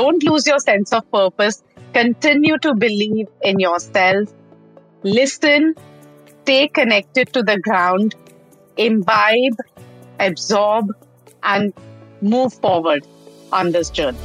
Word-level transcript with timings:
don't 0.00 0.22
lose 0.24 0.46
your 0.46 0.58
sense 0.60 0.92
of 0.94 1.10
purpose. 1.12 1.62
Continue 1.92 2.56
to 2.58 2.74
believe 2.74 3.28
in 3.42 3.60
yourself. 3.60 4.32
Listen, 5.02 5.74
stay 6.42 6.68
connected 6.68 7.32
to 7.34 7.42
the 7.42 7.58
ground, 7.58 8.14
imbibe, 8.78 9.58
absorb, 10.18 10.86
and 11.42 11.74
move 12.22 12.54
forward 12.54 13.06
on 13.52 13.72
this 13.72 13.90
journey. 13.90 14.18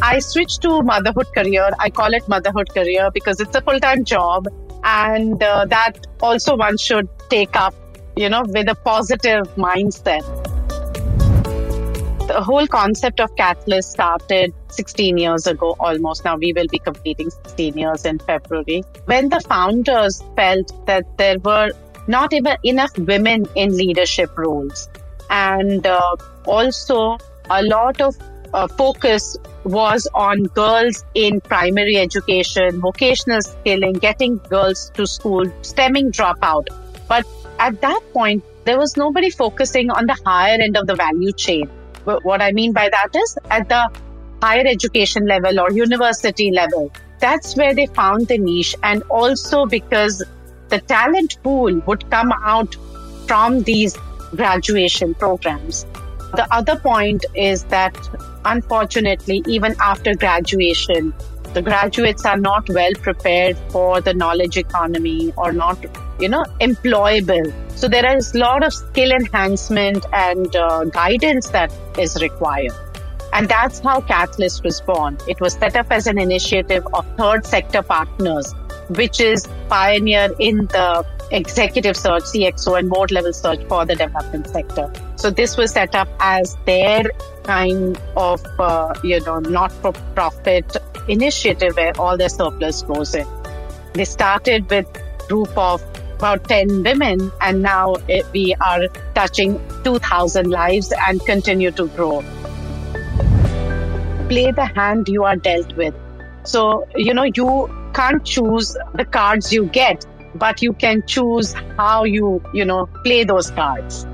I 0.00 0.18
switched 0.20 0.62
to 0.62 0.82
motherhood 0.82 1.26
career. 1.34 1.70
I 1.78 1.90
call 1.90 2.14
it 2.14 2.26
motherhood 2.28 2.70
career 2.70 3.10
because 3.12 3.40
it's 3.40 3.54
a 3.54 3.60
full 3.60 3.80
time 3.80 4.04
job, 4.04 4.46
and 4.84 5.42
uh, 5.42 5.66
that 5.66 6.06
also 6.22 6.56
one 6.56 6.78
should 6.78 7.08
take 7.28 7.56
up, 7.56 7.74
you 8.16 8.30
know, 8.30 8.44
with 8.46 8.70
a 8.70 8.76
positive 8.76 9.44
mindset. 9.56 10.24
The 12.28 12.42
whole 12.42 12.66
concept 12.66 13.20
of 13.20 13.34
Katalyst 13.36 13.84
started 13.84 14.52
16 14.68 15.16
years 15.16 15.46
ago 15.46 15.74
almost. 15.80 16.26
Now 16.26 16.36
we 16.36 16.52
will 16.52 16.66
be 16.66 16.78
completing 16.78 17.30
16 17.30 17.78
years 17.78 18.04
in 18.04 18.18
February. 18.18 18.82
When 19.06 19.30
the 19.30 19.40
founders 19.40 20.22
felt 20.36 20.86
that 20.86 21.06
there 21.16 21.38
were 21.38 21.70
not 22.06 22.34
even 22.34 22.58
enough 22.64 22.96
women 22.98 23.46
in 23.54 23.74
leadership 23.74 24.36
roles. 24.36 24.90
And 25.30 25.86
uh, 25.86 26.16
also, 26.44 27.16
a 27.48 27.62
lot 27.62 28.02
of 28.02 28.14
uh, 28.52 28.68
focus 28.68 29.38
was 29.64 30.06
on 30.14 30.44
girls 30.44 31.06
in 31.14 31.40
primary 31.40 31.96
education, 31.96 32.78
vocational 32.80 33.40
skilling, 33.40 33.94
getting 33.94 34.36
girls 34.50 34.90
to 34.94 35.06
school, 35.06 35.50
stemming 35.62 36.12
dropout. 36.12 36.66
But 37.08 37.26
at 37.58 37.80
that 37.80 38.00
point, 38.12 38.44
there 38.64 38.78
was 38.78 38.98
nobody 38.98 39.30
focusing 39.30 39.90
on 39.90 40.04
the 40.04 40.16
higher 40.26 40.60
end 40.60 40.76
of 40.76 40.86
the 40.86 40.94
value 40.94 41.32
chain. 41.32 41.70
What 42.22 42.40
I 42.42 42.52
mean 42.52 42.72
by 42.72 42.88
that 42.88 43.08
is 43.14 43.38
at 43.50 43.68
the 43.68 43.90
higher 44.42 44.66
education 44.66 45.26
level 45.26 45.60
or 45.60 45.70
university 45.72 46.50
level. 46.50 46.92
That's 47.20 47.56
where 47.56 47.74
they 47.74 47.86
found 47.86 48.28
the 48.28 48.38
niche. 48.38 48.74
And 48.82 49.02
also 49.10 49.66
because 49.66 50.24
the 50.68 50.78
talent 50.80 51.36
pool 51.42 51.80
would 51.86 52.08
come 52.10 52.32
out 52.44 52.76
from 53.26 53.62
these 53.62 53.96
graduation 54.36 55.14
programs. 55.14 55.84
The 56.34 56.46
other 56.50 56.76
point 56.76 57.24
is 57.34 57.64
that 57.64 57.96
unfortunately, 58.44 59.42
even 59.46 59.74
after 59.80 60.14
graduation, 60.14 61.14
the 61.54 61.62
graduates 61.62 62.24
are 62.24 62.36
not 62.36 62.68
well 62.68 62.92
prepared 63.02 63.56
for 63.70 64.00
the 64.00 64.14
knowledge 64.14 64.56
economy 64.56 65.32
or 65.36 65.52
not, 65.52 65.78
you 66.20 66.28
know, 66.28 66.44
employable. 66.60 67.52
So 67.78 67.88
there 67.88 68.16
is 68.16 68.34
a 68.34 68.38
lot 68.38 68.64
of 68.64 68.72
skill 68.72 69.12
enhancement 69.12 70.04
and 70.12 70.54
uh, 70.54 70.84
guidance 70.84 71.48
that 71.50 71.72
is 71.98 72.20
required. 72.20 72.72
And 73.32 73.48
that's 73.48 73.80
how 73.80 74.00
Katalyst 74.00 74.64
was 74.64 74.80
born. 74.80 75.18
It 75.28 75.40
was 75.40 75.52
set 75.52 75.76
up 75.76 75.86
as 75.90 76.06
an 76.06 76.18
initiative 76.18 76.86
of 76.94 77.06
third 77.16 77.46
sector 77.46 77.82
partners 77.82 78.54
which 78.90 79.20
is 79.20 79.46
pioneer 79.68 80.30
in 80.38 80.66
the 80.66 81.04
executive 81.30 81.96
search, 81.96 82.24
CXO, 82.24 82.78
and 82.78 82.88
board 82.88 83.10
level 83.10 83.32
search 83.32 83.62
for 83.68 83.84
the 83.84 83.94
development 83.94 84.48
sector. 84.48 84.90
So 85.16 85.30
this 85.30 85.56
was 85.56 85.72
set 85.72 85.94
up 85.94 86.08
as 86.20 86.56
their 86.64 87.04
kind 87.48 87.98
of, 88.14 88.44
uh, 88.58 88.92
you 89.02 89.18
know, 89.20 89.38
not 89.38 89.72
for 89.72 89.92
profit 90.14 90.76
initiative 91.08 91.74
where 91.76 91.92
all 91.98 92.16
their 92.16 92.28
surplus 92.28 92.82
goes 92.82 93.14
in. 93.14 93.26
They 93.94 94.04
started 94.04 94.68
with 94.68 94.86
group 95.28 95.56
of 95.56 95.82
about 96.16 96.44
10 96.44 96.82
women 96.82 97.32
and 97.40 97.62
now 97.62 97.94
it, 98.06 98.26
we 98.34 98.54
are 98.60 98.88
touching 99.14 99.58
2000 99.84 100.50
lives 100.50 100.92
and 101.06 101.24
continue 101.24 101.70
to 101.70 101.86
grow. 101.88 102.20
Play 104.28 104.50
the 104.52 104.70
hand 104.74 105.08
you 105.08 105.24
are 105.24 105.36
dealt 105.36 105.74
with. 105.74 105.94
So, 106.42 106.86
you 106.96 107.14
know, 107.14 107.28
you 107.34 107.70
can't 107.94 108.22
choose 108.26 108.76
the 108.94 109.06
cards 109.06 109.50
you 109.54 109.64
get, 109.66 110.04
but 110.34 110.60
you 110.60 110.74
can 110.74 111.02
choose 111.06 111.54
how 111.78 112.04
you, 112.04 112.42
you 112.52 112.66
know, 112.66 112.90
play 113.04 113.24
those 113.24 113.50
cards. 113.50 114.06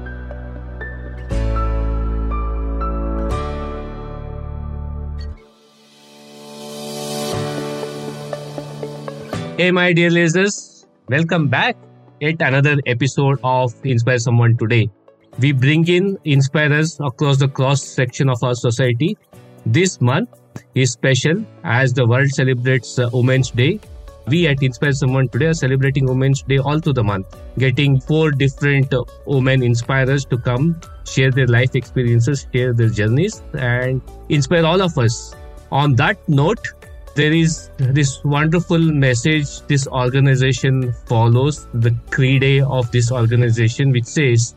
Hey, 9.56 9.70
my 9.70 9.92
dear 9.92 10.10
listeners, 10.10 10.84
welcome 11.08 11.46
back 11.46 11.76
at 12.20 12.42
another 12.42 12.76
episode 12.86 13.38
of 13.44 13.72
Inspire 13.84 14.18
Someone 14.18 14.56
Today. 14.56 14.90
We 15.38 15.52
bring 15.52 15.86
in 15.86 16.18
inspirers 16.24 16.98
across 17.00 17.38
the 17.38 17.46
cross 17.46 17.80
section 17.80 18.28
of 18.28 18.42
our 18.42 18.56
society. 18.56 19.16
This 19.64 20.00
month, 20.00 20.28
is 20.74 20.90
special 20.90 21.44
as 21.62 21.92
the 21.92 22.04
world 22.04 22.30
celebrates 22.30 22.98
uh, 22.98 23.08
Women's 23.12 23.50
Day. 23.50 23.78
We 24.26 24.48
at 24.48 24.60
Inspire 24.60 24.92
Someone 24.92 25.28
today 25.28 25.46
are 25.46 25.54
celebrating 25.54 26.06
Women's 26.06 26.42
Day 26.42 26.58
all 26.58 26.80
through 26.80 26.94
the 26.94 27.04
month, 27.04 27.26
getting 27.56 28.00
four 28.00 28.32
different 28.32 28.92
uh, 28.92 29.04
women 29.26 29.62
inspirers 29.62 30.24
to 30.26 30.38
come 30.38 30.80
share 31.06 31.30
their 31.30 31.46
life 31.46 31.76
experiences, 31.76 32.46
share 32.52 32.72
their 32.72 32.88
journeys, 32.88 33.42
and 33.52 34.02
inspire 34.28 34.64
all 34.64 34.82
of 34.82 34.98
us. 34.98 35.34
On 35.70 35.94
that 35.96 36.28
note, 36.28 36.72
there 37.14 37.32
is 37.32 37.70
this 37.78 38.22
wonderful 38.24 38.78
message 38.78 39.60
this 39.68 39.86
organization 39.86 40.92
follows 41.06 41.68
the 41.72 41.92
creed 42.10 42.62
of 42.62 42.90
this 42.90 43.12
organization, 43.12 43.92
which 43.92 44.04
says, 44.06 44.56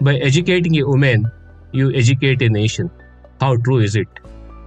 By 0.00 0.14
educating 0.16 0.78
a 0.78 0.86
woman, 0.86 1.30
you 1.72 1.92
educate 1.92 2.42
a 2.42 2.48
nation. 2.48 2.90
How 3.40 3.56
true 3.56 3.78
is 3.78 3.96
it? 3.96 4.06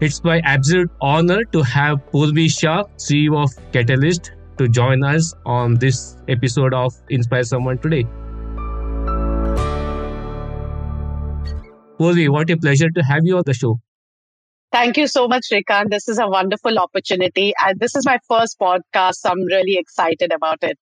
It's 0.02 0.22
my 0.24 0.40
absolute 0.40 0.92
honor 1.02 1.44
to 1.54 1.62
have 1.62 2.00
Poorvi 2.12 2.50
Shah, 2.52 2.84
CEO 2.98 3.42
of 3.42 3.50
Katalyst, 3.72 4.32
to 4.58 4.68
join 4.68 5.04
us 5.04 5.34
on 5.46 5.76
this 5.76 6.18
episode 6.28 6.74
of 6.74 6.94
Inspire 7.10 7.44
Someone 7.44 7.78
today. 7.78 8.04
Poorvi, 11.98 12.30
what 12.30 12.50
a 12.50 12.58
pleasure 12.58 12.90
to 12.90 13.02
have 13.02 13.22
you 13.24 13.38
on 13.38 13.44
the 13.46 13.54
show. 13.54 13.80
Thank 14.72 14.98
you 14.98 15.08
so 15.08 15.28
much, 15.28 15.46
Shrikant. 15.52 15.90
This 15.90 16.08
is 16.08 16.20
a 16.20 16.28
wonderful 16.28 16.78
opportunity. 16.78 17.54
And 17.66 17.80
this 17.80 17.96
is 17.96 18.06
my 18.06 18.20
first 18.28 18.58
podcast. 18.60 19.16
So 19.16 19.30
I'm 19.30 19.44
really 19.44 19.78
excited 19.78 20.32
about 20.32 20.60
it. 20.62 20.78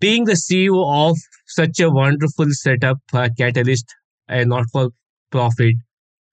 Being 0.00 0.24
the 0.24 0.32
CEO 0.32 1.08
of 1.08 1.16
such 1.46 1.80
a 1.80 1.90
wonderful 1.90 2.46
setup, 2.50 2.98
uh, 3.12 3.28
Katalyst, 3.38 3.86
a 4.28 4.44
not 4.44 4.64
for 4.70 4.90
profit, 5.30 5.76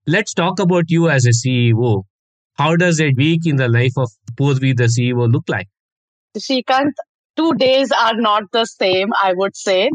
let's 0.07 0.33
talk 0.33 0.59
about 0.59 0.85
you 0.89 1.09
as 1.09 1.25
a 1.25 1.29
CEO. 1.29 2.03
How 2.55 2.75
does 2.75 2.99
a 2.99 3.13
week 3.15 3.45
in 3.45 3.55
the 3.55 3.69
life 3.69 3.93
of 3.95 4.09
Poorvi, 4.35 4.75
the 4.75 4.85
CEO, 4.85 5.31
look 5.31 5.47
like? 5.47 5.67
Shrikant, 6.37 6.91
two 7.37 7.53
days 7.53 7.91
are 7.91 8.15
not 8.15 8.43
the 8.51 8.65
same, 8.65 9.09
I 9.23 9.33
would 9.33 9.55
say. 9.55 9.89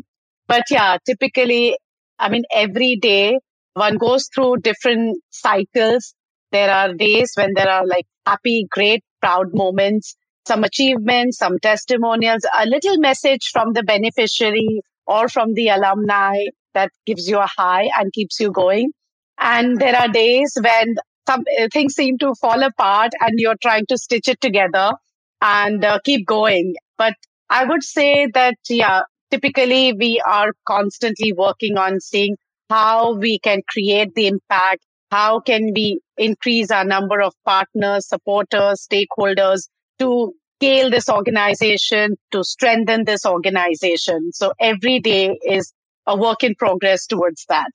But 0.47 0.62
yeah, 0.71 0.97
typically, 1.04 1.76
I 2.19 2.31
mean, 2.31 2.44
every 2.54 2.97
day 2.97 3.38
one 3.75 3.98
goes 3.98 4.28
through 4.34 4.59
different 4.59 5.19
cycles. 5.31 6.14
There 6.54 6.70
are 6.70 6.94
days 6.94 7.32
when 7.34 7.53
there 7.54 7.69
are 7.69 7.87
like 7.87 8.06
happy, 8.26 8.66
great, 8.70 9.03
proud 9.20 9.54
moments, 9.54 10.16
some 10.47 10.65
achievements, 10.65 11.38
some 11.38 11.59
testimonials, 11.59 12.42
a 12.59 12.66
little 12.66 12.98
message 12.98 13.50
from 13.53 13.72
the 13.72 13.82
beneficiary 13.82 14.82
or 15.06 15.28
from 15.28 15.54
the 15.54 15.69
alumni 15.69 16.37
that 16.75 16.91
gives 17.06 17.28
you 17.28 17.38
a 17.38 17.47
high 17.59 17.88
and 17.98 18.12
keeps 18.12 18.41
you 18.41 18.50
going. 18.53 18.92
And 19.38 19.78
there 19.78 19.97
are 19.97 20.09
days 20.09 20.56
when 20.60 20.94
some 21.28 21.44
uh, 21.60 21.69
things 21.72 21.94
seem 21.94 22.19
to 22.19 22.34
fall 22.41 22.62
apart 22.62 23.12
and 23.21 23.32
you're 23.38 23.60
trying 23.62 23.86
to 23.88 23.98
stitch 23.98 24.28
it 24.28 24.41
together 24.41 24.92
and 25.41 25.84
uh, 25.84 25.98
keep 26.04 26.26
going. 26.26 26.75
But 26.98 27.15
I 27.50 27.65
would 27.65 27.82
say 27.82 28.28
that, 28.34 28.56
yeah, 28.69 29.03
typically 29.31 29.92
we 29.92 30.21
are 30.26 30.53
constantly 30.66 31.32
working 31.32 31.78
on 31.78 32.00
seeing 32.00 32.36
how 32.71 33.15
we 33.15 33.38
can 33.38 33.62
create 33.69 34.15
the 34.15 34.27
impact. 34.28 34.84
How 35.10 35.41
can 35.41 35.72
we 35.74 36.01
increase 36.16 36.71
our 36.71 36.84
number 36.84 37.21
of 37.21 37.34
partners, 37.45 38.09
supporters, 38.09 38.86
stakeholders 38.91 39.68
to 39.98 40.33
scale 40.59 40.91
this 40.91 41.09
organization, 41.09 42.16
to 42.33 42.42
strengthen 42.45 43.04
this 43.04 43.24
organization? 43.24 44.30
So 44.33 44.53
every 44.60 45.01
day 45.01 45.39
is 45.45 45.72
a 46.06 46.16
work 46.16 46.42
in 46.42 46.54
progress 46.54 47.06
towards 47.06 47.45
that. 47.48 47.71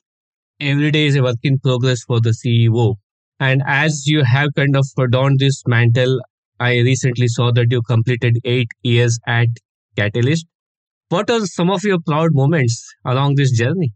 Every 0.59 0.91
day 0.91 1.05
is 1.05 1.15
a 1.15 1.23
work 1.23 1.37
in 1.43 1.59
progress 1.59 2.03
for 2.03 2.19
the 2.19 2.31
CEO. 2.31 2.95
And 3.39 3.61
as 3.65 4.05
you 4.05 4.23
have 4.23 4.49
kind 4.55 4.75
of 4.75 4.85
donned 5.11 5.39
this 5.39 5.63
mantle, 5.65 6.19
I 6.59 6.79
recently 6.79 7.29
saw 7.29 7.51
that 7.53 7.71
you 7.71 7.81
completed 7.81 8.37
eight 8.43 8.67
years 8.83 9.17
at 9.25 9.47
Katalyst. 9.97 10.45
What 11.07 11.29
are 11.29 11.45
some 11.45 11.71
of 11.71 11.83
your 11.83 11.99
proud 12.05 12.31
moments 12.33 12.93
along 13.05 13.35
this 13.35 13.51
journey? 13.51 13.93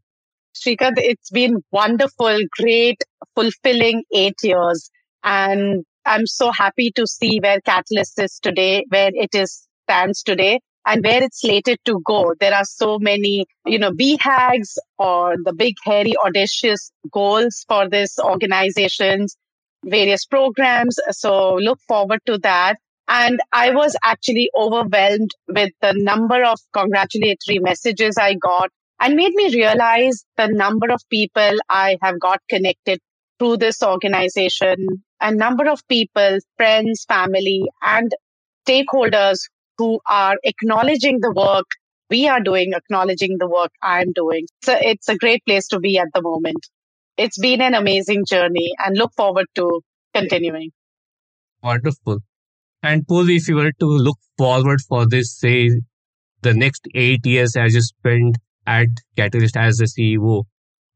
Shrikant, 0.55 0.93
it's 0.97 1.29
been 1.31 1.63
wonderful, 1.71 2.39
great, 2.59 3.03
fulfilling 3.35 4.03
eight 4.13 4.35
years. 4.43 4.89
And 5.23 5.85
I'm 6.05 6.25
so 6.27 6.51
happy 6.51 6.91
to 6.95 7.07
see 7.07 7.39
where 7.39 7.59
Katalyst 7.61 8.21
is 8.23 8.39
today, 8.41 8.85
where 8.89 9.11
it 9.13 9.33
is 9.33 9.67
stands 9.83 10.23
today 10.23 10.59
and 10.85 11.03
where 11.03 11.23
it's 11.23 11.41
slated 11.41 11.77
to 11.85 12.01
go. 12.05 12.33
There 12.39 12.53
are 12.53 12.65
so 12.65 12.99
many, 12.99 13.45
you 13.65 13.79
know, 13.79 13.91
BHAGs 13.91 14.77
or 14.97 15.35
the 15.43 15.53
big, 15.53 15.75
hairy, 15.83 16.13
audacious 16.17 16.91
goals 17.11 17.65
for 17.67 17.89
this 17.89 18.19
organizations. 18.19 19.35
various 19.85 20.25
programs. 20.25 20.97
So 21.11 21.55
look 21.55 21.79
forward 21.87 22.19
to 22.25 22.37
that. 22.39 22.77
And 23.07 23.39
I 23.51 23.71
was 23.71 23.95
actually 24.03 24.49
overwhelmed 24.55 25.31
with 25.47 25.71
the 25.81 25.93
number 25.95 26.43
of 26.43 26.57
congratulatory 26.73 27.59
messages 27.59 28.17
I 28.17 28.35
got 28.35 28.69
and 29.03 29.15
made 29.15 29.33
me 29.33 29.53
realize 29.53 30.23
the 30.37 30.47
number 30.47 30.89
of 30.89 31.01
people 31.09 31.57
I 31.69 31.97
have 32.01 32.21
got 32.21 32.39
connected 32.49 33.01
through 33.37 33.57
this 33.57 33.83
organization, 33.83 34.87
a 35.19 35.35
number 35.35 35.69
of 35.69 35.85
people, 35.89 36.37
friends, 36.55 37.03
family, 37.05 37.65
and 37.81 38.09
stakeholders 38.65 39.39
who 39.77 39.99
are 40.09 40.37
acknowledging 40.45 41.19
the 41.19 41.33
work 41.33 41.65
we 42.09 42.29
are 42.29 42.39
doing, 42.39 42.71
acknowledging 42.73 43.35
the 43.39 43.47
work 43.47 43.71
I'm 43.81 44.13
doing. 44.13 44.45
So 44.61 44.77
it's 44.79 45.09
a 45.09 45.17
great 45.17 45.43
place 45.45 45.67
to 45.69 45.79
be 45.79 45.97
at 45.97 46.07
the 46.13 46.21
moment. 46.21 46.65
It's 47.17 47.37
been 47.37 47.59
an 47.59 47.73
amazing 47.73 48.23
journey 48.25 48.73
and 48.85 48.97
look 48.97 49.11
forward 49.17 49.47
to 49.55 49.81
continuing. 50.13 50.71
Wonderful. 51.61 52.19
And 52.81 53.05
Poorvi, 53.05 53.35
if 53.37 53.49
you 53.49 53.55
were 53.55 53.73
to 53.79 53.85
look 53.85 54.17
forward 54.37 54.79
for 54.87 55.05
this, 55.05 55.37
say, 55.37 55.71
the 56.41 56.53
next 56.53 56.87
eight 56.95 57.25
years 57.25 57.57
as 57.57 57.73
you 57.73 57.81
spend 57.81 58.37
at 58.67 58.87
Katalyst 59.17 59.57
as 59.57 59.77
the 59.77 59.85
CEO, 59.85 60.45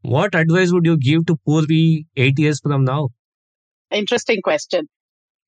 what 0.01 0.35
advice 0.35 0.71
would 0.71 0.85
you 0.85 0.97
give 0.97 1.25
to 1.27 1.37
Poorvi 1.47 2.05
eight 2.15 2.39
years 2.39 2.59
from 2.59 2.83
now? 2.85 3.09
Interesting 3.91 4.41
question. 4.41 4.87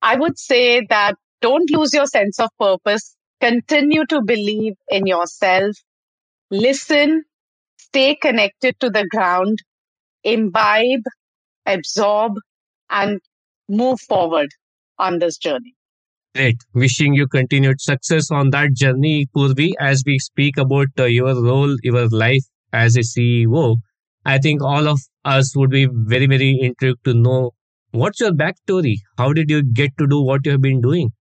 I 0.02 0.16
would 0.18 0.38
say 0.40 0.86
that 0.90 1.16
don't 1.42 1.70
lose 1.72 1.94
your 1.94 2.08
sense 2.08 2.40
of 2.40 2.50
purpose. 2.60 3.16
Continue 3.42 4.06
to 4.08 4.22
believe 4.22 4.74
in 4.90 5.08
yourself. 5.08 5.76
Listen, 6.52 7.24
stay 7.78 8.16
connected 8.16 8.80
to 8.82 8.90
the 8.90 9.06
ground, 9.08 9.60
imbibe, 10.24 11.04
absorb, 11.66 12.34
and 12.90 13.22
move 13.70 14.00
forward 14.02 14.50
on 15.00 15.20
this 15.20 15.38
journey. 15.38 15.76
Great. 16.36 16.58
Wishing 16.74 17.14
you 17.16 17.28
continued 17.28 17.82
success 17.82 18.30
on 18.30 18.52
that 18.52 18.74
journey, 18.74 19.28
Poorvi, 19.36 19.74
as 19.80 20.04
we 20.06 20.20
speak 20.20 20.58
about 20.58 20.88
uh, 21.00 21.06
your 21.06 21.34
role, 21.44 21.76
your 21.82 22.08
life 22.10 22.44
as 22.72 22.96
a 22.96 23.00
CEO. 23.00 23.78
I 24.26 24.38
think 24.38 24.62
all 24.62 24.88
of 24.88 25.00
us 25.26 25.56
would 25.56 25.72
be 25.72 25.88
very, 25.92 26.28
very 26.28 26.60
intrigued 26.62 27.04
to 27.06 27.14
know 27.16 27.52
what's 27.92 28.20
your 28.20 28.32
backstory? 28.32 28.98
How 29.18 29.34
did 29.34 29.50
you 29.50 29.64
get 29.64 29.98
to 29.98 30.06
do 30.06 30.22
what 30.22 30.46
you 30.46 30.52
have 30.52 30.62
been 30.62 30.82
doing? 30.82 31.12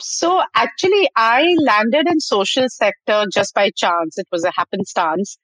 So 0.00 0.42
actually, 0.54 1.08
I 1.16 1.54
landed 1.60 2.08
in 2.08 2.18
social 2.18 2.66
sector 2.68 3.24
just 3.32 3.54
by 3.54 3.70
chance. 3.76 4.18
It 4.18 4.26
was 4.32 4.44
a 4.44 4.52
happenstance. 4.56 5.38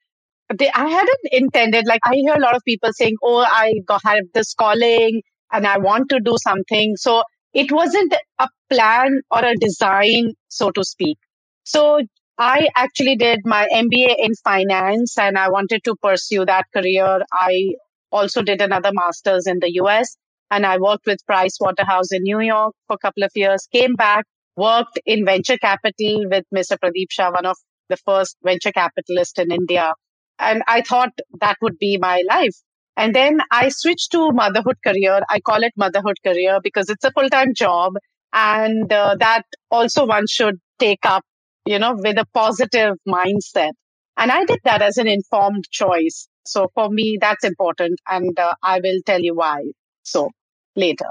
They, 0.53 0.69
I 0.71 0.89
hadn't 0.89 1.19
intended, 1.31 1.87
like 1.87 2.01
I 2.03 2.15
hear 2.15 2.35
a 2.35 2.41
lot 2.41 2.55
of 2.55 2.61
people 2.65 2.89
saying, 2.93 3.15
oh, 3.23 3.37
I 3.37 3.75
got, 3.85 4.01
have 4.03 4.23
this 4.33 4.53
calling 4.53 5.21
and 5.51 5.65
I 5.65 5.77
want 5.77 6.09
to 6.09 6.19
do 6.19 6.35
something. 6.43 6.95
So 6.97 7.23
it 7.55 7.71
wasn't 7.71 8.13
a 8.39 8.49
plan 8.69 9.21
or 9.31 9.43
a 9.45 9.55
design, 9.55 10.33
so 10.49 10.71
to 10.71 10.83
speak. 10.83 11.17
So 11.63 12.01
I 12.37 12.69
actually 12.75 13.15
did 13.15 13.41
my 13.45 13.67
MBA 13.71 14.15
in 14.19 14.35
finance 14.43 15.17
and 15.17 15.37
I 15.37 15.49
wanted 15.49 15.83
to 15.85 15.95
pursue 15.95 16.45
that 16.45 16.65
career. 16.73 17.21
I 17.31 17.75
also 18.11 18.43
did 18.43 18.61
another 18.61 18.91
master's 18.93 19.47
in 19.47 19.59
the 19.59 19.73
US 19.81 20.17
and 20.51 20.65
I 20.65 20.77
worked 20.77 21.05
with 21.07 21.25
Price 21.25 21.57
Waterhouse 21.59 22.11
in 22.11 22.23
New 22.23 22.41
York 22.41 22.75
for 22.87 22.95
a 22.95 22.99
couple 22.99 23.23
of 23.23 23.31
years, 23.35 23.67
came 23.71 23.95
back, 23.95 24.25
worked 24.57 24.99
in 25.05 25.25
venture 25.25 25.57
capital 25.57 26.25
with 26.29 26.43
Mr. 26.53 26.77
Pradeep 26.77 27.07
Shah, 27.09 27.31
one 27.31 27.45
of 27.45 27.57
the 27.89 27.97
first 27.97 28.37
venture 28.43 28.71
capitalists 28.71 29.39
in 29.39 29.51
India. 29.51 29.93
And 30.39 30.63
I 30.67 30.81
thought 30.81 31.13
that 31.39 31.57
would 31.61 31.79
be 31.79 31.97
my 31.97 32.21
life. 32.27 32.55
And 32.97 33.13
then 33.13 33.39
I 33.51 33.69
switched 33.69 34.11
to 34.13 34.31
motherhood 34.31 34.77
career. 34.85 35.21
I 35.29 35.39
call 35.39 35.63
it 35.63 35.73
motherhood 35.77 36.17
career 36.23 36.59
because 36.63 36.89
it's 36.89 37.03
a 37.03 37.11
full 37.11 37.29
time 37.29 37.53
job. 37.53 37.93
And 38.33 38.91
uh, 38.91 39.15
that 39.19 39.43
also 39.71 40.05
one 40.05 40.27
should 40.27 40.59
take 40.79 41.05
up, 41.05 41.23
you 41.65 41.79
know, 41.79 41.95
with 41.95 42.17
a 42.17 42.25
positive 42.33 42.95
mindset. 43.07 43.71
And 44.17 44.31
I 44.31 44.45
did 44.45 44.59
that 44.63 44.81
as 44.81 44.97
an 44.97 45.07
informed 45.07 45.65
choice. 45.71 46.27
So 46.45 46.69
for 46.73 46.89
me, 46.89 47.17
that's 47.19 47.43
important. 47.43 47.99
And 48.09 48.37
uh, 48.39 48.53
I 48.63 48.79
will 48.81 49.01
tell 49.05 49.21
you 49.21 49.35
why. 49.35 49.63
So 50.03 50.31
later. 50.75 51.07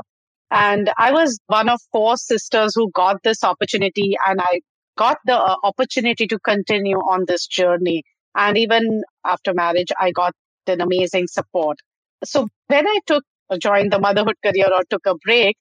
And 0.51 0.91
I 0.99 1.13
was 1.13 1.39
one 1.47 1.69
of 1.69 1.81
four 1.93 2.17
sisters 2.17 2.75
who 2.75 2.91
got 2.93 3.23
this 3.25 3.43
opportunity 3.43 4.17
and 4.27 4.41
I 4.41 4.61
got 4.97 5.19
the 5.27 5.37
uh, 5.37 5.57
opportunity 5.65 6.27
to 6.29 6.39
continue 6.39 6.99
on 6.99 7.25
this 7.27 7.47
journey. 7.47 8.05
And 8.37 8.57
even 8.57 9.03
after 9.25 9.53
marriage, 9.55 9.93
I 10.01 10.13
got 10.13 10.35
an 10.69 10.81
amazing 10.81 11.27
support. 11.29 11.79
So 12.25 12.49
when 12.69 12.87
I 12.87 13.01
took 13.07 13.25
joined 13.59 13.93
the 13.93 13.99
motherhood 13.99 14.37
career 14.45 14.69
or 14.73 14.83
took 14.89 15.07
a 15.07 15.15
break, 15.17 15.57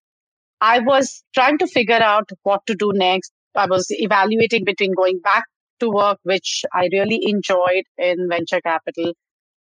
I 0.61 0.79
was 0.79 1.23
trying 1.33 1.57
to 1.59 1.67
figure 1.67 2.01
out 2.01 2.29
what 2.43 2.61
to 2.67 2.75
do 2.75 2.91
next. 2.93 3.31
I 3.55 3.67
was 3.67 3.87
evaluating 3.89 4.63
between 4.63 4.93
going 4.93 5.19
back 5.19 5.43
to 5.79 5.89
work, 5.89 6.19
which 6.23 6.63
I 6.73 6.87
really 6.91 7.19
enjoyed 7.23 7.83
in 7.97 8.27
venture 8.29 8.61
capital, 8.61 9.13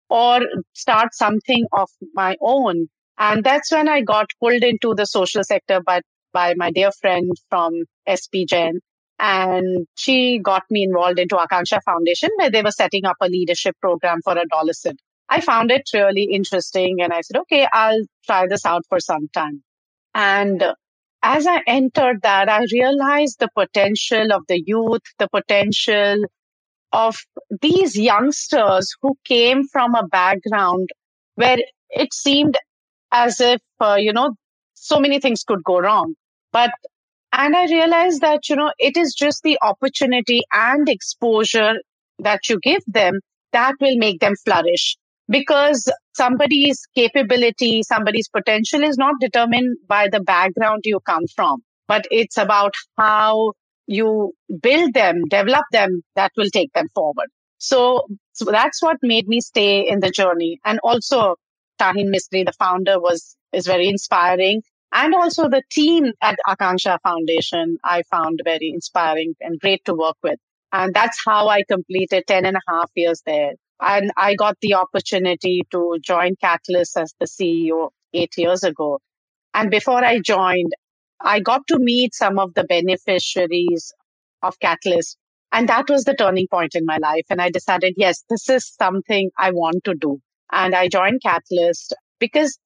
or 0.08 0.40
start 0.74 1.14
something 1.14 1.66
of 1.72 1.88
my 2.14 2.36
own. 2.40 2.88
And 3.18 3.44
that's 3.44 3.72
when 3.72 3.88
I 3.88 4.02
got 4.02 4.26
pulled 4.40 4.62
into 4.62 4.94
the 4.94 5.06
social 5.06 5.42
sector 5.42 5.80
by, 5.80 6.00
by 6.32 6.54
my 6.56 6.70
dear 6.70 6.90
friend 6.92 7.30
from 7.50 7.72
SP 8.08 8.46
Jain. 8.48 8.80
And 9.18 9.86
she 9.96 10.38
got 10.38 10.62
me 10.70 10.84
involved 10.84 11.18
into 11.18 11.36
Akanksha 11.36 11.80
Foundation, 11.84 12.30
where 12.36 12.50
they 12.50 12.62
were 12.62 12.70
setting 12.70 13.04
up 13.04 13.16
a 13.20 13.28
leadership 13.28 13.76
program 13.80 14.20
for 14.24 14.36
adolescent. 14.38 15.00
I 15.32 15.40
found 15.40 15.70
it 15.70 15.88
really 15.94 16.24
interesting 16.24 17.00
and 17.00 17.10
I 17.10 17.22
said, 17.22 17.38
okay, 17.40 17.66
I'll 17.72 18.04
try 18.26 18.46
this 18.48 18.66
out 18.66 18.82
for 18.90 19.00
some 19.00 19.28
time. 19.32 19.62
And 20.14 20.62
as 21.22 21.46
I 21.46 21.62
entered 21.66 22.20
that, 22.20 22.50
I 22.50 22.66
realized 22.70 23.38
the 23.38 23.48
potential 23.56 24.30
of 24.30 24.42
the 24.46 24.62
youth, 24.66 25.00
the 25.18 25.28
potential 25.28 26.24
of 26.92 27.16
these 27.62 27.98
youngsters 27.98 28.94
who 29.00 29.14
came 29.24 29.66
from 29.72 29.94
a 29.94 30.06
background 30.06 30.90
where 31.36 31.56
it 31.88 32.12
seemed 32.12 32.58
as 33.10 33.40
if, 33.40 33.62
uh, 33.80 33.96
you 33.98 34.12
know, 34.12 34.34
so 34.74 35.00
many 35.00 35.18
things 35.18 35.44
could 35.44 35.64
go 35.64 35.80
wrong. 35.80 36.14
But, 36.52 36.72
and 37.32 37.56
I 37.56 37.64
realized 37.64 38.20
that, 38.20 38.50
you 38.50 38.56
know, 38.56 38.70
it 38.78 38.98
is 38.98 39.14
just 39.14 39.42
the 39.44 39.58
opportunity 39.62 40.42
and 40.52 40.86
exposure 40.90 41.76
that 42.18 42.50
you 42.50 42.60
give 42.62 42.82
them 42.86 43.20
that 43.52 43.76
will 43.80 43.96
make 43.96 44.20
them 44.20 44.34
flourish 44.44 44.98
because 45.28 45.90
somebody's 46.14 46.86
capability, 46.94 47.82
somebody's 47.82 48.28
potential 48.28 48.82
is 48.82 48.96
not 48.98 49.14
determined 49.20 49.78
by 49.86 50.08
the 50.08 50.20
background 50.20 50.82
you 50.84 51.00
come 51.00 51.26
from, 51.34 51.62
but 51.88 52.06
it's 52.10 52.36
about 52.36 52.74
how 52.98 53.52
you 53.86 54.32
build 54.60 54.94
them, 54.94 55.22
develop 55.28 55.64
them 55.72 56.02
that 56.16 56.32
will 56.36 56.50
take 56.52 56.72
them 56.72 56.88
forward. 56.94 57.28
So, 57.58 58.06
so 58.32 58.46
that's 58.46 58.82
what 58.82 58.96
made 59.02 59.28
me 59.28 59.40
stay 59.40 59.88
in 59.88 60.00
the 60.00 60.10
journey. 60.10 60.58
And 60.64 60.80
also 60.82 61.36
Shaheen 61.80 62.08
Mistri, 62.14 62.44
the 62.44 62.52
founder 62.58 63.00
was, 63.00 63.36
is 63.52 63.66
very 63.66 63.88
inspiring. 63.88 64.62
And 64.92 65.14
also 65.14 65.48
the 65.48 65.62
team 65.70 66.12
at 66.20 66.36
Akanksha 66.46 66.98
Foundation, 67.02 67.78
I 67.82 68.02
found 68.10 68.40
very 68.44 68.70
inspiring 68.72 69.34
and 69.40 69.58
great 69.58 69.84
to 69.86 69.94
work 69.94 70.16
with. 70.22 70.38
And 70.72 70.92
that's 70.94 71.20
how 71.24 71.48
I 71.48 71.62
completed 71.68 72.24
10 72.26 72.46
and 72.46 72.56
a 72.56 72.60
half 72.68 72.90
years 72.94 73.22
there. 73.26 73.52
And 73.82 74.12
I 74.16 74.36
got 74.36 74.56
the 74.60 74.74
opportunity 74.74 75.66
to 75.72 75.98
join 76.00 76.36
Katalyst 76.36 76.96
as 76.96 77.12
the 77.18 77.26
CEO 77.26 77.90
eight 78.14 78.32
years 78.36 78.62
ago. 78.62 79.00
And 79.54 79.72
before 79.72 80.04
I 80.04 80.20
joined, 80.20 80.72
I 81.20 81.40
got 81.40 81.66
to 81.66 81.80
meet 81.80 82.14
some 82.14 82.38
of 82.38 82.54
the 82.54 82.62
beneficiaries 82.62 83.92
of 84.40 84.56
Katalyst. 84.60 85.16
And 85.50 85.68
that 85.68 85.90
was 85.90 86.04
the 86.04 86.14
turning 86.14 86.46
point 86.48 86.76
in 86.76 86.86
my 86.86 86.98
life. 86.98 87.26
And 87.28 87.42
I 87.42 87.50
decided, 87.50 87.94
yes, 87.96 88.22
this 88.30 88.48
is 88.48 88.72
something 88.80 89.30
I 89.36 89.50
want 89.50 89.82
to 89.84 89.94
do. 89.94 90.20
And 90.52 90.76
I 90.76 90.86
joined 90.86 91.20
Katalyst 91.26 91.92
because 92.20 92.56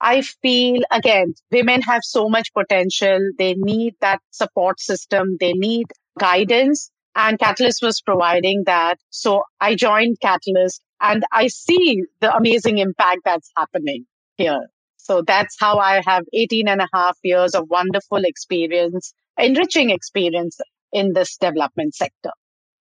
I 0.00 0.22
feel, 0.22 0.82
again, 0.90 1.34
women 1.52 1.82
have 1.82 2.02
so 2.02 2.28
much 2.28 2.52
potential. 2.52 3.20
They 3.38 3.54
need 3.54 3.94
that 4.00 4.20
support 4.32 4.80
system. 4.80 5.36
They 5.38 5.52
need 5.52 5.86
guidance 6.18 6.90
and 7.14 7.38
Katalyst 7.38 7.82
was 7.82 8.00
providing 8.00 8.64
that. 8.66 8.98
So 9.10 9.42
I 9.60 9.74
joined 9.74 10.18
Katalyst 10.20 10.80
and 11.00 11.24
I 11.32 11.48
see 11.48 12.02
the 12.20 12.34
amazing 12.34 12.78
impact 12.78 13.20
that's 13.24 13.50
happening 13.56 14.06
here. 14.36 14.68
So 14.96 15.22
that's 15.22 15.56
how 15.58 15.78
I 15.78 16.02
have 16.06 16.24
18 16.32 16.68
and 16.68 16.80
a 16.80 16.88
half 16.92 17.18
years 17.22 17.54
of 17.54 17.68
wonderful 17.68 18.24
experience, 18.24 19.12
enriching 19.38 19.90
experience 19.90 20.58
in 20.92 21.12
this 21.12 21.36
development 21.36 21.94
sector. 21.94 22.30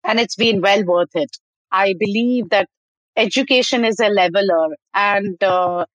And 0.04 0.20
it's 0.20 0.36
been 0.36 0.62
well 0.62 0.84
worth 0.86 1.16
it. 1.16 1.36
I 1.72 1.94
believe 2.00 2.50
that 2.50 2.70
education 3.18 3.86
is 3.86 4.00
a 4.00 4.10
leveler 4.10 4.70
and 4.94 5.42
uh, 5.44 5.86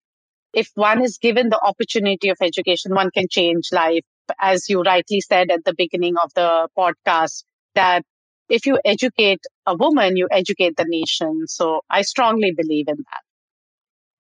if 0.53 0.71
one 0.75 1.03
is 1.03 1.19
given 1.19 1.49
the 1.51 1.61
opportunity 1.61 2.29
of 2.31 2.39
education, 2.41 2.95
one 2.95 3.11
can 3.11 3.27
change 3.31 3.69
life. 3.73 4.05
As 4.41 4.69
you 4.69 4.83
rightly 4.83 5.21
said 5.21 5.51
at 5.51 5.65
the 5.65 5.75
beginning 5.77 6.17
of 6.23 6.33
the 6.35 6.69
podcast, 6.77 7.45
that 7.75 8.05
if 8.49 8.67
you 8.67 8.79
educate 8.85 9.41
a 9.67 9.77
woman, 9.77 10.17
you 10.17 10.29
educate 10.31 10.77
the 10.77 10.87
nation. 10.87 11.47
So 11.47 11.83
I 11.91 12.03
strongly 12.03 12.53
believe 12.57 12.89
in 12.89 12.97
that. 12.97 13.23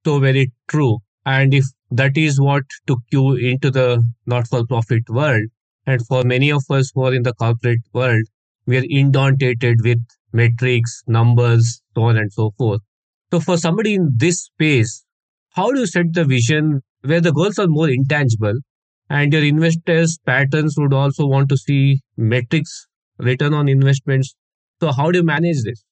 So 0.04 0.18
very 0.18 0.52
true. 0.66 0.98
And 1.24 1.54
if 1.54 1.64
that 1.90 2.16
is 2.16 2.40
what 2.40 2.64
took 2.86 3.00
you 3.12 3.34
into 3.34 3.70
the 3.70 4.04
not 4.26 4.48
for 4.48 4.66
profit 4.66 5.08
world, 5.08 5.44
and 5.86 6.04
for 6.06 6.24
many 6.24 6.50
of 6.50 6.64
us 6.70 6.90
who 6.94 7.04
are 7.04 7.14
in 7.14 7.22
the 7.22 7.32
corporate 7.34 7.82
world, 7.92 8.24
we 8.66 8.78
are 8.78 8.84
inundated 8.90 9.78
with 9.82 10.00
metrics, 10.32 11.02
numbers, 11.06 11.80
so 11.94 12.02
on 12.02 12.16
and 12.16 12.32
so 12.32 12.50
forth. 12.58 12.82
So, 13.32 13.40
for 13.40 13.56
somebody 13.56 13.94
in 13.94 14.10
this 14.16 14.44
space, 14.44 15.04
how 15.50 15.70
do 15.70 15.80
you 15.80 15.86
set 15.86 16.12
the 16.12 16.24
vision 16.24 16.82
where 17.02 17.20
the 17.20 17.32
goals 17.32 17.58
are 17.58 17.68
more 17.68 17.88
intangible 17.88 18.54
and 19.10 19.32
your 19.32 19.44
investors' 19.44 20.18
patterns 20.26 20.74
would 20.78 20.92
also 20.92 21.26
want 21.26 21.48
to 21.50 21.56
see 21.56 22.00
metrics, 22.16 22.87
return 23.18 23.54
on 23.54 23.68
investments? 23.68 24.34
So, 24.80 24.92
how 24.92 25.10
do 25.10 25.18
you 25.18 25.24
manage 25.24 25.62
this? 25.64 25.84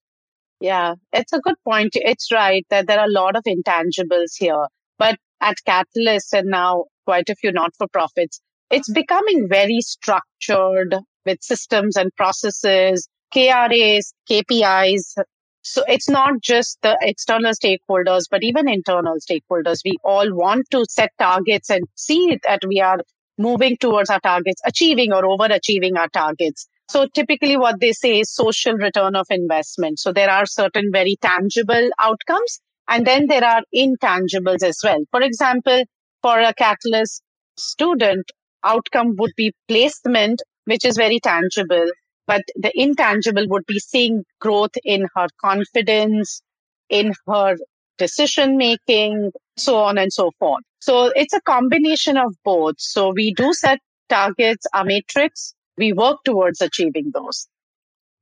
Yeah, 0.60 0.94
it's 1.12 1.32
a 1.32 1.40
good 1.40 1.56
point. 1.64 1.92
It's 1.94 2.32
right 2.32 2.64
that 2.70 2.86
there 2.86 2.98
are 2.98 3.06
a 3.06 3.10
lot 3.10 3.36
of 3.36 3.44
intangibles 3.44 4.32
here. 4.38 4.66
But 4.98 5.18
at 5.40 5.56
Katalyst 5.68 6.32
and 6.32 6.48
now 6.48 6.84
quite 7.04 7.28
a 7.28 7.34
few 7.34 7.52
not 7.52 7.72
for 7.76 7.86
profits, 7.88 8.40
it's 8.70 8.90
becoming 8.90 9.48
very 9.48 9.80
structured 9.80 10.96
with 11.24 11.42
systems 11.42 11.96
and 11.96 12.14
processes, 12.16 13.08
KRAs, 13.34 14.12
KPIs. 14.30 15.14
So 15.62 15.82
it's 15.88 16.08
not 16.08 16.40
just 16.40 16.78
the 16.82 16.96
external 17.02 17.52
stakeholders, 17.52 18.24
but 18.30 18.42
even 18.42 18.68
internal 18.68 19.16
stakeholders. 19.16 19.80
We 19.84 19.96
all 20.04 20.32
want 20.32 20.66
to 20.70 20.84
set 20.88 21.10
targets 21.18 21.68
and 21.70 21.84
see 21.96 22.38
that 22.46 22.60
we 22.66 22.80
are 22.80 22.98
moving 23.36 23.76
towards 23.76 24.08
our 24.08 24.20
targets, 24.20 24.62
achieving 24.64 25.12
or 25.12 25.22
overachieving 25.22 25.98
our 25.98 26.08
targets. 26.08 26.68
So 26.88 27.06
typically 27.12 27.56
what 27.56 27.80
they 27.80 27.92
say 27.92 28.20
is 28.20 28.32
social 28.32 28.74
return 28.74 29.16
of 29.16 29.26
investment. 29.30 29.98
So 29.98 30.12
there 30.12 30.30
are 30.30 30.46
certain 30.46 30.90
very 30.92 31.16
tangible 31.20 31.90
outcomes 32.00 32.60
and 32.88 33.06
then 33.06 33.26
there 33.26 33.44
are 33.44 33.62
intangibles 33.74 34.62
as 34.62 34.78
well. 34.84 35.04
For 35.10 35.22
example, 35.22 35.82
for 36.22 36.38
a 36.40 36.54
Katalyst 36.54 37.20
student, 37.56 38.30
outcome 38.64 39.16
would 39.18 39.32
be 39.36 39.52
placement, 39.68 40.42
which 40.64 40.84
is 40.84 40.96
very 40.96 41.20
tangible. 41.20 41.90
But 42.26 42.42
the 42.56 42.72
intangible 42.74 43.46
would 43.48 43.66
be 43.66 43.78
seeing 43.78 44.24
growth 44.40 44.76
in 44.84 45.06
her 45.14 45.28
confidence, 45.40 46.42
in 46.88 47.12
her 47.28 47.56
decision 47.98 48.56
making, 48.56 49.32
so 49.56 49.76
on 49.78 49.98
and 49.98 50.12
so 50.12 50.30
forth. 50.38 50.62
So 50.80 51.12
it's 51.14 51.32
a 51.32 51.40
combination 51.40 52.16
of 52.16 52.34
both. 52.44 52.76
So 52.78 53.12
we 53.12 53.32
do 53.32 53.52
set 53.52 53.80
targets, 54.08 54.66
our 54.72 54.84
matrix, 54.84 55.54
we 55.76 55.92
work 55.92 56.18
towards 56.24 56.60
achieving 56.60 57.10
those. 57.14 57.48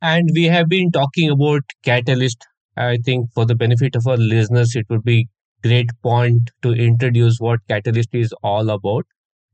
And 0.03 0.29
we 0.35 0.45
have 0.45 0.69
been 0.69 0.91
talking 0.91 1.31
about 1.31 1.63
Katalyst. 1.85 2.43
I 2.77 2.99
think 3.05 3.31
for 3.35 3.47
the 3.47 3.55
benefit 3.55 3.97
of 3.97 4.07
our 4.07 4.17
listeners, 4.17 4.75
it 4.75 4.87
would 4.91 5.05
be 5.05 5.29
great 5.63 5.91
point 6.03 6.51
to 6.63 6.73
introduce 6.73 7.39
what 7.39 7.61
Katalyst 7.69 8.15
is 8.15 8.35
all 8.43 8.71
about. 8.71 9.07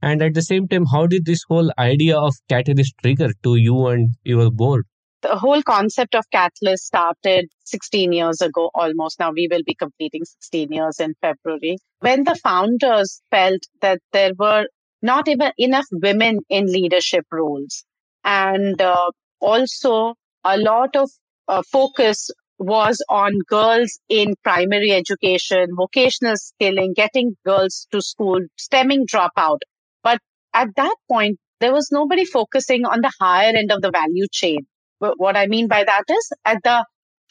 And 0.03 0.23
at 0.23 0.35
the 0.35 0.43
same 0.43 0.67
time, 0.67 0.87
how 0.87 1.07
did 1.07 1.27
this 1.27 1.45
whole 1.49 1.71
idea 1.79 2.19
of 2.19 2.35
Katalyst 2.51 2.95
trigger 3.03 3.31
to 3.43 3.57
you 3.57 3.87
and 3.87 4.15
your 4.25 4.51
board? 4.51 4.87
The 5.23 5.37
whole 5.37 5.63
concept 5.63 6.15
of 6.15 6.25
Katalyst 6.35 6.79
started 6.79 7.51
16 7.65 8.13
years 8.13 8.41
ago 8.41 8.71
almost. 8.75 9.21
Now 9.21 9.33
we 9.33 9.49
will 9.51 9.63
be 9.65 9.75
completing 9.75 10.25
16 10.25 10.73
years 10.73 10.99
in 10.99 11.15
February. 11.21 11.77
When 12.01 12.25
the 12.25 12.35
founders 12.35 13.21
felt 13.31 13.61
that 13.83 14.01
there 14.13 14.33
were 14.39 14.67
not 15.03 15.29
even 15.29 15.53
enough 15.59 15.87
women 15.93 16.41
in 16.49 16.67
leadership 16.67 17.27
roles. 17.31 17.85
And 18.25 18.81
uh, 18.81 19.11
also 19.41 20.15
a 20.45 20.59
lot 20.59 20.97
of 20.97 21.11
uh, 21.49 21.63
focus 21.71 22.31
was 22.59 23.03
on 23.09 23.33
girls 23.49 23.99
in 24.09 24.35
primary 24.43 24.93
education, 24.93 25.69
vocational 25.77 26.37
skilling, 26.37 26.93
getting 26.95 27.37
girls 27.45 27.87
to 27.93 28.03
school, 28.03 28.41
stemming 28.57 29.07
dropout. 29.07 29.59
But 30.03 30.21
at 30.53 30.69
that 30.77 30.97
point, 31.11 31.39
there 31.61 31.73
was 31.73 31.89
nobody 31.91 32.25
focusing 32.25 32.85
on 32.85 33.01
the 33.01 33.13
higher 33.21 33.55
end 33.57 33.73
of 33.73 33.81
the 33.83 33.91
value 33.91 34.27
chain. 34.31 34.67
What 34.99 35.37
I 35.37 35.47
mean 35.47 35.69
by 35.69 35.85
that 35.85 36.05
is 36.09 36.33
at 36.45 36.59
the 36.63 36.85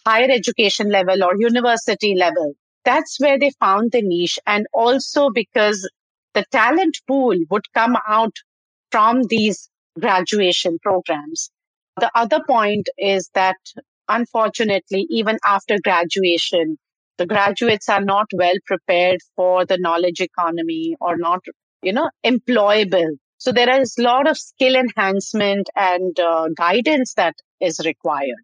higher 0.05 0.29
education 0.31 0.89
level 0.89 1.23
or 1.23 1.35
university 1.37 2.15
level. 2.15 2.53
That's 2.85 3.19
where 3.19 3.37
they 3.37 3.51
found 3.59 3.91
the 3.91 4.01
niche. 4.01 4.39
And 4.47 4.65
also 4.73 5.29
because 5.29 5.87
the 6.33 6.45
talent 6.51 6.97
pool 7.07 7.35
would 7.49 7.71
come 7.73 7.95
out 8.07 8.35
from 8.91 9.23
these 9.23 9.69
graduation 9.99 10.79
programs. 10.79 11.51
The 11.97 12.11
other 12.15 12.41
point 12.47 12.87
is 12.97 13.29
that 13.35 13.57
unfortunately, 14.07 15.05
even 15.09 15.37
after 15.45 15.77
graduation, 15.83 16.77
the 17.17 17.25
graduates 17.25 17.89
are 17.89 18.01
not 18.01 18.27
well 18.33 18.55
prepared 18.65 19.19
for 19.35 19.65
the 19.65 19.77
knowledge 19.77 20.21
economy 20.21 20.95
or 21.01 21.17
not, 21.17 21.41
you 21.81 21.93
know, 21.93 22.09
employable. 22.25 23.17
So 23.37 23.51
there 23.51 23.81
is 23.81 23.97
a 23.97 24.01
lot 24.01 24.27
of 24.27 24.37
skill 24.37 24.75
enhancement 24.75 25.69
and 25.75 26.17
uh, 26.19 26.47
guidance 26.57 27.13
that 27.15 27.35
is 27.61 27.79
required. 27.85 28.43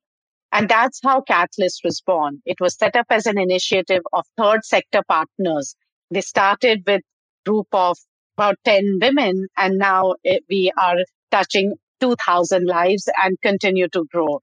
And 0.51 0.69
that's 0.69 0.99
how 1.03 1.21
Katalyst 1.21 1.83
was 1.83 2.01
born. 2.05 2.41
It 2.45 2.59
was 2.59 2.77
set 2.77 2.95
up 2.95 3.07
as 3.09 3.25
an 3.25 3.37
initiative 3.37 4.03
of 4.13 4.25
third 4.37 4.63
sector 4.65 5.01
partners. 5.07 5.75
They 6.11 6.21
started 6.21 6.83
with 6.87 7.01
a 7.01 7.49
group 7.49 7.67
of 7.73 7.97
about 8.37 8.55
10 8.65 8.99
women 9.01 9.47
and 9.57 9.77
now 9.77 10.15
it, 10.23 10.43
we 10.49 10.71
are 10.77 10.97
touching 11.31 11.73
2000 12.01 12.65
lives 12.67 13.09
and 13.23 13.39
continue 13.41 13.87
to 13.89 14.05
grow. 14.11 14.39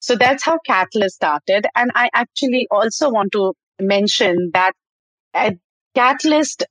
So 0.00 0.16
that's 0.16 0.44
how 0.44 0.58
Katalyst 0.68 1.10
started. 1.10 1.66
And 1.74 1.90
I 1.94 2.10
actually 2.14 2.68
also 2.70 3.10
want 3.10 3.32
to 3.32 3.54
mention 3.80 4.50
that 4.54 4.72
Katalyst 5.96 6.62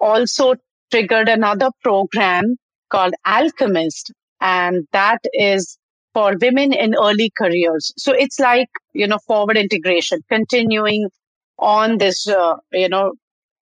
also 0.00 0.54
triggered 0.90 1.28
another 1.28 1.70
program 1.82 2.56
called 2.90 3.14
Alchemist. 3.26 4.12
And 4.40 4.86
that 4.92 5.20
is 5.32 5.78
for 6.14 6.34
women 6.40 6.72
in 6.72 6.94
early 6.94 7.32
careers. 7.36 7.92
So 7.96 8.12
it's 8.12 8.38
like, 8.40 8.68
you 8.92 9.06
know, 9.06 9.18
forward 9.26 9.56
integration, 9.56 10.20
continuing 10.28 11.08
on 11.58 11.98
this, 11.98 12.28
uh, 12.28 12.56
you 12.72 12.88
know, 12.88 13.14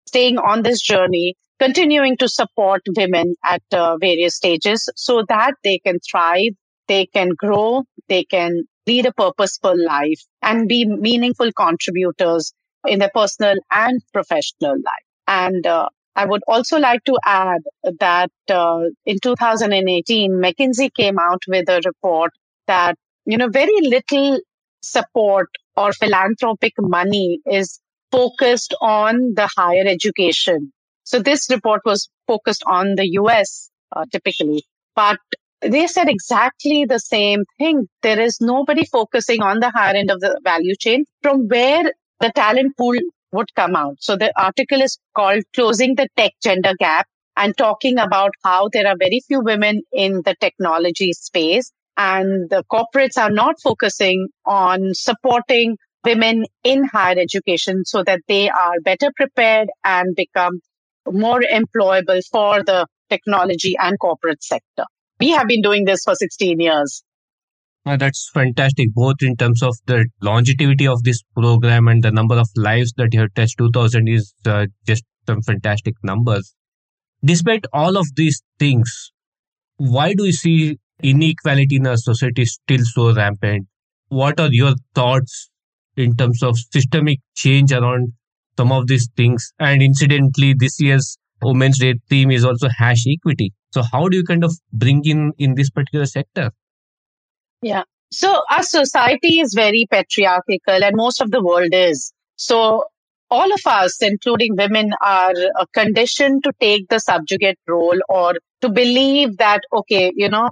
staying 0.07 0.39
on 0.39 0.63
this 0.63 0.81
journey 0.81 1.37
continuing 1.65 2.15
to 2.19 2.29
support 2.29 2.83
women 2.95 3.35
at 3.43 3.63
uh, 3.73 3.97
various 3.97 4.37
stages 4.37 4.87
so 4.97 5.25
that 5.29 5.55
they 5.65 5.79
can 5.79 5.99
thrive, 6.11 6.53
they 6.89 7.07
can 7.07 7.31
grow, 7.31 7.85
they 8.09 8.23
can 8.23 8.65
lead 8.87 9.07
a 9.07 9.13
purposeful 9.15 9.75
life 9.83 10.21
and 10.43 10.69
be 10.69 10.85
meaningful 10.85 11.51
contributors 11.53 12.53
in 12.87 12.99
their 12.99 13.11
personal 13.15 13.57
and 13.71 14.03
professional 14.13 14.75
life. 14.75 15.07
And 15.27 15.67
uh, 15.67 15.89
I 16.15 16.27
would 16.27 16.43
also 16.47 16.79
like 16.79 17.03
to 17.05 17.19
add 17.25 17.63
that 17.99 18.31
uh, 18.51 18.83
in 19.07 19.17
2018, 19.23 20.33
McKinsey 20.33 20.91
came 20.95 21.19
out 21.19 21.43
with 21.49 21.71
a 21.71 21.81
report 21.87 22.33
that, 22.67 22.97
you 23.25 23.39
know, 23.39 23.49
very 23.49 23.81
little 23.81 24.39
support 24.83 25.49
or 25.79 25.95
philanthropic 25.95 26.75
money 26.79 27.39
is 27.51 27.81
focused 28.13 28.75
on 28.83 29.33
the 29.35 29.49
higher 29.57 29.87
education 29.87 30.74
so 31.05 31.21
this 31.21 31.49
report 31.51 31.83
was 31.85 32.09
focused 32.27 32.63
on 32.67 32.95
the 32.97 33.07
US 33.21 33.71
uh, 33.95 34.05
typically, 34.11 34.65
but 34.97 35.19
they 35.61 35.87
said 35.87 36.09
exactly 36.09 36.85
the 36.85 36.99
same 36.99 37.45
thing. 37.59 37.89
There 38.03 38.21
is 38.21 38.39
nobody 38.41 38.85
focusing 38.85 39.43
on 39.43 39.61
the 39.61 39.71
higher 39.71 39.95
end 39.95 40.11
of 40.11 40.21
the 40.21 40.39
value 40.45 40.75
chain 40.79 41.05
from 41.23 41.49
where 41.49 41.93
the 42.21 42.33
talent 42.35 42.77
pool 42.77 42.97
would 43.33 43.55
come 43.55 43.75
out. 43.77 43.97
So 44.01 44.17
the 44.17 44.33
article 44.41 44.81
is 44.81 44.99
called 45.17 45.43
Closing 45.55 45.95
the 45.95 46.09
Tech 46.17 46.33
Gender 46.43 46.75
Gap 46.79 47.07
and 47.37 47.57
talking 47.57 47.99
about 47.99 48.31
how 48.43 48.69
there 48.73 48.87
are 48.87 48.97
very 48.99 49.21
few 49.27 49.41
women 49.41 49.83
in 49.93 50.23
the 50.25 50.37
technology 50.41 51.13
space 51.13 51.73
and 51.97 52.49
the 52.51 52.65
corporates 52.73 53.19
are 53.19 53.31
not 53.31 53.57
focusing 53.63 54.29
on 54.45 54.95
supporting 54.95 55.77
women 56.05 56.45
in 56.63 56.85
higher 56.85 57.19
education 57.19 57.85
so 57.85 58.03
that 58.05 58.21
they 58.29 58.49
are 58.51 58.81
better 58.85 59.11
prepared 59.17 59.69
and 59.85 60.15
become 60.15 60.61
more 61.11 61.41
employable 61.53 62.21
for 62.31 62.63
the 62.65 62.87
technology 63.11 63.75
and 63.79 63.99
corporate 63.99 64.43
sector. 64.43 64.85
We 65.21 65.31
have 65.31 65.47
been 65.47 65.63
doing 65.63 65.85
this 65.85 66.03
for 66.05 66.15
16 66.15 66.61
years. 66.61 67.03
Uh, 67.87 67.97
that's 67.97 68.31
fantastic, 68.33 68.89
both 68.95 69.17
in 69.21 69.37
terms 69.37 69.63
of 69.63 69.77
the 69.87 70.07
longevity 70.23 70.87
of 70.87 71.03
this 71.03 71.23
program 71.37 71.87
and 71.87 72.03
the 72.03 72.11
number 72.11 72.37
of 72.37 72.49
lives 72.57 72.95
that 72.97 73.13
you 73.13 73.21
have 73.21 73.35
touched. 73.35 73.59
2000 73.59 74.09
is 74.09 74.33
uh, 74.47 74.67
just 74.87 75.05
some 75.27 75.43
fantastic 75.43 75.95
numbers. 76.03 76.55
Despite 77.23 77.67
all 77.73 77.97
of 77.97 78.07
these 78.17 78.43
things, 78.59 79.13
why 79.77 80.15
do 80.15 80.23
we 80.23 80.33
see 80.33 80.79
inequality 81.03 81.77
in 81.77 81.87
our 81.87 81.97
society 81.97 82.47
still 82.47 82.85
so 82.85 83.15
rampant? 83.15 83.67
What 84.09 84.41
are 84.41 84.51
your 84.51 84.75
thoughts 84.95 85.51
in 85.97 86.17
terms 86.17 86.43
of 86.43 86.57
systemic 86.59 87.21
change 87.35 87.73
around 87.73 88.15
some 88.57 88.73
of 88.73 88.87
these 88.87 89.09
things. 89.17 89.53
And 89.59 89.83
incidentally, 89.83 90.55
this 90.57 90.81
year's 90.81 91.19
Women's 91.43 91.79
Day 91.79 91.95
theme 92.09 92.31
is 92.31 92.45
also 92.45 92.69
hash 92.69 93.05
equity. 93.07 93.53
So 93.73 93.83
how 93.83 94.09
do 94.09 94.17
you 94.17 94.25
kind 94.25 94.45
of 94.45 94.53
bring 94.73 95.03
in 95.05 95.33
in 95.39 95.55
this 95.55 95.71
particular 95.71 96.07
sector? 96.07 96.51
Yeah. 97.61 97.83
So 98.13 98.43
our 98.51 98.63
society 98.63 99.41
is 99.41 99.55
very 99.55 99.87
patriarchal 99.91 100.55
and 100.69 100.95
most 100.95 101.21
of 101.21 101.31
the 101.31 101.43
world 101.43 101.71
is. 101.73 102.13
So 102.37 102.85
all 103.31 103.53
of 103.53 103.61
us, 103.67 104.01
including 104.01 104.55
women, 104.57 104.93
are 105.01 105.35
uh, 105.59 105.65
conditioned 105.75 106.45
to 106.45 106.53
take 106.61 106.89
the 106.89 107.01
subjugate 107.01 107.59
role 107.67 107.99
or 108.09 108.35
to 108.61 108.69
believe 108.69 109.39
that, 109.39 109.63
okay, 109.73 110.13
you 110.15 110.29
know, 110.29 110.51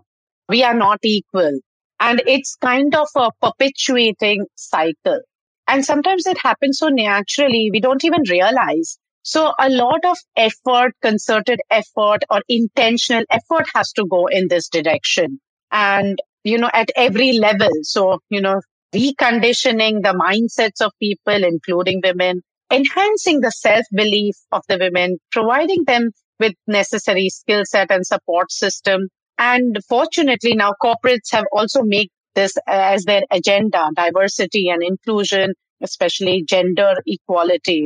we 0.49 0.62
are 0.62 0.75
not 0.75 0.99
equal. 1.04 1.61
And 2.00 2.23
it's 2.26 2.56
kind 2.56 2.94
of 2.94 3.09
a 3.14 3.30
perpetuating 3.40 4.47
cycle. 4.56 5.21
And 5.66 5.85
sometimes 5.85 6.26
it 6.26 6.38
happens 6.38 6.78
so 6.78 6.88
naturally, 6.88 7.71
we 7.73 7.81
don't 7.81 8.04
even 8.04 8.23
realize. 8.28 8.99
So 9.23 9.52
a 9.59 9.71
lot 9.71 10.04
of 10.04 10.19
effort, 10.37 10.95
concerted 11.00 11.61
effort 11.71 12.25
or 12.28 12.42
intentional 12.49 13.25
effort 13.31 13.66
has 13.75 13.92
to 13.92 14.04
go 14.04 14.26
in 14.26 14.49
this 14.49 14.69
direction. 14.69 15.40
And, 15.71 16.19
you 16.45 16.59
know, 16.59 16.71
at 16.73 16.90
every 16.97 17.33
level. 17.33 17.71
So, 17.83 18.19
you 18.28 18.40
know, 18.40 18.61
reconditioning 18.95 20.02
the 20.02 20.12
mindsets 20.12 20.85
of 20.85 20.92
people, 21.00 21.45
including 21.45 22.00
women, 22.04 22.42
enhancing 22.71 23.40
the 23.40 23.50
self 23.50 23.87
belief 23.92 24.35
of 24.50 24.62
the 24.69 24.78
women, 24.78 25.19
providing 25.31 25.85
them 25.85 26.11
with 26.40 26.54
necessary 26.66 27.28
skill 27.28 27.64
set 27.64 27.90
and 27.90 28.04
support 28.04 28.50
system. 28.50 29.09
And 29.38 29.78
fortunately, 29.88 30.54
now 30.54 30.75
corporates 30.83 31.31
have 31.33 31.45
also 31.52 31.83
made 31.83 32.11
this 32.34 32.56
as 32.66 33.04
their 33.04 33.22
agenda, 33.30 33.90
diversity 33.94 34.68
and 34.68 34.82
inclusion, 34.82 35.54
especially 35.82 36.44
gender 36.46 36.94
equality. 37.06 37.84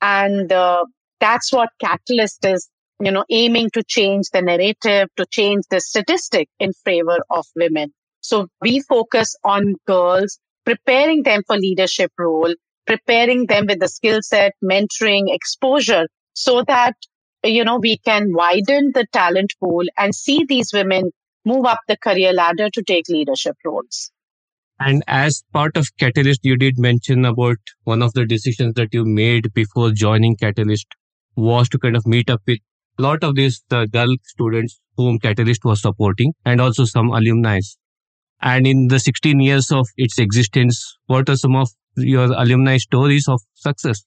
And 0.00 0.52
uh, 0.52 0.84
that's 1.20 1.52
what 1.52 1.70
Katalyst 1.82 2.44
is, 2.44 2.68
you 3.00 3.10
know, 3.10 3.24
aiming 3.30 3.70
to 3.70 3.82
change 3.82 4.26
the 4.32 4.42
narrative, 4.42 5.08
to 5.16 5.26
change 5.26 5.64
the 5.70 5.80
statistic 5.80 6.48
in 6.58 6.72
favor 6.84 7.18
of 7.30 7.46
women. 7.56 7.92
So 8.20 8.48
we 8.60 8.80
focus 8.80 9.36
on 9.44 9.74
girls, 9.86 10.38
preparing 10.64 11.22
them 11.22 11.42
for 11.46 11.56
leadership 11.56 12.12
role, 12.18 12.54
preparing 12.86 13.46
them 13.46 13.66
with 13.68 13.80
the 13.80 13.88
skill 13.88 14.20
set, 14.22 14.52
mentoring, 14.62 15.24
exposure 15.28 16.06
so 16.32 16.62
that, 16.66 16.94
you 17.44 17.64
know, 17.64 17.78
we 17.78 17.98
can 17.98 18.32
widen 18.32 18.92
the 18.94 19.06
talent 19.12 19.52
pool 19.60 19.82
and 19.96 20.14
see 20.14 20.44
these 20.44 20.72
women 20.72 21.10
move 21.48 21.64
up 21.64 21.80
the 21.88 21.96
career 21.96 22.32
ladder 22.32 22.68
to 22.70 22.82
take 22.82 23.08
leadership 23.08 23.56
roles. 23.64 24.10
And 24.80 25.02
as 25.08 25.42
part 25.52 25.76
of 25.76 25.88
Katalyst, 26.00 26.40
you 26.42 26.56
did 26.56 26.78
mention 26.78 27.24
about 27.24 27.58
one 27.84 28.02
of 28.02 28.12
the 28.12 28.24
decisions 28.24 28.74
that 28.74 28.90
you 28.92 29.04
made 29.04 29.52
before 29.52 29.90
joining 29.90 30.36
Katalyst 30.36 30.86
was 31.36 31.68
to 31.70 31.78
kind 31.78 31.96
of 31.96 32.06
meet 32.06 32.30
up 32.30 32.42
with 32.46 32.58
a 32.98 33.02
lot 33.02 33.24
of 33.24 33.34
these 33.34 33.62
the 33.68 33.86
girl 33.86 34.14
students 34.24 34.80
whom 34.96 35.18
Katalyst 35.18 35.64
was 35.64 35.82
supporting 35.82 36.32
and 36.44 36.60
also 36.60 36.84
some 36.84 37.10
alumni. 37.10 37.58
And 38.40 38.66
in 38.66 38.86
the 38.88 39.00
16 39.00 39.40
years 39.40 39.72
of 39.72 39.88
its 39.96 40.18
existence, 40.18 40.96
what 41.06 41.28
are 41.28 41.36
some 41.36 41.56
of 41.56 41.70
your 41.96 42.32
alumni 42.32 42.76
stories 42.76 43.26
of 43.28 43.40
success? 43.54 44.04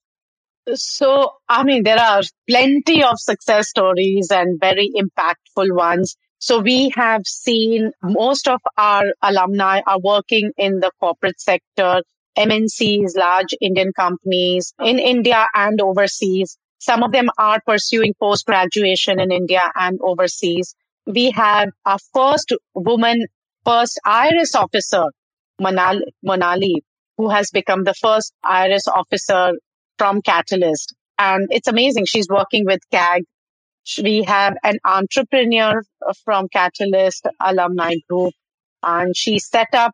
So, 0.74 1.32
I 1.50 1.64
mean, 1.64 1.84
there 1.84 2.00
are 2.00 2.22
plenty 2.48 3.04
of 3.04 3.20
success 3.20 3.70
stories 3.70 4.30
and 4.32 4.60
very 4.60 4.90
impactful 4.96 5.76
ones. 5.76 6.16
So 6.42 6.60
we 6.60 6.90
have 6.96 7.26
seen 7.26 7.92
most 8.04 8.48
of 8.50 8.60
our 8.78 9.04
alumni 9.22 9.82
are 9.88 10.00
working 10.00 10.52
in 10.58 10.80
the 10.82 10.92
corporate 11.00 11.40
sector, 11.40 12.02
MNCs, 12.36 13.16
large 13.16 13.54
Indian 13.62 13.94
companies 13.94 14.74
in 14.80 15.00
India 15.00 15.48
and 15.54 15.80
overseas. 15.80 16.58
Some 16.80 17.04
of 17.04 17.12
them 17.14 17.30
are 17.38 17.62
pursuing 17.66 18.14
post 18.20 18.46
graduation 18.46 19.20
in 19.22 19.32
India 19.32 19.62
and 19.76 20.00
overseas. 20.02 20.76
We 21.06 21.32
have 21.32 21.70
our 21.86 22.00
first 22.14 22.52
woman, 22.76 23.28
first 23.64 24.00
IRS 24.06 24.56
officer, 24.56 25.06
Manali, 25.62 26.76
who 27.18 27.30
has 27.30 27.52
become 27.52 27.84
the 27.84 27.94
first 27.94 28.34
IRS 28.44 28.88
officer 28.88 29.54
from 29.98 30.22
Katalyst. 30.24 30.94
And 31.20 31.48
it's 31.52 31.68
amazing. 31.68 32.06
She's 32.06 32.28
working 32.28 32.66
with 32.66 32.80
CAG. 32.92 33.24
We 34.02 34.24
have 34.24 34.56
an 34.64 34.80
entrepreneur 34.86 35.84
from 36.24 36.48
Katalyst 36.50 37.28
alumni 37.40 37.96
group, 38.10 38.34
and 38.84 39.16
she 39.16 39.40
set 39.40 39.74
up 39.74 39.94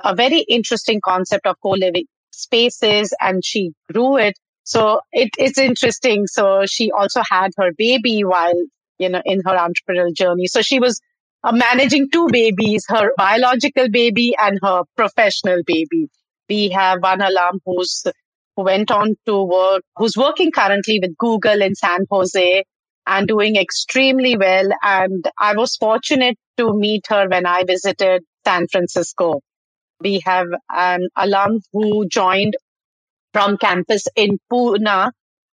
a 0.00 0.14
very 0.14 0.40
interesting 0.40 1.00
concept 1.04 1.46
of 1.46 1.56
co-living 1.62 2.06
spaces 2.32 3.14
and 3.20 3.44
she 3.44 3.72
grew 3.92 4.16
it. 4.16 4.38
So 4.64 5.00
it, 5.12 5.30
it's 5.38 5.58
interesting. 5.58 6.26
So 6.26 6.64
she 6.66 6.90
also 6.92 7.22
had 7.28 7.52
her 7.58 7.72
baby 7.76 8.24
while, 8.24 8.54
you 8.98 9.08
know, 9.08 9.22
in 9.24 9.40
her 9.44 9.56
entrepreneurial 9.56 10.14
journey. 10.14 10.46
So 10.46 10.62
she 10.62 10.80
was 10.80 11.00
uh, 11.44 11.52
managing 11.52 12.10
two 12.10 12.28
babies, 12.30 12.84
her 12.88 13.12
biological 13.16 13.88
baby 13.90 14.34
and 14.38 14.58
her 14.62 14.82
professional 14.96 15.62
baby. 15.66 16.08
We 16.48 16.70
have 16.70 17.02
one 17.02 17.20
alum 17.20 17.60
who's 17.64 18.04
who 18.56 18.62
went 18.64 18.90
on 18.90 19.16
to 19.26 19.42
work, 19.44 19.82
who's 19.96 20.16
working 20.16 20.50
currently 20.50 21.00
with 21.00 21.16
Google 21.16 21.62
in 21.62 21.74
San 21.74 22.06
Jose 22.10 22.64
and 23.06 23.28
doing 23.28 23.56
extremely 23.56 24.36
well. 24.36 24.68
And 24.82 25.24
I 25.38 25.54
was 25.56 25.76
fortunate 25.76 26.38
to 26.58 26.74
meet 26.74 27.06
her 27.08 27.28
when 27.28 27.46
I 27.46 27.64
visited 27.64 28.22
San 28.46 28.68
Francisco. 28.68 29.40
We 30.00 30.20
have 30.26 30.48
an 30.70 31.08
alum 31.16 31.60
who 31.72 32.08
joined 32.08 32.56
from 33.32 33.58
campus 33.58 34.06
in 34.16 34.38
Pune 34.52 35.10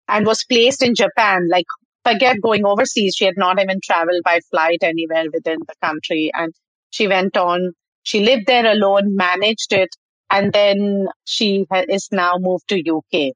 and 0.08 0.26
was 0.26 0.46
placed 0.46 0.84
in 0.84 0.96
Japan. 0.96 1.48
Like, 1.50 1.66
forget 2.04 2.38
going 2.42 2.66
overseas. 2.66 3.16
She 3.16 3.26
had 3.26 3.38
not 3.38 3.60
even 3.62 3.80
traveled 3.84 4.24
by 4.24 4.40
flight 4.52 4.80
anywhere 4.84 5.26
within 5.34 5.60
the 5.68 5.76
country. 5.84 6.32
And 6.34 6.54
she 6.92 7.08
went 7.08 7.38
on, 7.38 7.74
she 8.04 8.22
lived 8.24 8.48
there 8.48 8.66
alone, 8.72 9.16
managed 9.16 9.74
it, 9.74 9.90
and 10.30 10.54
then 10.54 11.08
she 11.26 11.66
is 11.90 12.10
now 12.12 12.36
moved 12.40 12.68
to 12.70 12.82
UK. 12.82 13.34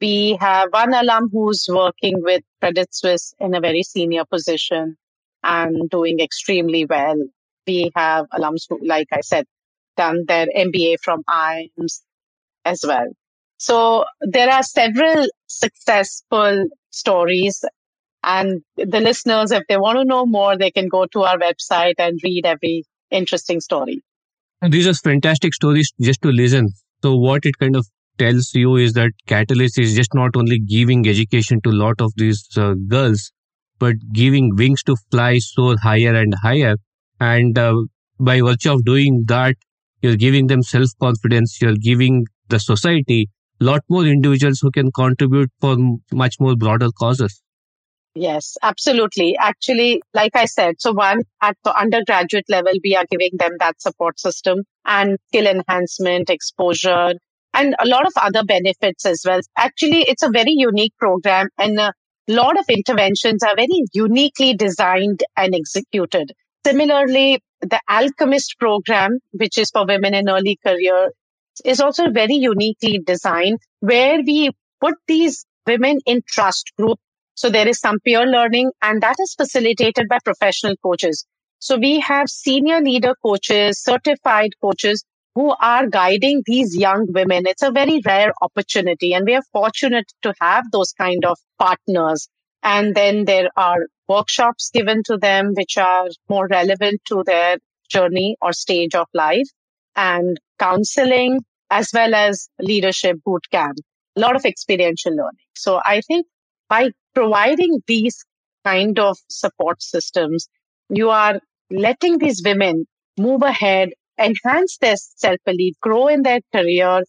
We 0.00 0.36
have 0.40 0.68
one 0.72 0.94
alum 0.94 1.30
who's 1.32 1.66
working 1.68 2.22
with 2.22 2.42
Credit 2.60 2.94
Suisse 2.94 3.34
in 3.38 3.54
a 3.54 3.60
very 3.60 3.82
senior 3.82 4.24
position 4.24 4.96
and 5.42 5.88
doing 5.90 6.20
extremely 6.20 6.84
well. 6.84 7.16
We 7.66 7.90
have 7.96 8.26
alums 8.30 8.64
who, 8.68 8.78
like 8.86 9.08
I 9.12 9.20
said, 9.20 9.46
done 9.96 10.24
their 10.26 10.46
MBA 10.46 10.96
from 11.02 11.22
IIMS 11.28 12.00
as 12.64 12.84
well. 12.86 13.06
So 13.56 14.04
there 14.20 14.50
are 14.50 14.62
several 14.62 15.26
successful 15.46 16.66
stories 16.90 17.64
and 18.22 18.62
the 18.76 19.00
listeners, 19.00 19.50
if 19.50 19.62
they 19.68 19.78
want 19.78 19.98
to 19.98 20.04
know 20.04 20.26
more, 20.26 20.56
they 20.56 20.70
can 20.70 20.88
go 20.88 21.06
to 21.06 21.22
our 21.22 21.38
website 21.38 21.94
and 21.98 22.20
read 22.22 22.44
every 22.44 22.84
interesting 23.10 23.60
story. 23.60 24.02
These 24.62 24.86
are 24.86 24.94
fantastic 24.94 25.54
stories 25.54 25.90
just 26.00 26.20
to 26.22 26.28
listen. 26.28 26.68
So 27.02 27.16
what 27.16 27.46
it 27.46 27.58
kind 27.58 27.76
of 27.76 27.86
tells 28.20 28.54
you 28.54 28.76
is 28.76 28.92
that 28.94 29.12
Katalyst 29.26 29.78
is 29.78 29.94
just 29.94 30.14
not 30.14 30.36
only 30.36 30.58
giving 30.58 31.08
education 31.08 31.60
to 31.62 31.70
a 31.70 31.80
lot 31.84 32.00
of 32.00 32.12
these 32.16 32.46
uh, 32.56 32.74
girls, 32.88 33.32
but 33.78 33.94
giving 34.12 34.54
wings 34.56 34.82
to 34.84 34.96
fly 35.10 35.38
so 35.38 35.76
higher 35.82 36.14
and 36.14 36.34
higher. 36.42 36.76
And 37.18 37.58
uh, 37.58 37.74
by 38.18 38.40
virtue 38.40 38.72
of 38.72 38.84
doing 38.84 39.24
that, 39.28 39.56
you're 40.02 40.16
giving 40.16 40.46
them 40.46 40.62
self 40.62 40.90
confidence. 41.00 41.58
You're 41.60 41.82
giving 41.90 42.26
the 42.48 42.60
society 42.60 43.28
a 43.60 43.64
lot 43.64 43.82
more 43.88 44.04
individuals 44.04 44.60
who 44.60 44.70
can 44.70 44.90
contribute 44.92 45.50
for 45.60 45.76
much 46.12 46.36
more 46.40 46.56
broader 46.56 46.88
causes. 46.98 47.42
Yes, 48.14 48.56
absolutely. 48.62 49.36
Actually, 49.38 50.02
like 50.14 50.34
I 50.34 50.46
said, 50.46 50.80
so 50.80 50.92
one 50.92 51.20
at 51.40 51.56
the 51.64 51.78
undergraduate 51.78 52.46
level, 52.48 52.72
we 52.82 52.96
are 52.96 53.04
giving 53.10 53.30
them 53.38 53.52
that 53.60 53.80
support 53.80 54.18
system 54.18 54.58
and 54.84 55.16
skill 55.28 55.46
enhancement, 55.46 56.28
exposure, 56.28 57.14
and 57.60 57.74
a 57.78 57.86
lot 57.86 58.06
of 58.06 58.12
other 58.16 58.42
benefits 58.42 59.04
as 59.04 59.22
well. 59.26 59.40
Actually, 59.56 60.02
it's 60.02 60.22
a 60.22 60.30
very 60.30 60.54
unique 60.56 60.94
program 60.98 61.48
and 61.58 61.78
a 61.78 61.92
lot 62.28 62.58
of 62.58 62.64
interventions 62.68 63.42
are 63.42 63.54
very 63.54 63.82
uniquely 63.92 64.54
designed 64.54 65.22
and 65.36 65.54
executed. 65.54 66.32
Similarly, 66.66 67.40
the 67.60 67.80
Alchemist 67.88 68.56
program, 68.58 69.18
which 69.32 69.58
is 69.58 69.70
for 69.70 69.86
women 69.86 70.14
in 70.14 70.28
early 70.28 70.58
career, 70.66 71.10
is 71.64 71.80
also 71.80 72.10
very 72.10 72.34
uniquely 72.34 73.00
designed 73.04 73.58
where 73.80 74.22
we 74.22 74.50
put 74.80 74.94
these 75.06 75.44
women 75.66 75.98
in 76.06 76.22
trust 76.26 76.72
group. 76.78 76.98
So 77.34 77.50
there 77.50 77.68
is 77.68 77.78
some 77.78 77.98
peer 78.00 78.24
learning 78.24 78.70
and 78.80 79.02
that 79.02 79.16
is 79.20 79.34
facilitated 79.34 80.08
by 80.08 80.18
professional 80.24 80.76
coaches. 80.82 81.26
So 81.58 81.76
we 81.76 82.00
have 82.00 82.30
senior 82.30 82.80
leader 82.80 83.14
coaches, 83.22 83.82
certified 83.82 84.52
coaches 84.62 85.04
who 85.34 85.54
are 85.60 85.86
guiding 85.86 86.42
these 86.46 86.76
young 86.76 87.06
women. 87.10 87.44
It's 87.46 87.62
a 87.62 87.70
very 87.70 88.00
rare 88.04 88.32
opportunity 88.42 89.14
and 89.14 89.24
we 89.26 89.34
are 89.34 89.42
fortunate 89.52 90.12
to 90.22 90.34
have 90.40 90.70
those 90.72 90.92
kind 90.92 91.24
of 91.24 91.38
partners. 91.58 92.28
And 92.62 92.94
then 92.94 93.24
there 93.24 93.48
are 93.56 93.86
workshops 94.08 94.70
given 94.72 95.02
to 95.04 95.16
them, 95.16 95.52
which 95.54 95.78
are 95.78 96.08
more 96.28 96.46
relevant 96.48 97.00
to 97.06 97.22
their 97.24 97.58
journey 97.88 98.36
or 98.42 98.52
stage 98.52 98.94
of 98.94 99.06
life 99.14 99.48
and 99.96 100.38
counseling 100.58 101.40
as 101.70 101.90
well 101.94 102.14
as 102.14 102.48
leadership 102.60 103.16
boot 103.24 103.44
camp, 103.50 103.78
a 104.16 104.20
lot 104.20 104.36
of 104.36 104.44
experiential 104.44 105.12
learning. 105.12 105.46
So 105.54 105.80
I 105.84 106.00
think 106.00 106.26
by 106.68 106.90
providing 107.14 107.80
these 107.86 108.24
kind 108.64 108.98
of 108.98 109.16
support 109.28 109.82
systems, 109.82 110.48
you 110.88 111.10
are 111.10 111.40
letting 111.70 112.18
these 112.18 112.42
women 112.44 112.86
move 113.18 113.42
ahead 113.42 113.90
enhance 114.20 114.76
their 114.78 114.96
self 114.96 115.38
belief, 115.44 115.74
grow 115.80 116.08
in 116.08 116.22
their 116.22 116.40
career, 116.54 117.02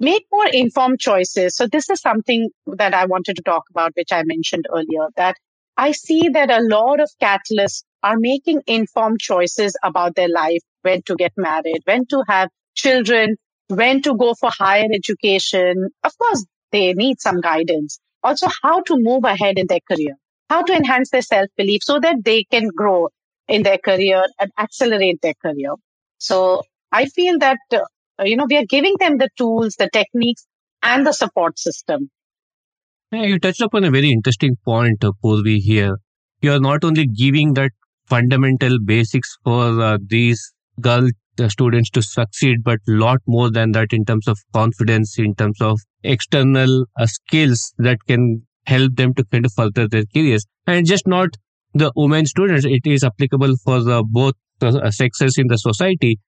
make 0.00 0.26
more 0.32 0.46
informed 0.46 1.00
choices. 1.00 1.56
So 1.56 1.66
this 1.66 1.90
is 1.90 2.00
something 2.00 2.50
that 2.66 2.94
I 2.94 3.06
wanted 3.06 3.36
to 3.36 3.42
talk 3.42 3.64
about, 3.70 3.92
which 3.96 4.12
I 4.12 4.22
mentioned 4.24 4.66
earlier, 4.72 5.08
that 5.16 5.36
I 5.76 5.92
see 5.92 6.28
that 6.30 6.50
a 6.50 6.62
lot 6.62 7.00
of 7.00 7.10
catalysts 7.22 7.84
are 8.02 8.16
making 8.18 8.62
informed 8.66 9.20
choices 9.20 9.76
about 9.82 10.14
their 10.14 10.28
life, 10.28 10.60
when 10.82 11.02
to 11.02 11.16
get 11.16 11.32
married, 11.36 11.80
when 11.84 12.06
to 12.06 12.22
have 12.28 12.48
children, 12.74 13.36
when 13.68 14.02
to 14.02 14.16
go 14.16 14.34
for 14.34 14.50
higher 14.56 14.88
education. 14.92 15.88
Of 16.04 16.16
course, 16.18 16.44
they 16.72 16.92
need 16.94 17.20
some 17.20 17.40
guidance. 17.40 17.98
Also, 18.22 18.48
how 18.62 18.82
to 18.82 18.96
move 18.98 19.24
ahead 19.24 19.58
in 19.58 19.66
their 19.68 19.80
career, 19.90 20.14
how 20.50 20.62
to 20.62 20.72
enhance 20.72 21.10
their 21.10 21.22
self 21.22 21.48
belief 21.56 21.82
so 21.82 21.98
that 22.00 22.24
they 22.24 22.44
can 22.44 22.68
grow 22.68 23.08
in 23.46 23.62
their 23.62 23.78
career 23.78 24.24
and 24.38 24.50
accelerate 24.58 25.20
their 25.22 25.34
career. 25.40 25.74
So 26.18 26.62
I 26.92 27.06
feel 27.06 27.38
that, 27.38 27.58
uh, 27.72 27.80
you 28.24 28.36
know, 28.36 28.46
we 28.48 28.56
are 28.56 28.66
giving 28.66 28.94
them 28.98 29.18
the 29.18 29.28
tools, 29.36 29.76
the 29.78 29.88
techniques, 29.92 30.46
and 30.82 31.06
the 31.06 31.12
support 31.12 31.58
system. 31.58 32.10
Yeah, 33.10 33.22
you 33.22 33.38
touched 33.38 33.62
upon 33.62 33.84
a 33.84 33.90
very 33.90 34.10
interesting 34.10 34.56
point, 34.64 35.02
uh, 35.02 35.12
Poorvi, 35.24 35.58
here. 35.58 35.96
You 36.42 36.52
are 36.52 36.60
not 36.60 36.84
only 36.84 37.06
giving 37.06 37.54
that 37.54 37.72
fundamental 38.06 38.78
basics 38.84 39.36
for 39.44 39.80
uh, 39.80 39.98
these 40.06 40.52
girl 40.80 41.08
uh, 41.40 41.48
students 41.48 41.90
to 41.90 42.02
succeed, 42.02 42.62
but 42.64 42.80
lot 42.86 43.20
more 43.26 43.50
than 43.50 43.72
that 43.72 43.92
in 43.92 44.04
terms 44.04 44.28
of 44.28 44.38
confidence, 44.52 45.18
in 45.18 45.34
terms 45.34 45.60
of 45.60 45.80
external 46.02 46.86
uh, 46.98 47.06
skills 47.06 47.72
that 47.78 47.98
can 48.06 48.42
help 48.66 48.94
them 48.96 49.14
to 49.14 49.24
kind 49.24 49.46
of 49.46 49.52
further 49.52 49.88
their 49.88 50.04
careers. 50.14 50.46
And 50.66 50.86
just 50.86 51.06
not 51.06 51.30
the 51.74 51.92
women 51.96 52.26
students, 52.26 52.64
it 52.64 52.82
is 52.84 53.04
applicable 53.04 53.56
for 53.64 53.82
the 53.82 54.02
both 54.04 54.34
sexes 54.90 55.36
in 55.38 55.46
the 55.48 55.56
society, 55.56 56.18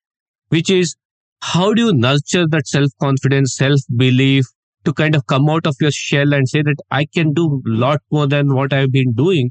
which 0.48 0.70
is 0.70 0.96
how 1.42 1.72
do 1.72 1.86
you 1.86 1.92
nurture 1.92 2.46
that 2.48 2.66
self 2.66 2.90
confidence, 3.00 3.56
self 3.56 3.80
belief 3.96 4.44
to 4.84 4.92
kind 4.92 5.14
of 5.14 5.26
come 5.26 5.48
out 5.48 5.66
of 5.66 5.76
your 5.80 5.90
shell 5.90 6.32
and 6.32 6.48
say 6.48 6.62
that 6.62 6.76
I 6.90 7.06
can 7.06 7.32
do 7.32 7.62
a 7.66 7.70
lot 7.70 8.00
more 8.10 8.26
than 8.26 8.54
what 8.54 8.72
I've 8.72 8.92
been 8.92 9.12
doing. 9.12 9.50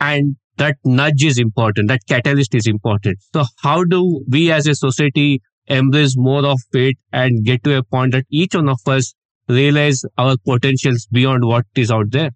And 0.00 0.36
that 0.58 0.76
nudge 0.84 1.24
is 1.24 1.38
important. 1.38 1.88
That 1.88 2.00
catalyst 2.08 2.54
is 2.54 2.66
important. 2.66 3.18
So 3.34 3.44
how 3.62 3.84
do 3.84 4.24
we 4.28 4.50
as 4.50 4.66
a 4.66 4.74
society 4.74 5.40
embrace 5.66 6.14
more 6.16 6.44
of 6.44 6.60
it 6.72 6.96
and 7.12 7.44
get 7.44 7.64
to 7.64 7.76
a 7.76 7.82
point 7.82 8.12
that 8.12 8.24
each 8.30 8.54
one 8.54 8.68
of 8.68 8.80
us 8.86 9.14
realize 9.48 10.02
our 10.18 10.36
potentials 10.46 11.06
beyond 11.10 11.44
what 11.44 11.64
is 11.74 11.90
out 11.90 12.10
there? 12.10 12.30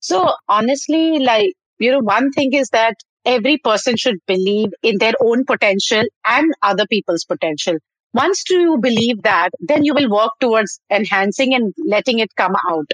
So 0.00 0.32
honestly, 0.48 1.18
like, 1.18 1.52
you 1.78 1.92
know, 1.92 2.00
one 2.00 2.30
thing 2.32 2.52
is 2.52 2.68
that 2.70 2.94
every 3.24 3.58
person 3.58 3.96
should 3.96 4.18
believe 4.26 4.70
in 4.82 4.98
their 4.98 5.14
own 5.20 5.44
potential 5.44 6.02
and 6.24 6.52
other 6.62 6.86
people's 6.86 7.24
potential. 7.24 7.76
Once 8.12 8.44
you 8.50 8.78
believe 8.80 9.22
that, 9.22 9.50
then 9.60 9.84
you 9.84 9.94
will 9.94 10.10
work 10.10 10.32
towards 10.40 10.80
enhancing 10.90 11.54
and 11.54 11.72
letting 11.86 12.18
it 12.18 12.34
come 12.36 12.56
out. 12.68 12.90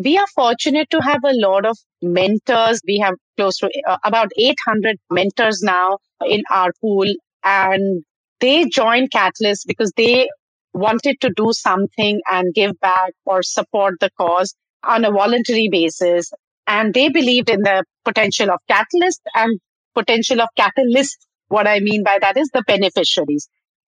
We 0.00 0.18
are 0.18 0.26
fortunate 0.28 0.90
to 0.90 1.00
have 1.00 1.20
a 1.24 1.32
lot 1.34 1.66
of 1.66 1.78
mentors. 2.02 2.80
We 2.86 2.98
have 2.98 3.14
close 3.36 3.58
to 3.58 3.70
uh, 3.88 3.98
about 4.04 4.30
800 4.36 4.96
mentors 5.10 5.62
now 5.62 5.98
in 6.26 6.42
our 6.50 6.72
pool 6.80 7.06
and 7.44 8.04
they 8.40 8.64
joined 8.66 9.10
Katalyst 9.10 9.66
because 9.66 9.92
they 9.96 10.28
wanted 10.72 11.20
to 11.20 11.30
do 11.36 11.52
something 11.52 12.20
and 12.30 12.54
give 12.54 12.78
back 12.80 13.12
or 13.24 13.42
support 13.42 13.94
the 14.00 14.10
cause 14.18 14.54
on 14.82 15.04
a 15.04 15.10
voluntary 15.10 15.68
basis. 15.70 16.32
And 16.66 16.94
they 16.94 17.08
believed 17.08 17.50
in 17.50 17.60
the 17.60 17.84
potential 18.04 18.50
of 18.50 18.60
Katalyst 18.70 19.20
and 19.34 19.60
potential 19.94 20.40
of 20.40 20.48
Katalyst. 20.58 21.16
What 21.48 21.66
I 21.66 21.80
mean 21.80 22.02
by 22.02 22.18
that 22.20 22.36
is 22.36 22.48
the 22.52 22.62
beneficiaries. 22.66 23.48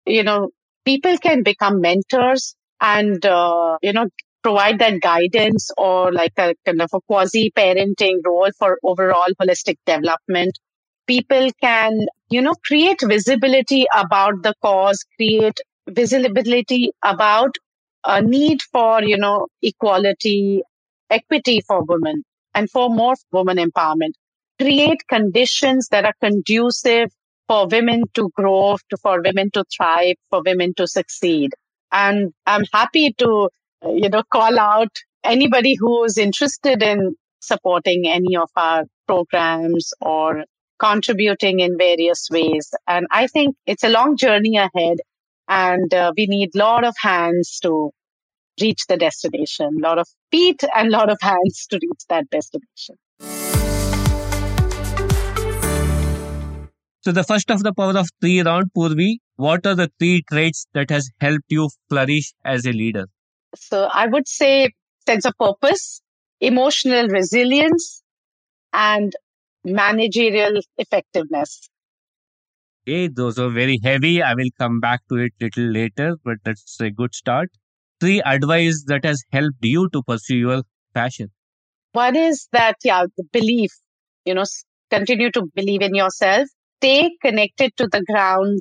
You 0.06 0.22
know, 0.22 0.50
people 0.84 1.18
can 1.18 1.42
become 1.42 1.80
mentors 1.80 2.54
and, 2.80 3.24
uh, 3.24 3.78
you 3.82 3.92
know, 3.92 4.08
provide 4.42 4.78
that 4.78 5.00
guidance 5.00 5.70
or 5.76 6.12
like 6.12 6.32
a 6.38 6.54
kind 6.64 6.80
of 6.80 6.90
a 6.94 7.00
quasi 7.02 7.50
parenting 7.56 8.18
role 8.24 8.50
for 8.58 8.78
overall 8.82 9.28
holistic 9.40 9.76
development. 9.86 10.58
People 11.06 11.50
can, 11.60 12.06
you 12.30 12.40
know, 12.40 12.54
create 12.66 12.98
visibility 13.02 13.86
about 13.94 14.42
the 14.42 14.54
cause, 14.62 15.04
create 15.16 15.58
visibility 15.88 16.90
about 17.02 17.54
a 18.04 18.22
need 18.22 18.62
for, 18.72 19.02
you 19.02 19.18
know, 19.18 19.48
equality, 19.62 20.62
equity 21.10 21.60
for 21.60 21.82
women 21.84 22.22
and 22.54 22.70
for 22.70 22.90
more 22.90 23.14
women 23.32 23.56
empowerment. 23.58 24.12
Create 24.60 25.00
conditions 25.08 25.88
that 25.90 26.04
are 26.04 26.14
conducive 26.20 27.10
for 27.48 27.66
women 27.66 28.04
to 28.14 28.30
grow, 28.34 28.76
to, 28.90 28.96
for 28.98 29.22
women 29.22 29.50
to 29.52 29.64
thrive, 29.76 30.16
for 30.28 30.42
women 30.44 30.74
to 30.74 30.86
succeed. 30.86 31.50
And 31.90 32.32
I'm 32.46 32.64
happy 32.72 33.12
to 33.18 33.48
you 33.84 34.08
know, 34.08 34.22
call 34.30 34.58
out 34.58 34.94
anybody 35.24 35.74
who 35.78 36.04
is 36.04 36.18
interested 36.18 36.82
in 36.82 37.16
supporting 37.40 38.06
any 38.06 38.36
of 38.36 38.50
our 38.56 38.84
programs 39.06 39.92
or 40.00 40.44
contributing 40.78 41.60
in 41.60 41.76
various 41.76 42.28
ways. 42.30 42.72
And 42.86 43.06
I 43.10 43.26
think 43.26 43.56
it's 43.66 43.84
a 43.84 43.88
long 43.88 44.16
journey 44.16 44.56
ahead 44.56 44.98
and 45.48 45.92
uh, 45.92 46.12
we 46.16 46.26
need 46.26 46.50
a 46.54 46.58
lot 46.58 46.84
of 46.84 46.94
hands 47.00 47.58
to 47.62 47.90
reach 48.60 48.86
the 48.88 48.96
destination, 48.96 49.78
a 49.78 49.82
lot 49.82 49.98
of 49.98 50.08
feet 50.30 50.62
and 50.76 50.88
a 50.88 50.90
lot 50.90 51.10
of 51.10 51.18
hands 51.20 51.66
to 51.70 51.78
reach 51.82 52.02
that 52.08 52.28
destination. 52.30 52.96
So 57.02 57.12
the 57.12 57.24
first 57.24 57.50
of 57.50 57.62
the 57.62 57.72
power 57.72 57.96
of 57.96 58.08
three 58.20 58.42
round, 58.42 58.72
Poorvi, 58.76 59.18
what 59.36 59.66
are 59.66 59.74
the 59.74 59.90
three 59.98 60.22
traits 60.30 60.66
that 60.74 60.90
has 60.90 61.10
helped 61.20 61.46
you 61.48 61.70
flourish 61.88 62.34
as 62.44 62.66
a 62.66 62.72
leader? 62.72 63.06
So 63.56 63.84
I 63.84 64.06
would 64.06 64.28
say 64.28 64.70
sense 65.06 65.24
of 65.24 65.32
purpose, 65.38 66.02
emotional 66.40 67.08
resilience, 67.08 68.02
and 68.72 69.14
managerial 69.64 70.60
effectiveness. 70.76 71.68
Okay, 72.86 73.08
those 73.08 73.38
are 73.38 73.50
very 73.50 73.78
heavy. 73.82 74.22
I 74.22 74.34
will 74.34 74.50
come 74.58 74.80
back 74.80 75.00
to 75.08 75.16
it 75.16 75.32
little 75.40 75.64
later, 75.64 76.16
but 76.24 76.38
that's 76.44 76.80
a 76.80 76.90
good 76.90 77.14
start. 77.14 77.50
Three 78.00 78.22
advice 78.22 78.84
that 78.86 79.04
has 79.04 79.22
helped 79.30 79.62
you 79.62 79.88
to 79.90 80.02
pursue 80.02 80.36
your 80.36 80.62
passion. 80.94 81.30
One 81.92 82.16
is 82.16 82.48
that, 82.52 82.76
yeah, 82.82 83.04
the 83.16 83.24
belief, 83.32 83.70
you 84.24 84.34
know, 84.34 84.44
continue 84.90 85.30
to 85.32 85.46
believe 85.54 85.82
in 85.82 85.94
yourself, 85.94 86.48
stay 86.78 87.10
connected 87.22 87.76
to 87.76 87.88
the 87.88 88.02
ground, 88.02 88.60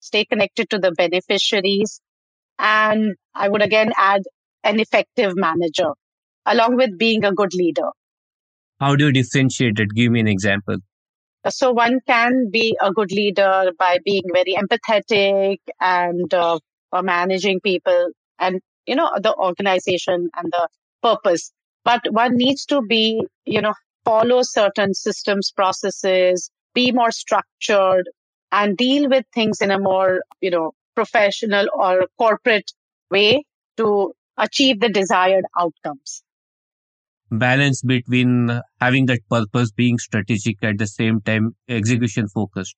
stay 0.00 0.24
connected 0.24 0.68
to 0.70 0.78
the 0.78 0.92
beneficiaries, 0.92 2.00
and 2.58 3.14
I 3.34 3.48
would 3.48 3.62
again 3.62 3.92
add 3.96 4.22
an 4.64 4.80
effective 4.80 5.32
manager 5.36 5.90
along 6.44 6.76
with 6.76 6.98
being 6.98 7.24
a 7.24 7.32
good 7.32 7.54
leader. 7.54 7.90
How 8.80 8.96
do 8.96 9.06
you 9.06 9.12
differentiate 9.12 9.78
it? 9.78 9.94
Give 9.94 10.10
me 10.10 10.20
an 10.20 10.28
example. 10.28 10.76
So 11.48 11.72
one 11.72 12.00
can 12.06 12.50
be 12.50 12.76
a 12.80 12.92
good 12.92 13.12
leader 13.12 13.70
by 13.78 13.98
being 14.04 14.22
very 14.32 14.54
empathetic 14.54 15.58
and 15.80 16.32
uh, 16.32 16.58
managing 16.92 17.60
people 17.60 18.08
and, 18.38 18.60
you 18.86 18.94
know, 18.94 19.10
the 19.20 19.34
organization 19.34 20.30
and 20.36 20.52
the 20.52 20.68
purpose. 21.02 21.52
But 21.84 22.02
one 22.10 22.36
needs 22.36 22.64
to 22.66 22.82
be, 22.82 23.22
you 23.44 23.60
know, 23.60 23.74
follow 24.04 24.42
certain 24.42 24.94
systems, 24.94 25.52
processes, 25.54 26.50
be 26.74 26.92
more 26.92 27.10
structured 27.10 28.08
and 28.50 28.76
deal 28.76 29.08
with 29.08 29.24
things 29.34 29.60
in 29.60 29.70
a 29.70 29.78
more, 29.78 30.22
you 30.40 30.50
know, 30.50 30.72
professional 30.94 31.66
or 31.74 32.06
corporate 32.18 32.70
way 33.10 33.44
to 33.76 34.12
achieve 34.36 34.80
the 34.80 34.88
desired 34.88 35.44
outcomes. 35.58 36.22
Balance 37.30 37.82
between 37.82 38.60
having 38.80 39.06
that 39.06 39.20
purpose, 39.30 39.72
being 39.72 39.98
strategic 39.98 40.62
at 40.62 40.78
the 40.78 40.86
same 40.86 41.20
time, 41.22 41.56
execution 41.68 42.28
focused. 42.28 42.76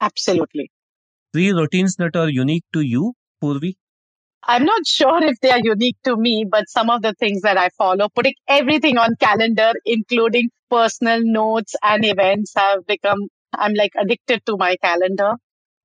Absolutely. 0.00 0.70
Three 1.32 1.50
routines 1.50 1.96
that 1.96 2.14
are 2.14 2.28
unique 2.28 2.64
to 2.72 2.80
you, 2.80 3.14
Poorvi? 3.42 3.74
I'm 4.44 4.64
not 4.64 4.86
sure 4.86 5.22
if 5.22 5.38
they 5.40 5.50
are 5.50 5.60
unique 5.62 5.96
to 6.04 6.16
me, 6.16 6.44
but 6.48 6.68
some 6.68 6.90
of 6.90 7.02
the 7.02 7.14
things 7.14 7.42
that 7.42 7.56
I 7.56 7.68
follow, 7.78 8.08
putting 8.14 8.34
everything 8.48 8.98
on 8.98 9.14
calendar, 9.20 9.72
including 9.84 10.50
personal 10.68 11.20
notes 11.22 11.74
and 11.82 12.04
events 12.04 12.52
have 12.56 12.84
become, 12.86 13.28
I'm 13.54 13.72
like 13.74 13.92
addicted 13.96 14.44
to 14.46 14.56
my 14.56 14.76
calendar. 14.82 15.34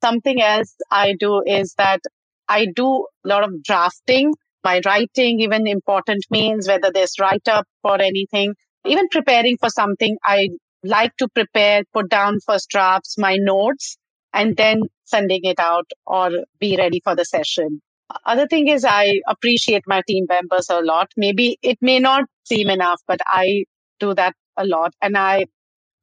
Something 0.03 0.41
else 0.41 0.75
I 0.89 1.13
do 1.19 1.43
is 1.45 1.75
that 1.77 2.01
I 2.47 2.65
do 2.75 3.05
a 3.23 3.27
lot 3.27 3.43
of 3.43 3.61
drafting, 3.63 4.33
my 4.63 4.81
writing, 4.85 5.39
even 5.39 5.67
important 5.67 6.25
mails, 6.31 6.67
whether 6.67 6.91
there's 6.91 7.19
write 7.19 7.47
up 7.47 7.67
or 7.83 8.01
anything, 8.01 8.55
even 8.85 9.07
preparing 9.09 9.57
for 9.59 9.69
something. 9.69 10.17
I 10.23 10.49
like 10.83 11.15
to 11.17 11.27
prepare, 11.27 11.83
put 11.93 12.09
down 12.09 12.39
first 12.45 12.69
drafts, 12.69 13.17
my 13.19 13.37
notes, 13.39 13.97
and 14.33 14.57
then 14.57 14.81
sending 15.03 15.41
it 15.43 15.59
out 15.59 15.89
or 16.07 16.31
be 16.59 16.75
ready 16.75 17.01
for 17.03 17.15
the 17.15 17.23
session. 17.25 17.81
Other 18.25 18.47
thing 18.47 18.67
is 18.67 18.85
I 18.85 19.21
appreciate 19.27 19.83
my 19.85 20.01
team 20.07 20.25
members 20.29 20.69
a 20.69 20.81
lot. 20.81 21.11
Maybe 21.17 21.57
it 21.61 21.77
may 21.81 21.99
not 21.99 22.23
seem 22.45 22.69
enough, 22.69 23.01
but 23.07 23.19
I 23.25 23.65
do 23.99 24.13
that 24.13 24.33
a 24.55 24.65
lot. 24.65 24.93
And 25.01 25.17
I 25.17 25.45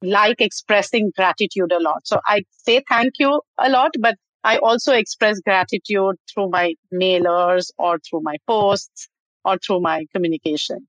like 0.01 0.39
expressing 0.39 1.11
gratitude 1.15 1.71
a 1.71 1.81
lot. 1.81 2.05
So 2.05 2.19
I 2.27 2.43
say 2.51 2.83
thank 2.87 3.13
you 3.17 3.41
a 3.57 3.69
lot, 3.69 3.91
but 3.99 4.15
I 4.43 4.57
also 4.57 4.93
express 4.93 5.39
gratitude 5.39 6.15
through 6.31 6.49
my 6.49 6.75
mailers 6.93 7.71
or 7.79 7.97
through 8.07 8.21
my 8.21 8.35
posts 8.45 9.09
or 9.43 9.57
through 9.57 9.81
my 9.81 10.05
communication. 10.13 10.87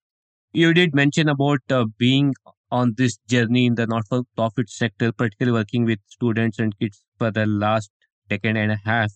You 0.52 0.74
did 0.74 0.94
mention 0.94 1.28
about 1.28 1.60
uh, 1.70 1.86
being 1.98 2.34
on 2.70 2.94
this 2.96 3.18
journey 3.28 3.66
in 3.66 3.76
the 3.76 3.86
not-for-profit 3.86 4.68
sector, 4.68 5.12
particularly 5.12 5.58
working 5.58 5.84
with 5.84 5.98
students 6.06 6.58
and 6.58 6.78
kids 6.78 7.02
for 7.18 7.30
the 7.30 7.46
last 7.46 7.90
decade 8.28 8.56
and 8.56 8.72
a 8.72 8.80
half. 8.84 9.12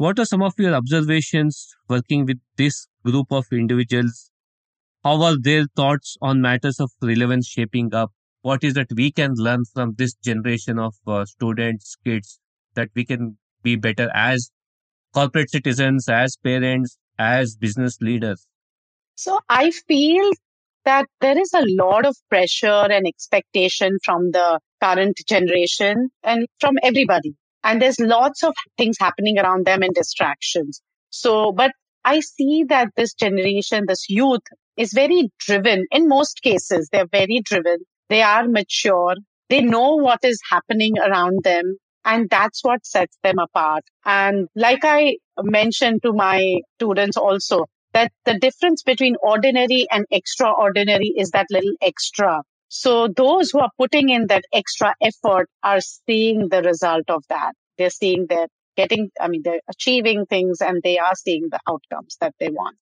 What 0.00 0.18
are 0.18 0.24
some 0.24 0.40
of 0.40 0.54
your 0.56 0.74
observations 0.74 1.76
working 1.86 2.24
with 2.24 2.38
this 2.56 2.86
group 3.04 3.30
of 3.30 3.44
individuals? 3.52 4.30
How 5.04 5.20
are 5.20 5.36
their 5.38 5.66
thoughts 5.76 6.16
on 6.22 6.40
matters 6.40 6.80
of 6.80 6.90
relevance 7.02 7.46
shaping 7.46 7.92
up? 7.94 8.10
What 8.40 8.64
is 8.64 8.72
that 8.72 8.86
we 8.96 9.12
can 9.12 9.34
learn 9.34 9.64
from 9.74 9.96
this 9.98 10.14
generation 10.14 10.78
of 10.78 10.94
uh, 11.06 11.26
students, 11.26 11.96
kids, 12.02 12.40
that 12.76 12.88
we 12.96 13.04
can 13.04 13.36
be 13.62 13.76
better 13.76 14.10
as 14.14 14.50
corporate 15.12 15.50
citizens, 15.50 16.08
as 16.08 16.34
parents, 16.42 16.96
as 17.18 17.54
business 17.56 18.00
leaders? 18.00 18.46
So 19.16 19.38
I 19.50 19.70
feel 19.70 20.30
that 20.86 21.08
there 21.20 21.38
is 21.38 21.52
a 21.52 21.66
lot 21.76 22.06
of 22.06 22.16
pressure 22.30 22.88
and 22.90 23.06
expectation 23.06 23.98
from 24.02 24.30
the 24.30 24.60
current 24.82 25.18
generation 25.28 26.08
and 26.22 26.46
from 26.58 26.78
everybody. 26.82 27.34
And 27.62 27.80
there's 27.80 28.00
lots 28.00 28.42
of 28.42 28.54
things 28.78 28.96
happening 28.98 29.38
around 29.38 29.66
them 29.66 29.82
and 29.82 29.94
distractions. 29.94 30.80
So, 31.10 31.52
but 31.52 31.72
I 32.04 32.20
see 32.20 32.64
that 32.68 32.88
this 32.96 33.12
generation, 33.14 33.84
this 33.86 34.06
youth 34.08 34.42
is 34.76 34.92
very 34.92 35.30
driven. 35.38 35.86
In 35.90 36.08
most 36.08 36.40
cases, 36.42 36.88
they're 36.90 37.06
very 37.10 37.42
driven. 37.44 37.78
They 38.08 38.22
are 38.22 38.48
mature. 38.48 39.14
They 39.48 39.60
know 39.60 39.96
what 39.96 40.20
is 40.22 40.40
happening 40.50 40.94
around 40.98 41.40
them. 41.44 41.76
And 42.04 42.30
that's 42.30 42.64
what 42.64 42.86
sets 42.86 43.18
them 43.22 43.38
apart. 43.38 43.84
And 44.06 44.48
like 44.54 44.84
I 44.84 45.16
mentioned 45.42 46.00
to 46.02 46.12
my 46.14 46.60
students 46.76 47.18
also, 47.18 47.66
that 47.92 48.12
the 48.24 48.38
difference 48.38 48.82
between 48.82 49.16
ordinary 49.20 49.86
and 49.90 50.06
extraordinary 50.10 51.12
is 51.16 51.30
that 51.30 51.46
little 51.50 51.74
extra. 51.82 52.42
So 52.70 53.08
those 53.08 53.50
who 53.50 53.60
are 53.60 53.70
putting 53.78 54.08
in 54.10 54.28
that 54.28 54.44
extra 54.52 54.94
effort 55.02 55.50
are 55.62 55.80
seeing 55.82 56.48
the 56.48 56.62
result 56.62 57.04
of 57.10 57.24
that. 57.28 57.52
They're 57.76 57.90
seeing 57.90 58.26
that 58.30 58.48
getting, 58.76 59.10
I 59.20 59.28
mean, 59.28 59.42
they're 59.44 59.60
achieving 59.68 60.24
things 60.26 60.62
and 60.62 60.80
they 60.82 60.98
are 60.98 61.14
seeing 61.16 61.48
the 61.50 61.60
outcomes 61.68 62.16
that 62.20 62.34
they 62.40 62.48
want. 62.48 62.78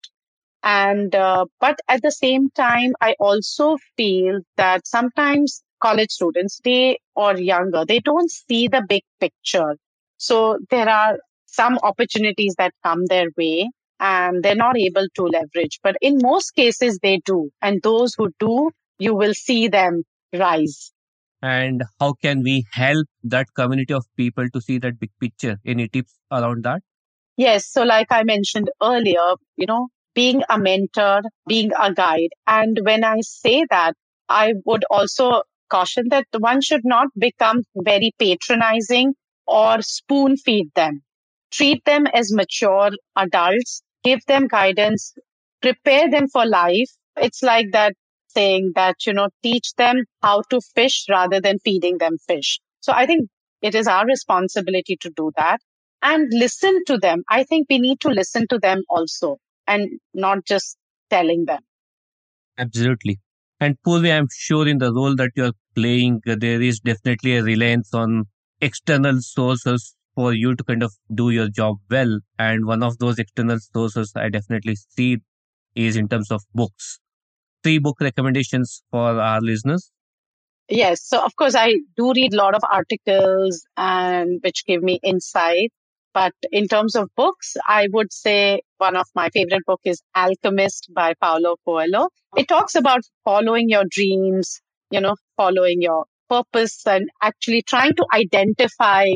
And, 0.62 1.14
uh, 1.14 1.46
but 1.60 1.78
at 1.88 2.02
the 2.02 2.10
same 2.12 2.50
time, 2.50 2.92
I 3.00 3.14
also 3.18 3.78
feel 3.96 4.40
that 4.56 4.86
sometimes 4.86 5.62
college 5.82 6.10
students, 6.10 6.60
they 6.64 6.98
or 7.16 7.36
younger, 7.38 7.84
they 7.86 8.00
don't 8.00 8.30
see 8.30 8.68
the 8.68 8.84
big 8.88 9.02
picture. 9.20 9.76
So 10.18 10.58
there 10.70 10.88
are 10.88 11.18
some 11.46 11.78
opportunities 11.82 12.54
that 12.58 12.74
come 12.84 13.06
their 13.06 13.28
way 13.36 13.70
and 14.00 14.42
they're 14.42 14.54
not 14.54 14.76
able 14.76 15.06
to 15.14 15.22
leverage. 15.24 15.80
But 15.82 15.96
in 16.00 16.18
most 16.22 16.50
cases, 16.52 16.98
they 17.02 17.20
do. 17.24 17.50
And 17.62 17.80
those 17.82 18.14
who 18.16 18.30
do, 18.38 18.70
you 18.98 19.14
will 19.14 19.34
see 19.34 19.68
them 19.68 20.02
rise. 20.32 20.92
And 21.42 21.82
how 22.00 22.14
can 22.14 22.42
we 22.42 22.64
help 22.72 23.06
that 23.24 23.46
community 23.54 23.94
of 23.94 24.04
people 24.16 24.48
to 24.50 24.60
see 24.60 24.78
that 24.78 24.98
big 24.98 25.10
picture? 25.20 25.56
Any 25.64 25.88
tips 25.88 26.18
around 26.32 26.64
that? 26.64 26.82
Yes. 27.36 27.66
So, 27.66 27.84
like 27.84 28.08
I 28.10 28.24
mentioned 28.24 28.70
earlier, 28.82 29.34
you 29.56 29.66
know, 29.66 29.88
being 30.14 30.42
a 30.48 30.58
mentor, 30.58 31.22
being 31.46 31.70
a 31.78 31.92
guide. 31.94 32.30
And 32.46 32.80
when 32.82 33.04
I 33.04 33.20
say 33.20 33.64
that, 33.70 33.94
I 34.28 34.54
would 34.64 34.84
also 34.90 35.42
caution 35.70 36.08
that 36.10 36.26
one 36.38 36.60
should 36.60 36.84
not 36.84 37.08
become 37.16 37.62
very 37.76 38.12
patronizing 38.18 39.14
or 39.46 39.80
spoon 39.82 40.36
feed 40.36 40.70
them. 40.74 41.02
Treat 41.52 41.84
them 41.84 42.06
as 42.08 42.32
mature 42.32 42.90
adults 43.16 43.82
give 44.04 44.24
them 44.26 44.46
guidance, 44.46 45.14
prepare 45.60 46.10
them 46.10 46.28
for 46.28 46.46
life. 46.46 46.90
It's 47.16 47.42
like 47.42 47.66
that 47.72 47.94
saying 48.38 48.72
that, 48.74 49.06
you 49.06 49.12
know, 49.12 49.28
teach 49.42 49.74
them 49.76 50.04
how 50.22 50.42
to 50.50 50.60
fish 50.74 51.04
rather 51.10 51.40
than 51.40 51.58
feeding 51.64 51.98
them 51.98 52.16
fish. 52.26 52.60
So 52.80 52.92
I 52.92 53.06
think 53.06 53.28
it 53.62 53.74
is 53.74 53.86
our 53.86 54.06
responsibility 54.06 54.96
to 55.00 55.10
do 55.16 55.32
that 55.36 55.60
and 56.02 56.28
listen 56.32 56.84
to 56.86 56.98
them. 56.98 57.22
I 57.28 57.42
think 57.42 57.66
we 57.68 57.78
need 57.78 58.00
to 58.00 58.08
listen 58.08 58.46
to 58.50 58.58
them 58.58 58.82
also 58.88 59.38
and 59.66 59.98
not 60.14 60.44
just 60.46 60.76
telling 61.10 61.44
them. 61.46 61.60
Absolutely. 62.56 63.18
And 63.60 63.76
Poorvi, 63.84 64.16
I'm 64.16 64.28
sure 64.30 64.68
in 64.68 64.78
the 64.78 64.92
role 64.92 65.16
that 65.16 65.32
you're 65.34 65.52
playing, 65.74 66.20
there 66.24 66.62
is 66.62 66.78
definitely 66.78 67.36
a 67.36 67.42
reliance 67.42 67.92
on 67.92 68.26
external 68.60 69.20
sources 69.20 69.96
for 70.14 70.32
you 70.32 70.54
to 70.54 70.64
kind 70.64 70.82
of 70.82 70.92
do 71.14 71.30
your 71.30 71.48
job 71.48 71.76
well. 71.90 72.20
And 72.38 72.66
one 72.66 72.84
of 72.84 72.98
those 72.98 73.18
external 73.18 73.58
sources 73.74 74.12
I 74.14 74.28
definitely 74.28 74.76
see 74.76 75.18
is 75.74 75.96
in 75.96 76.08
terms 76.08 76.30
of 76.30 76.42
books. 76.54 77.00
Three 77.62 77.78
book 77.78 77.96
recommendations 78.00 78.82
for 78.90 79.20
our 79.20 79.40
listeners. 79.40 79.90
Yes. 80.68 81.02
So 81.02 81.24
of 81.24 81.34
course 81.36 81.54
I 81.54 81.76
do 81.96 82.12
read 82.12 82.34
a 82.34 82.36
lot 82.36 82.54
of 82.54 82.62
articles 82.70 83.64
and 83.76 84.40
which 84.42 84.64
give 84.66 84.82
me 84.82 85.00
insight. 85.02 85.72
But 86.14 86.34
in 86.50 86.68
terms 86.68 86.96
of 86.96 87.10
books, 87.16 87.56
I 87.66 87.88
would 87.92 88.12
say 88.12 88.60
one 88.78 88.96
of 88.96 89.06
my 89.14 89.28
favorite 89.30 89.64
book 89.66 89.80
is 89.84 90.02
Alchemist 90.16 90.88
by 90.92 91.14
Paulo 91.20 91.56
Coelho. 91.64 92.08
It 92.36 92.48
talks 92.48 92.74
about 92.74 93.02
following 93.24 93.68
your 93.68 93.84
dreams, 93.88 94.60
you 94.90 95.00
know, 95.00 95.16
following 95.36 95.80
your 95.80 96.06
purpose 96.28 96.86
and 96.86 97.08
actually 97.22 97.62
trying 97.62 97.94
to 97.94 98.06
identify 98.12 99.10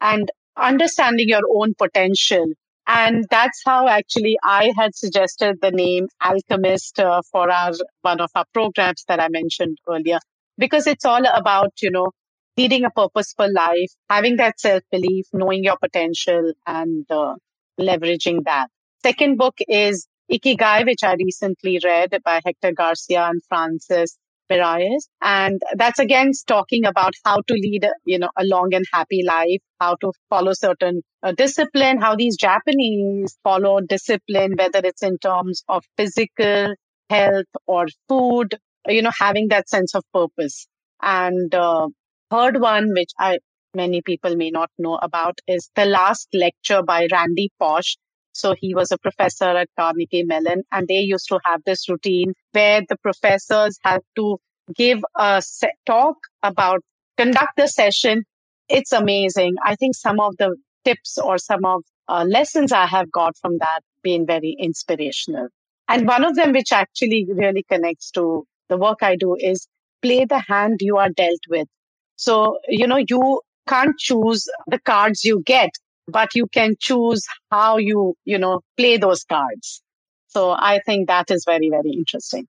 and 0.00 0.30
understanding 0.56 1.28
your 1.28 1.42
own 1.54 1.74
potential. 1.74 2.46
And 2.86 3.24
that's 3.30 3.62
how 3.64 3.88
actually 3.88 4.38
I 4.44 4.72
had 4.76 4.94
suggested 4.94 5.58
the 5.60 5.70
name 5.72 6.08
Alchemist 6.22 7.00
uh, 7.00 7.22
for 7.32 7.50
our 7.50 7.72
one 8.02 8.20
of 8.20 8.30
our 8.34 8.44
programs 8.52 9.04
that 9.08 9.20
I 9.20 9.28
mentioned 9.28 9.78
earlier, 9.88 10.18
because 10.56 10.86
it's 10.86 11.04
all 11.04 11.24
about, 11.24 11.72
you 11.82 11.90
know, 11.90 12.12
leading 12.56 12.84
a 12.84 12.90
purposeful 12.90 13.52
life, 13.52 13.90
having 14.08 14.36
that 14.36 14.60
self 14.60 14.82
belief, 14.90 15.26
knowing 15.32 15.64
your 15.64 15.76
potential 15.78 16.52
and 16.66 17.04
uh, 17.10 17.34
leveraging 17.80 18.44
that. 18.44 18.68
Second 19.02 19.36
book 19.36 19.56
is 19.68 20.06
Ikigai, 20.30 20.84
which 20.86 21.02
I 21.02 21.14
recently 21.14 21.80
read 21.84 22.16
by 22.24 22.40
Hector 22.44 22.72
Garcia 22.72 23.24
and 23.28 23.42
Francis 23.48 24.16
Miralles. 24.50 25.08
And 25.22 25.60
that's 25.76 25.98
again 25.98 26.30
talking 26.46 26.84
about 26.84 27.14
how 27.24 27.36
to 27.36 27.54
lead, 27.54 27.86
you 28.04 28.18
know, 28.18 28.30
a 28.36 28.44
long 28.44 28.74
and 28.74 28.84
happy 28.92 29.22
life, 29.26 29.60
how 29.80 29.96
to 29.96 30.12
follow 30.30 30.52
certain 30.52 31.02
uh, 31.22 31.32
discipline, 31.32 31.98
how 31.98 32.16
these 32.16 32.36
Japanese 32.36 33.36
follow 33.44 33.80
discipline, 33.80 34.54
whether 34.58 34.80
it's 34.84 35.02
in 35.02 35.18
terms 35.18 35.62
of 35.68 35.84
physical 35.96 36.74
health 37.10 37.46
or 37.66 37.86
food, 38.08 38.56
you 38.88 39.02
know, 39.02 39.12
having 39.18 39.48
that 39.48 39.68
sense 39.68 39.94
of 39.94 40.04
purpose. 40.12 40.66
And 41.02 41.54
uh, 41.54 41.88
third 42.30 42.60
one, 42.60 42.92
which 42.94 43.10
I 43.18 43.38
many 43.74 44.00
people 44.00 44.36
may 44.36 44.50
not 44.50 44.70
know 44.78 44.96
about, 45.02 45.38
is 45.46 45.70
the 45.76 45.84
last 45.84 46.28
lecture 46.32 46.82
by 46.82 47.06
Randy 47.12 47.50
Pausch. 47.60 47.96
So 48.36 48.54
he 48.58 48.74
was 48.74 48.92
a 48.92 48.98
professor 48.98 49.44
at 49.44 49.68
Carnegie 49.78 50.24
Mellon 50.24 50.62
and 50.70 50.86
they 50.88 51.00
used 51.00 51.28
to 51.28 51.40
have 51.44 51.62
this 51.64 51.88
routine 51.88 52.34
where 52.52 52.82
the 52.88 52.96
professors 52.96 53.78
had 53.82 54.00
to 54.16 54.38
give 54.74 54.98
a 55.16 55.42
talk 55.86 56.16
about 56.42 56.80
conduct 57.16 57.56
the 57.56 57.68
session. 57.68 58.24
It's 58.68 58.92
amazing. 58.92 59.56
I 59.64 59.74
think 59.76 59.94
some 59.94 60.20
of 60.20 60.36
the 60.38 60.56
tips 60.84 61.18
or 61.18 61.38
some 61.38 61.64
of 61.64 61.82
uh, 62.08 62.24
lessons 62.28 62.72
I 62.72 62.86
have 62.86 63.10
got 63.10 63.36
from 63.38 63.58
that 63.58 63.80
been 64.02 64.26
very 64.26 64.54
inspirational. 64.58 65.48
And 65.88 66.06
one 66.06 66.24
of 66.24 66.34
them, 66.34 66.52
which 66.52 66.72
actually 66.72 67.26
really 67.32 67.64
connects 67.68 68.10
to 68.12 68.44
the 68.68 68.76
work 68.76 68.98
I 69.02 69.16
do 69.16 69.36
is 69.36 69.66
play 70.02 70.24
the 70.24 70.38
hand 70.38 70.80
you 70.80 70.96
are 70.98 71.10
dealt 71.10 71.40
with. 71.48 71.68
So, 72.16 72.58
you 72.68 72.86
know, 72.86 73.02
you 73.08 73.40
can't 73.68 73.96
choose 73.98 74.48
the 74.66 74.78
cards 74.78 75.24
you 75.24 75.42
get, 75.44 75.70
but 76.08 76.30
you 76.34 76.46
can 76.52 76.74
choose 76.78 77.24
how 77.50 77.78
you, 77.78 78.14
you 78.24 78.38
know, 78.38 78.60
play 78.76 78.96
those 78.96 79.24
cards. 79.24 79.82
So 80.28 80.50
I 80.50 80.80
think 80.84 81.08
that 81.08 81.30
is 81.30 81.44
very, 81.46 81.70
very 81.70 81.90
interesting. 81.92 82.46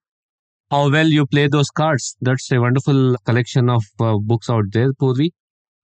How 0.70 0.90
well 0.90 1.06
you 1.06 1.26
play 1.26 1.48
those 1.48 1.70
cards. 1.70 2.16
That's 2.20 2.50
a 2.52 2.60
wonderful 2.60 3.16
collection 3.24 3.70
of 3.70 3.84
uh, 3.98 4.16
books 4.18 4.50
out 4.50 4.64
there, 4.72 4.92
Poorvi. 4.92 5.30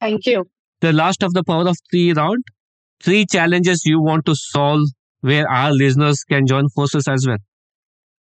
Thank 0.00 0.26
you. 0.26 0.44
The 0.80 0.92
last 0.92 1.22
of 1.22 1.32
the 1.32 1.42
Power 1.42 1.68
of 1.68 1.76
Three 1.90 2.12
round. 2.12 2.44
Three 3.02 3.26
challenges 3.26 3.84
you 3.84 4.00
want 4.00 4.26
to 4.26 4.34
solve 4.34 4.82
where 5.20 5.48
our 5.48 5.72
listeners 5.72 6.22
can 6.24 6.46
join 6.46 6.68
forces 6.68 7.08
as 7.08 7.26
well. 7.26 7.38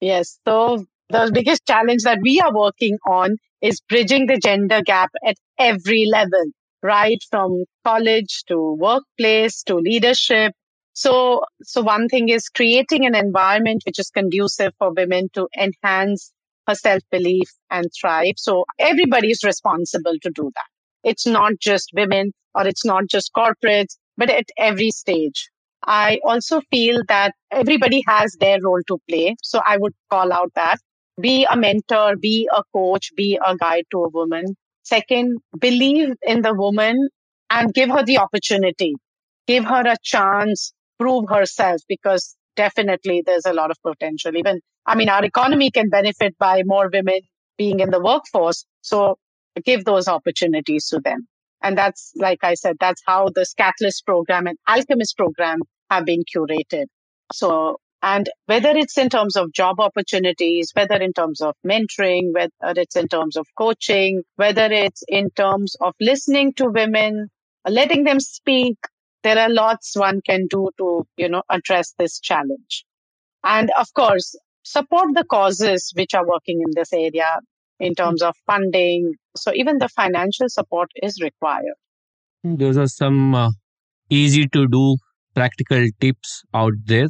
Yes. 0.00 0.38
So 0.46 0.84
the 1.08 1.30
biggest 1.32 1.66
challenge 1.66 2.02
that 2.04 2.18
we 2.22 2.40
are 2.40 2.54
working 2.54 2.98
on 3.06 3.36
is 3.62 3.80
bridging 3.88 4.26
the 4.26 4.38
gender 4.38 4.82
gap 4.82 5.10
at 5.26 5.36
every 5.58 6.06
level 6.10 6.44
right 6.82 7.22
from 7.30 7.64
college 7.84 8.44
to 8.48 8.74
workplace 8.74 9.62
to 9.64 9.76
leadership. 9.76 10.52
So, 10.92 11.44
so 11.62 11.82
one 11.82 12.08
thing 12.08 12.28
is 12.28 12.48
creating 12.48 13.06
an 13.06 13.14
environment 13.14 13.82
which 13.86 13.98
is 13.98 14.10
conducive 14.10 14.72
for 14.78 14.92
women 14.92 15.28
to 15.34 15.48
enhance 15.56 16.32
her 16.66 16.74
self 16.74 17.02
belief 17.10 17.48
and 17.70 17.86
thrive. 18.00 18.34
So 18.36 18.64
everybody 18.78 19.30
is 19.30 19.44
responsible 19.44 20.18
to 20.22 20.30
do 20.30 20.50
that. 20.54 21.08
It's 21.10 21.26
not 21.26 21.52
just 21.60 21.90
women 21.94 22.32
or 22.54 22.66
it's 22.66 22.84
not 22.84 23.04
just 23.08 23.32
corporates, 23.36 23.96
but 24.16 24.30
at 24.30 24.46
every 24.58 24.90
stage. 24.90 25.50
I 25.86 26.20
also 26.24 26.60
feel 26.70 27.02
that 27.08 27.34
everybody 27.50 28.02
has 28.06 28.36
their 28.38 28.58
role 28.62 28.82
to 28.88 28.98
play. 29.08 29.36
So 29.42 29.60
I 29.64 29.78
would 29.78 29.94
call 30.10 30.32
out 30.32 30.52
that 30.54 30.78
be 31.20 31.44
a 31.50 31.56
mentor, 31.56 32.16
be 32.16 32.48
a 32.54 32.62
coach, 32.74 33.10
be 33.16 33.38
a 33.44 33.56
guide 33.56 33.84
to 33.92 34.04
a 34.04 34.08
woman. 34.08 34.56
Second, 34.82 35.38
believe 35.58 36.14
in 36.22 36.42
the 36.42 36.54
woman 36.54 37.08
and 37.50 37.72
give 37.72 37.90
her 37.90 38.04
the 38.04 38.18
opportunity. 38.18 38.94
Give 39.46 39.64
her 39.64 39.82
a 39.86 39.96
chance, 40.02 40.72
prove 40.98 41.28
herself 41.28 41.80
because 41.88 42.36
definitely 42.56 43.22
there's 43.24 43.46
a 43.46 43.52
lot 43.52 43.70
of 43.70 43.76
potential. 43.82 44.36
Even, 44.36 44.60
I 44.86 44.94
mean, 44.94 45.08
our 45.08 45.24
economy 45.24 45.70
can 45.70 45.88
benefit 45.88 46.36
by 46.38 46.62
more 46.64 46.88
women 46.92 47.20
being 47.58 47.80
in 47.80 47.90
the 47.90 48.00
workforce. 48.00 48.64
So 48.80 49.18
give 49.64 49.84
those 49.84 50.08
opportunities 50.08 50.86
to 50.88 51.00
them. 51.00 51.26
And 51.62 51.76
that's, 51.76 52.12
like 52.16 52.38
I 52.42 52.54
said, 52.54 52.76
that's 52.80 53.02
how 53.06 53.28
the 53.34 53.46
Katalyst 53.58 54.04
program 54.06 54.46
and 54.46 54.56
Alchemist 54.66 55.16
program 55.16 55.58
have 55.90 56.06
been 56.06 56.22
curated. 56.34 56.86
So, 57.32 57.76
and 58.02 58.28
whether 58.46 58.70
it's 58.70 58.96
in 58.96 59.08
terms 59.10 59.36
of 59.36 59.52
job 59.52 59.78
opportunities, 59.78 60.70
whether 60.74 60.96
in 60.96 61.12
terms 61.12 61.40
of 61.40 61.54
mentoring, 61.66 62.32
whether 62.32 62.80
it's 62.80 62.96
in 62.96 63.08
terms 63.08 63.36
of 63.36 63.46
coaching, 63.56 64.22
whether 64.36 64.66
it's 64.66 65.02
in 65.06 65.30
terms 65.30 65.76
of 65.80 65.94
listening 66.00 66.54
to 66.54 66.66
women, 66.66 67.28
letting 67.68 68.04
them 68.04 68.18
speak, 68.20 68.76
there 69.22 69.38
are 69.38 69.50
lots 69.50 69.96
one 69.96 70.22
can 70.24 70.46
do 70.48 70.70
to, 70.78 71.06
you 71.18 71.28
know, 71.28 71.42
address 71.50 71.94
this 71.98 72.20
challenge. 72.20 72.86
And 73.44 73.70
of 73.78 73.92
course, 73.92 74.34
support 74.62 75.08
the 75.14 75.24
causes 75.24 75.92
which 75.94 76.14
are 76.14 76.26
working 76.26 76.62
in 76.64 76.72
this 76.74 76.92
area 76.92 77.40
in 77.78 77.94
terms 77.94 78.22
of 78.22 78.34
funding. 78.46 79.14
So 79.36 79.52
even 79.54 79.78
the 79.78 79.88
financial 79.88 80.48
support 80.48 80.90
is 81.02 81.20
required. 81.20 81.74
Those 82.44 82.78
are 82.78 82.88
some 82.88 83.34
uh, 83.34 83.50
easy 84.08 84.48
to 84.48 84.66
do 84.66 84.96
practical 85.34 85.86
tips 86.00 86.42
out 86.54 86.72
there. 86.86 87.08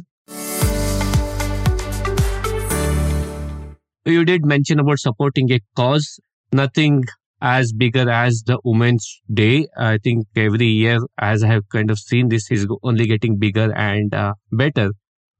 You 4.05 4.25
did 4.25 4.45
mention 4.45 4.79
about 4.79 4.99
supporting 4.99 5.51
a 5.51 5.59
cause. 5.75 6.19
Nothing 6.53 7.03
as 7.41 7.71
bigger 7.73 8.09
as 8.09 8.43
the 8.45 8.59
Women's 8.63 9.21
Day. 9.33 9.67
I 9.77 9.97
think 9.97 10.27
every 10.35 10.67
year, 10.67 10.99
as 11.19 11.43
I 11.43 11.47
have 11.47 11.67
kind 11.69 11.89
of 11.91 11.99
seen, 11.99 12.29
this 12.29 12.49
is 12.51 12.67
only 12.83 13.07
getting 13.07 13.37
bigger 13.37 13.71
and 13.75 14.13
uh, 14.13 14.33
better. 14.51 14.91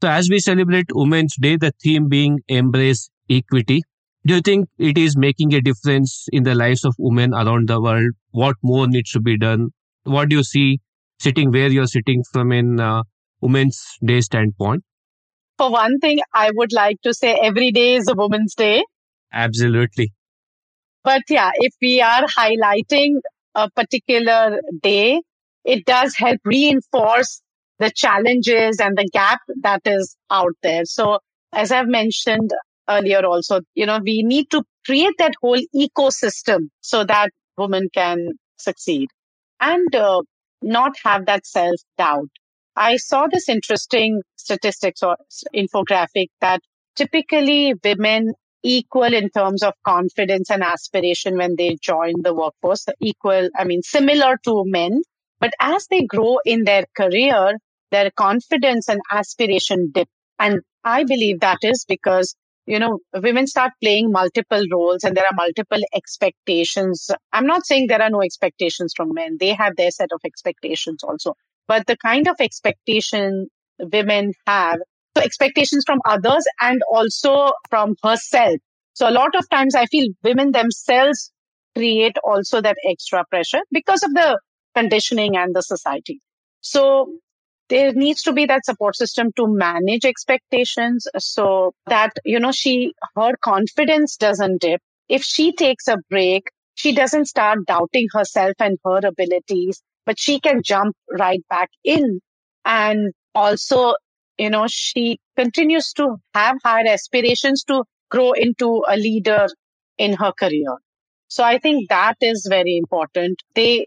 So, 0.01 0.09
as 0.09 0.29
we 0.29 0.39
celebrate 0.39 0.87
Women's 0.91 1.35
Day, 1.39 1.57
the 1.57 1.71
theme 1.83 2.07
being 2.09 2.39
embrace 2.47 3.09
equity. 3.29 3.83
Do 4.25 4.35
you 4.35 4.41
think 4.41 4.69
it 4.77 4.97
is 4.97 5.17
making 5.17 5.53
a 5.53 5.61
difference 5.61 6.27
in 6.31 6.43
the 6.43 6.53
lives 6.55 6.85
of 6.85 6.93
women 6.99 7.33
around 7.33 7.69
the 7.69 7.81
world? 7.81 8.11
What 8.31 8.55
more 8.63 8.87
needs 8.87 9.11
to 9.11 9.19
be 9.19 9.37
done? 9.37 9.69
What 10.03 10.29
do 10.29 10.35
you 10.37 10.43
see 10.43 10.79
sitting 11.19 11.51
where 11.51 11.69
you're 11.69 11.87
sitting 11.87 12.23
from 12.31 12.51
in 12.51 12.79
uh, 12.79 13.03
Women's 13.41 13.83
Day 14.03 14.21
standpoint? 14.21 14.83
For 15.57 15.71
one 15.71 15.99
thing, 15.99 16.19
I 16.33 16.49
would 16.53 16.73
like 16.73 17.01
to 17.03 17.13
say 17.13 17.33
every 17.33 17.71
day 17.71 17.95
is 17.95 18.07
a 18.07 18.15
Women's 18.15 18.55
Day. 18.55 18.83
Absolutely. 19.31 20.13
But 21.03 21.23
yeah, 21.29 21.51
if 21.55 21.73
we 21.81 22.01
are 22.01 22.25
highlighting 22.25 23.19
a 23.55 23.69
particular 23.69 24.59
day, 24.81 25.21
it 25.63 25.85
does 25.85 26.15
help 26.15 26.39
reinforce 26.45 27.41
the 27.79 27.91
challenges 27.91 28.79
and 28.79 28.97
the 28.97 29.09
gap 29.11 29.39
that 29.61 29.81
is 29.85 30.15
out 30.29 30.53
there. 30.61 30.85
So 30.85 31.19
as 31.53 31.71
I've 31.71 31.87
mentioned 31.87 32.51
earlier 32.89 33.25
also, 33.25 33.61
you 33.73 33.85
know, 33.85 33.99
we 34.03 34.23
need 34.23 34.49
to 34.51 34.63
create 34.85 35.15
that 35.17 35.33
whole 35.41 35.61
ecosystem 35.75 36.69
so 36.81 37.03
that 37.03 37.29
women 37.57 37.89
can 37.93 38.29
succeed 38.57 39.09
and 39.59 39.93
uh, 39.95 40.21
not 40.61 40.93
have 41.03 41.25
that 41.25 41.45
self 41.45 41.79
doubt. 41.97 42.29
I 42.81 42.97
saw 42.97 43.27
this 43.27 43.47
interesting 43.47 44.23
statistics 44.37 45.03
or 45.03 45.15
infographic 45.55 46.29
that 46.39 46.61
typically 46.95 47.75
women 47.83 48.33
equal 48.63 49.13
in 49.13 49.29
terms 49.29 49.61
of 49.61 49.75
confidence 49.85 50.49
and 50.49 50.63
aspiration 50.63 51.37
when 51.37 51.55
they 51.55 51.77
join 51.79 52.13
the 52.23 52.33
workforce, 52.33 52.87
equal, 52.99 53.49
I 53.55 53.65
mean, 53.65 53.83
similar 53.83 54.35
to 54.45 54.63
men. 54.65 55.03
But 55.39 55.53
as 55.59 55.85
they 55.91 56.05
grow 56.05 56.39
in 56.43 56.63
their 56.63 56.85
career, 56.97 57.59
their 57.91 58.09
confidence 58.09 58.89
and 58.89 58.99
aspiration 59.11 59.91
dip. 59.93 60.09
And 60.39 60.61
I 60.83 61.03
believe 61.03 61.41
that 61.41 61.59
is 61.61 61.85
because, 61.87 62.35
you 62.65 62.79
know, 62.79 62.97
women 63.13 63.45
start 63.45 63.73
playing 63.79 64.11
multiple 64.11 64.65
roles 64.71 65.03
and 65.03 65.15
there 65.15 65.25
are 65.25 65.35
multiple 65.35 65.81
expectations. 65.93 67.11
I'm 67.31 67.45
not 67.45 67.67
saying 67.67 67.87
there 67.87 68.01
are 68.01 68.09
no 68.09 68.23
expectations 68.23 68.93
from 68.97 69.13
men. 69.13 69.37
They 69.39 69.53
have 69.53 69.75
their 69.75 69.91
set 69.91 70.09
of 70.11 70.21
expectations 70.25 71.03
also. 71.03 71.35
But 71.67 71.87
the 71.87 71.97
kind 71.97 72.27
of 72.27 72.35
expectation 72.39 73.47
women 73.79 74.33
have 74.47 74.79
so 75.17 75.23
expectations 75.23 75.83
from 75.85 75.99
others 76.05 76.45
and 76.61 76.81
also 76.91 77.51
from 77.69 77.95
herself. 78.03 78.57
So 78.93 79.09
a 79.09 79.11
lot 79.11 79.35
of 79.35 79.49
times 79.49 79.75
I 79.75 79.85
feel 79.85 80.07
women 80.23 80.51
themselves 80.51 81.31
create 81.75 82.17
also 82.23 82.61
that 82.61 82.77
extra 82.87 83.25
pressure 83.29 83.61
because 83.71 84.03
of 84.03 84.13
the 84.13 84.39
conditioning 84.75 85.35
and 85.35 85.55
the 85.55 85.61
society. 85.61 86.21
So 86.61 87.13
there 87.69 87.93
needs 87.93 88.21
to 88.23 88.33
be 88.33 88.45
that 88.45 88.65
support 88.65 88.95
system 88.95 89.31
to 89.37 89.47
manage 89.47 90.05
expectations 90.05 91.07
so 91.17 91.73
that, 91.87 92.11
you 92.25 92.39
know, 92.39 92.51
she, 92.51 92.93
her 93.15 93.33
confidence 93.41 94.17
doesn't 94.17 94.61
dip. 94.61 94.81
If 95.07 95.23
she 95.23 95.53
takes 95.53 95.87
a 95.87 95.97
break, 96.09 96.43
she 96.75 96.93
doesn't 96.93 97.25
start 97.25 97.59
doubting 97.65 98.07
herself 98.13 98.53
and 98.59 98.77
her 98.85 98.99
abilities, 99.05 99.81
but 100.05 100.19
she 100.19 100.39
can 100.39 100.61
jump 100.63 100.95
right 101.17 101.41
back 101.49 101.69
in 101.83 102.19
and 102.65 103.13
also 103.35 103.93
you 104.37 104.49
know, 104.49 104.65
she 104.67 105.19
continues 105.37 105.93
to 105.93 106.15
have 106.33 106.57
higher 106.63 106.87
aspirations 106.87 107.63
to 107.65 107.83
grow 108.09 108.31
into 108.31 108.83
a 108.87 108.97
leader 108.97 109.47
in 109.97 110.13
her 110.13 110.31
career. 110.31 110.77
So 111.27 111.43
I 111.43 111.59
think 111.59 111.89
that 111.89 112.15
is 112.21 112.47
very 112.49 112.77
important. 112.77 113.41
They, 113.55 113.85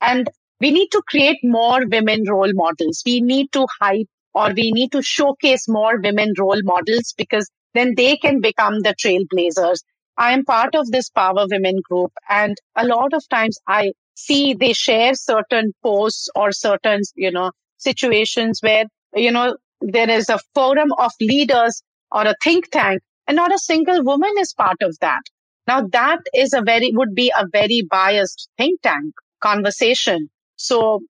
and 0.00 0.28
we 0.60 0.70
need 0.70 0.88
to 0.92 1.02
create 1.08 1.38
more 1.42 1.86
women 1.86 2.24
role 2.28 2.52
models. 2.52 3.02
We 3.06 3.20
need 3.20 3.50
to 3.52 3.66
hype 3.80 4.06
or 4.34 4.52
we 4.52 4.72
need 4.72 4.92
to 4.92 5.02
showcase 5.02 5.66
more 5.68 5.98
women 6.00 6.34
role 6.38 6.60
models 6.62 7.14
because 7.16 7.50
then 7.72 7.94
they 7.96 8.16
can 8.16 8.40
become 8.40 8.80
the 8.80 8.94
trailblazers. 8.94 9.78
I 10.16 10.32
am 10.32 10.44
part 10.44 10.74
of 10.74 10.90
this 10.90 11.10
Power 11.10 11.46
Women 11.50 11.80
group 11.88 12.12
and 12.28 12.56
a 12.76 12.86
lot 12.86 13.14
of 13.14 13.28
times 13.28 13.58
I 13.66 13.92
see 14.14 14.54
they 14.54 14.72
share 14.72 15.14
certain 15.14 15.72
posts 15.82 16.28
or 16.34 16.52
certain, 16.52 17.00
you 17.16 17.30
know, 17.30 17.50
situations 17.76 18.60
where, 18.60 18.84
you 19.14 19.30
know, 19.30 19.56
there 19.80 20.10
is 20.10 20.28
a 20.28 20.38
forum 20.54 20.92
of 20.98 21.12
leaders 21.20 21.82
or 22.10 22.22
a 22.22 22.34
think 22.42 22.70
tank 22.70 23.02
and 23.26 23.36
not 23.36 23.52
a 23.52 23.58
single 23.58 24.02
woman 24.02 24.32
is 24.38 24.54
part 24.54 24.76
of 24.82 24.96
that. 25.00 25.22
Now 25.66 25.86
that 25.92 26.20
is 26.32 26.52
a 26.52 26.62
very, 26.62 26.92
would 26.92 27.14
be 27.14 27.32
a 27.36 27.46
very 27.52 27.86
biased 27.90 28.48
think 28.56 28.80
tank 28.82 29.14
conversation. 29.40 30.28
So 30.56 31.00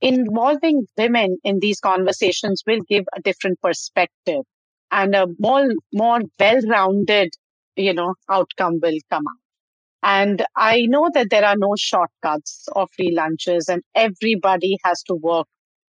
involving 0.00 0.86
women 0.96 1.38
in 1.44 1.58
these 1.60 1.80
conversations 1.80 2.62
will 2.66 2.80
give 2.88 3.04
a 3.16 3.20
different 3.20 3.60
perspective 3.60 4.42
and 4.90 5.14
a 5.14 5.26
more, 5.38 5.68
more 5.92 6.20
well-rounded, 6.38 7.30
you 7.76 7.94
know, 7.94 8.14
outcome 8.30 8.78
will 8.82 8.98
come 9.10 9.24
out. 9.26 9.41
And 10.02 10.44
I 10.56 10.86
know 10.86 11.10
that 11.14 11.30
there 11.30 11.44
are 11.44 11.56
no 11.56 11.74
shortcuts 11.76 12.68
or 12.74 12.86
free 12.96 13.12
lunches 13.14 13.68
and 13.68 13.82
everybody 13.94 14.76
has 14.84 15.02
to 15.04 15.14
work 15.14 15.46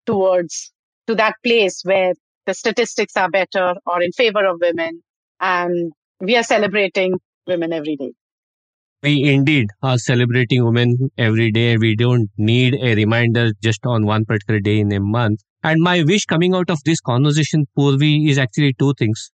towards 0.07 0.73
to 1.07 1.15
that 1.15 1.35
place 1.45 1.81
where 1.85 2.13
the 2.47 2.55
statistics 2.55 3.17
are 3.17 3.31
better 3.31 3.75
or 3.87 4.03
in 4.03 4.13
favor 4.13 4.45
of 4.47 4.59
women. 4.61 5.03
And 5.41 5.93
we 6.21 6.37
are 6.37 6.43
celebrating 6.43 7.15
women 7.47 7.73
every 7.73 7.97
day. 7.97 8.13
We 9.03 9.33
indeed 9.33 9.69
are 9.83 9.99
celebrating 9.99 10.65
women 10.65 11.11
every 11.19 11.51
day. 11.51 11.77
We 11.77 11.97
don't 11.97 12.31
need 12.37 12.75
a 12.75 12.95
reminder 12.95 13.51
just 13.61 13.85
on 13.85 14.07
one 14.07 14.25
particular 14.25 14.61
day 14.61 14.79
in 14.79 14.93
a 14.93 15.01
month. 15.01 15.41
And 15.65 15.81
my 15.81 16.05
wish 16.05 16.25
coming 16.27 16.55
out 16.55 16.71
of 16.71 16.79
this 16.85 17.01
conversation, 17.01 17.67
Poorvi, 17.77 18.29
is 18.29 18.39
actually 18.39 18.75
two 18.79 18.95
things. 18.97 19.33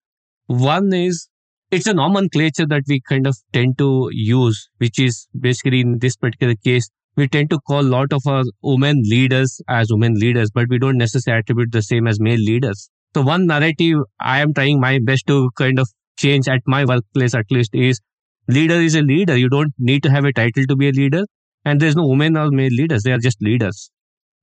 One 0.46 0.92
is 0.92 1.28
it's 1.70 1.86
a 1.86 1.94
nomenclature 1.94 2.66
that 2.66 2.82
we 2.88 3.00
kind 3.08 3.26
of 3.26 3.36
tend 3.52 3.78
to 3.78 4.08
use, 4.12 4.68
which 4.78 4.98
is 4.98 5.26
basically 5.38 5.80
in 5.80 5.98
this 5.98 6.16
particular 6.16 6.54
case, 6.64 6.88
we 7.16 7.26
tend 7.28 7.50
to 7.50 7.58
call 7.66 7.80
a 7.80 7.92
lot 7.96 8.12
of 8.12 8.22
our 8.26 8.44
women 8.62 9.02
leaders 9.04 9.60
as 9.68 9.88
women 9.90 10.14
leaders, 10.14 10.50
but 10.50 10.66
we 10.68 10.78
don't 10.78 10.98
necessarily 10.98 11.40
attribute 11.40 11.72
the 11.72 11.82
same 11.82 12.06
as 12.06 12.20
male 12.20 12.38
leaders. 12.38 12.90
So 13.14 13.22
one 13.22 13.46
narrative 13.46 13.98
I 14.20 14.40
am 14.40 14.52
trying 14.52 14.80
my 14.80 14.98
best 15.02 15.26
to 15.28 15.50
kind 15.56 15.78
of 15.78 15.88
change 16.18 16.48
at 16.48 16.60
my 16.66 16.84
workplace 16.84 17.34
at 17.34 17.46
least 17.50 17.74
is 17.74 18.00
leader 18.48 18.74
is 18.74 18.94
a 18.94 19.02
leader. 19.02 19.36
You 19.36 19.48
don't 19.48 19.72
need 19.78 20.02
to 20.04 20.10
have 20.10 20.24
a 20.24 20.32
title 20.32 20.64
to 20.68 20.76
be 20.76 20.88
a 20.88 20.92
leader. 20.92 21.24
And 21.64 21.80
there's 21.80 21.96
no 21.96 22.06
women 22.06 22.36
or 22.36 22.50
male 22.50 22.70
leaders. 22.70 23.02
They 23.02 23.12
are 23.12 23.18
just 23.18 23.42
leaders. 23.42 23.90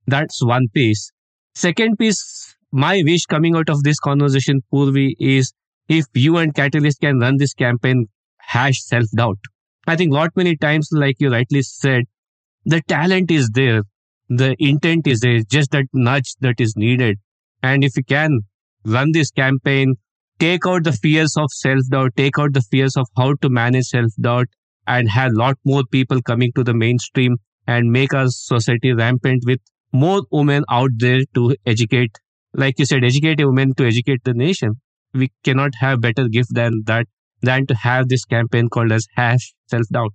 That's 0.06 0.44
one 0.44 0.68
piece. 0.74 1.10
Second 1.54 1.98
piece, 1.98 2.56
my 2.72 3.02
wish 3.04 3.26
coming 3.26 3.56
out 3.56 3.70
of 3.70 3.82
this 3.82 3.98
conversation, 3.98 4.62
Poorvi, 4.72 5.14
is 5.18 5.52
if 5.88 6.06
you 6.14 6.36
and 6.38 6.54
Katalyst 6.54 7.00
can 7.00 7.18
run 7.18 7.36
this 7.38 7.54
campaign, 7.54 8.06
hash 8.38 8.82
self-doubt. 8.82 9.38
I 9.86 9.96
think 9.96 10.12
lot 10.12 10.30
many 10.36 10.56
times, 10.56 10.88
like 10.92 11.16
you 11.18 11.30
rightly 11.30 11.62
said, 11.62 12.04
the 12.64 12.82
talent 12.82 13.30
is 13.30 13.50
there. 13.50 13.82
the 14.28 14.56
intent 14.58 15.06
is 15.06 15.20
there, 15.20 15.40
just 15.42 15.70
that 15.72 15.86
nudge 15.92 16.34
that 16.40 16.60
is 16.60 16.74
needed. 16.76 17.18
And 17.62 17.84
if 17.84 17.96
you 17.96 18.04
can 18.04 18.40
run 18.84 19.12
this 19.12 19.30
campaign, 19.30 19.96
take 20.38 20.66
out 20.66 20.84
the 20.84 20.92
fears 20.92 21.36
of 21.36 21.50
self 21.52 21.80
doubt, 21.90 22.16
take 22.16 22.38
out 22.38 22.52
the 22.54 22.62
fears 22.62 22.96
of 22.96 23.06
how 23.16 23.34
to 23.42 23.48
manage 23.48 23.86
self 23.86 24.12
doubt, 24.20 24.46
and 24.86 25.10
have 25.10 25.32
a 25.32 25.36
lot 25.36 25.58
more 25.64 25.84
people 25.90 26.22
coming 26.22 26.52
to 26.54 26.64
the 26.64 26.74
mainstream 26.74 27.36
and 27.66 27.90
make 27.90 28.14
our 28.14 28.28
society 28.28 28.92
rampant 28.92 29.44
with 29.46 29.60
more 29.92 30.22
women 30.30 30.64
out 30.70 30.90
there 30.98 31.20
to 31.34 31.56
educate. 31.66 32.18
Like 32.54 32.78
you 32.78 32.86
said, 32.86 33.04
educate 33.04 33.44
women 33.44 33.74
to 33.74 33.86
educate 33.86 34.24
the 34.24 34.34
nation. 34.34 34.80
We 35.14 35.30
cannot 35.44 35.74
have 35.76 36.00
better 36.00 36.28
gift 36.28 36.54
than 36.54 36.82
that, 36.86 37.06
than 37.42 37.66
to 37.66 37.74
have 37.74 38.08
this 38.08 38.24
campaign 38.24 38.68
called 38.68 38.92
as 38.92 39.06
hash 39.16 39.54
self 39.68 39.86
doubt. 39.92 40.12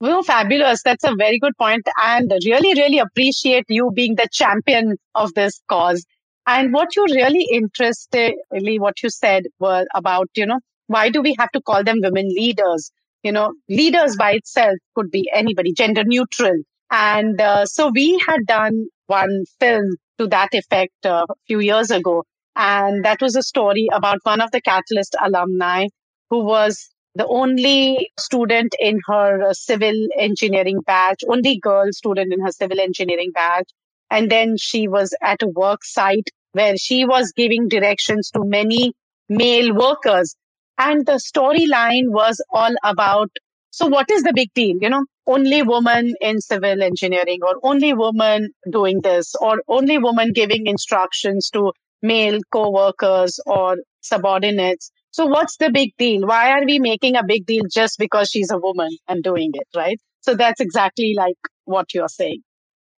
Well, 0.00 0.22
fabulous. 0.22 0.82
That's 0.82 1.04
a 1.04 1.14
very 1.16 1.38
good 1.38 1.54
point, 1.58 1.86
and 2.04 2.30
really, 2.44 2.74
really 2.80 2.98
appreciate 2.98 3.64
you 3.68 3.90
being 3.94 4.16
the 4.16 4.28
champion 4.30 4.96
of 5.14 5.32
this 5.34 5.60
cause. 5.68 6.04
And 6.46 6.72
what 6.72 6.94
you 6.94 7.04
really 7.06 7.46
interestingly, 7.50 8.78
what 8.78 9.02
you 9.02 9.10
said 9.10 9.44
was 9.58 9.86
about, 9.94 10.28
you 10.36 10.46
know, 10.46 10.60
why 10.86 11.08
do 11.10 11.22
we 11.22 11.34
have 11.38 11.50
to 11.52 11.60
call 11.60 11.82
them 11.82 11.98
women 12.02 12.28
leaders? 12.28 12.90
You 13.22 13.32
know, 13.32 13.54
leaders 13.68 14.16
by 14.16 14.32
itself 14.32 14.76
could 14.94 15.10
be 15.10 15.28
anybody, 15.34 15.72
gender 15.72 16.04
neutral. 16.04 16.62
And 16.90 17.40
uh, 17.40 17.66
so 17.66 17.90
we 17.92 18.20
had 18.26 18.46
done 18.46 18.86
one 19.06 19.44
film 19.58 19.96
to 20.18 20.26
that 20.28 20.50
effect 20.52 21.04
uh, 21.04 21.26
a 21.28 21.34
few 21.46 21.58
years 21.60 21.90
ago. 21.90 22.24
And 22.56 23.04
that 23.04 23.20
was 23.20 23.36
a 23.36 23.42
story 23.42 23.88
about 23.92 24.18
one 24.22 24.40
of 24.40 24.50
the 24.50 24.62
Katalyst 24.62 25.14
alumni 25.22 25.86
who 26.30 26.44
was 26.44 26.88
the 27.14 27.26
only 27.26 28.10
student 28.18 28.74
in 28.80 29.00
her 29.06 29.48
uh, 29.48 29.52
civil 29.52 29.94
engineering 30.18 30.80
batch, 30.80 31.20
only 31.28 31.58
girl 31.58 31.92
student 31.92 32.32
in 32.32 32.40
her 32.40 32.52
civil 32.52 32.80
engineering 32.80 33.30
batch. 33.32 33.70
And 34.10 34.30
then 34.30 34.56
she 34.56 34.88
was 34.88 35.14
at 35.22 35.42
a 35.42 35.48
work 35.48 35.84
site 35.84 36.28
where 36.52 36.76
she 36.76 37.04
was 37.04 37.32
giving 37.36 37.68
directions 37.68 38.30
to 38.30 38.44
many 38.44 38.94
male 39.28 39.74
workers. 39.74 40.34
And 40.78 41.06
the 41.06 41.20
storyline 41.20 42.08
was 42.08 42.42
all 42.50 42.74
about 42.82 43.30
so 43.70 43.88
what 43.88 44.10
is 44.10 44.22
the 44.22 44.32
big 44.34 44.54
deal? 44.54 44.76
You 44.80 44.88
know, 44.88 45.04
only 45.26 45.62
woman 45.62 46.14
in 46.22 46.40
civil 46.40 46.82
engineering 46.82 47.40
or 47.42 47.56
only 47.62 47.92
woman 47.92 48.52
doing 48.70 49.02
this 49.02 49.34
or 49.38 49.62
only 49.68 49.98
woman 49.98 50.32
giving 50.32 50.66
instructions 50.66 51.50
to 51.50 51.72
male 52.02 52.40
co-workers 52.52 53.40
or 53.46 53.76
subordinates. 54.00 54.90
So 55.10 55.26
what's 55.26 55.56
the 55.56 55.70
big 55.70 55.90
deal? 55.98 56.26
Why 56.26 56.50
are 56.52 56.64
we 56.64 56.78
making 56.78 57.16
a 57.16 57.24
big 57.24 57.46
deal 57.46 57.64
just 57.72 57.98
because 57.98 58.28
she's 58.30 58.50
a 58.50 58.58
woman 58.58 58.90
and 59.08 59.22
doing 59.22 59.50
it, 59.54 59.66
right? 59.74 59.98
So 60.20 60.34
that's 60.34 60.60
exactly 60.60 61.14
like 61.16 61.38
what 61.64 61.94
you're 61.94 62.08
saying. 62.08 62.42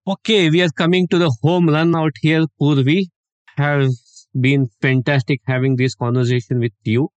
Okay, 0.07 0.51
we 0.51 0.63
are 0.63 0.71
coming 0.71 1.07
to 1.09 1.19
the 1.19 1.33
home 1.43 1.69
run 1.69 1.95
out 1.95 2.15
here, 2.21 2.45
Poorvi. 2.61 3.07
Has 3.57 4.27
been 4.39 4.69
fantastic 4.81 5.41
having 5.47 5.77
this 5.77 5.95
conversation 5.95 6.61
with 6.61 6.73
you. 6.85 7.11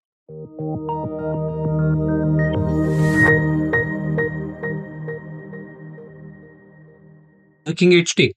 Looking 7.64 7.94
at 7.94 8.08
stick, 8.08 8.36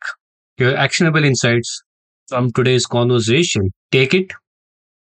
your 0.57 0.77
actionable 0.77 1.23
insights 1.23 1.81
from 2.27 2.51
today's 2.51 2.85
conversation. 2.85 3.71
Take 3.91 4.13
it, 4.13 4.33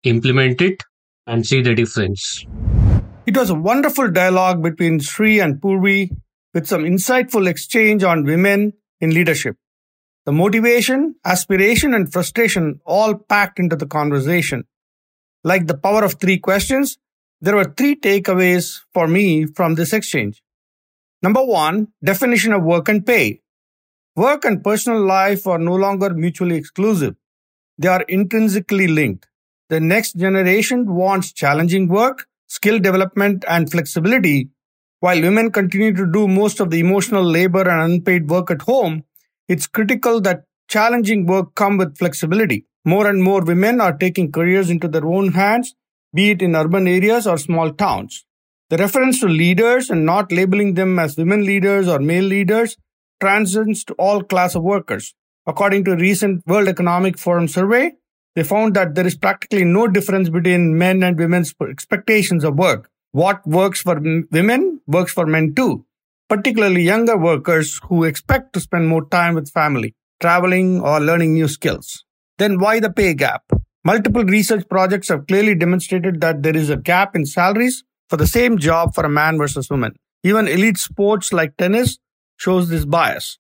implement 0.03 0.61
it, 0.61 0.83
and 1.27 1.47
see 1.47 1.62
the 1.62 1.75
difference. 1.75 2.45
It 3.27 3.37
was 3.37 3.51
a 3.51 3.55
wonderful 3.55 4.11
dialogue 4.11 4.62
between 4.62 5.01
Sri 5.01 5.41
and 5.41 5.61
Poorvi 5.61 6.11
with 6.53 6.66
some 6.66 6.83
insightful 6.83 7.49
exchange 7.49 8.05
on 8.05 8.25
women 8.25 8.75
in 9.01 9.11
leadership. 9.11 9.57
The 10.27 10.33
motivation, 10.33 11.16
aspiration, 11.25 11.95
and 11.95 12.12
frustration 12.12 12.81
all 12.85 13.14
packed 13.14 13.59
into 13.59 13.77
the 13.77 13.87
conversation. 13.87 14.64
Like 15.43 15.66
the 15.66 15.77
power 15.77 16.05
of 16.05 16.14
three 16.14 16.39
questions, 16.39 16.97
there 17.41 17.57
were 17.57 17.75
three 17.77 17.97
takeaways 17.97 18.81
for 18.93 19.07
me 19.07 19.47
from 19.47 19.75
this 19.75 19.93
exchange. 19.93 20.43
Number 21.22 21.45
one, 21.45 21.89
definition 22.03 22.53
of 22.53 22.62
work 22.62 22.89
and 22.89 23.05
pay. 23.05 23.41
Work 24.17 24.45
and 24.45 24.62
personal 24.62 25.05
life 25.05 25.45
are 25.45 25.59
no 25.59 25.75
longer 25.75 26.11
mutually 26.15 26.55
exclusive. 26.55 27.17
They 27.79 27.89
are 27.89 28.03
intrinsically 28.03 28.87
linked. 28.87 29.27
The 29.71 29.81
next 29.81 30.17
generation 30.17 30.95
wants 30.95 31.33
challenging 31.33 31.89
work, 31.89 32.29
skill 32.47 32.79
development, 32.79 33.45
and 33.49 33.69
flexibility. 33.69 34.51
While 35.01 35.21
women 35.21 35.51
continue 35.51 35.93
to 35.95 36.07
do 36.07 36.29
most 36.29 36.61
of 36.61 36.71
the 36.71 36.79
emotional 36.79 37.25
labor 37.25 37.69
and 37.69 37.93
unpaid 37.93 38.31
work 38.31 38.53
at 38.53 38.62
home, 38.62 39.03
it's 39.49 39.67
critical 39.67 40.21
that 40.21 40.45
challenging 40.69 41.27
work 41.27 41.57
come 41.57 41.77
with 41.77 41.99
flexibility. 41.99 42.67
More 42.85 43.09
and 43.09 43.21
more 43.21 43.43
women 43.43 43.81
are 43.81 43.97
taking 43.97 44.31
careers 44.31 44.71
into 44.71 44.87
their 44.87 45.07
own 45.07 45.33
hands, 45.33 45.75
be 46.15 46.31
it 46.31 46.41
in 46.41 46.55
urban 46.55 46.87
areas 46.87 47.27
or 47.27 47.37
small 47.37 47.73
towns. 47.73 48.25
The 48.71 48.77
reference 48.77 49.19
to 49.21 49.27
leaders 49.27 49.91
and 49.91 50.07
not 50.07 50.31
labeling 50.31 50.75
them 50.75 51.01
as 51.01 51.17
women 51.17 51.45
leaders 51.45 51.89
or 51.89 51.99
male 51.99 52.25
leaders 52.25 52.77
transcends 53.25 53.85
to 53.85 53.95
all 53.95 54.22
class 54.22 54.55
of 54.55 54.62
workers. 54.62 55.14
According 55.47 55.85
to 55.85 55.93
a 55.93 55.97
recent 55.97 56.47
World 56.47 56.68
Economic 56.68 57.18
Forum 57.18 57.49
survey, 57.49 57.93
they 58.35 58.43
found 58.43 58.75
that 58.75 58.95
there 58.95 59.07
is 59.07 59.16
practically 59.16 59.64
no 59.64 59.87
difference 59.89 60.29
between 60.29 60.77
men 60.77 61.03
and 61.03 61.18
women's 61.18 61.55
expectations 61.70 62.45
of 62.45 62.59
work. 62.59 62.91
What 63.12 63.47
works 63.47 63.81
for 63.81 63.97
women 64.31 64.81
works 64.87 65.12
for 65.12 65.27
men 65.27 65.55
too, 65.55 65.87
particularly 66.29 66.83
younger 66.83 67.16
workers 67.16 67.81
who 67.89 68.05
expect 68.05 68.53
to 68.55 68.61
spend 68.61 68.89
more 68.89 69.07
time 69.09 69.35
with 69.35 69.51
family, 69.51 69.95
traveling, 70.20 70.81
or 70.81 71.01
learning 71.01 71.35
new 71.35 71.49
skills. 71.49 72.05
Then 72.39 72.59
why 72.59 72.81
the 72.81 72.91
pay 72.91 73.14
gap? 73.14 73.45
Multiple 73.85 74.25
research 74.25 74.68
projects 74.68 75.09
have 75.09 75.27
clearly 75.29 75.55
demonstrated 75.55 76.20
that 76.20 76.43
there 76.43 76.57
is 76.57 76.70
a 76.70 76.77
gap 76.77 77.14
in 77.14 77.27
salaries 77.27 77.85
for 78.09 78.16
the 78.16 78.27
same 78.27 78.59
job 78.59 78.95
for 78.95 79.05
a 79.05 79.16
man 79.20 79.39
versus 79.39 79.70
woman. 79.70 79.95
Even 80.25 80.49
elite 80.49 80.79
sports 80.79 81.33
like 81.33 81.57
tennis 81.57 81.99
shows 82.45 82.68
this 82.68 82.84
bias. 82.84 83.38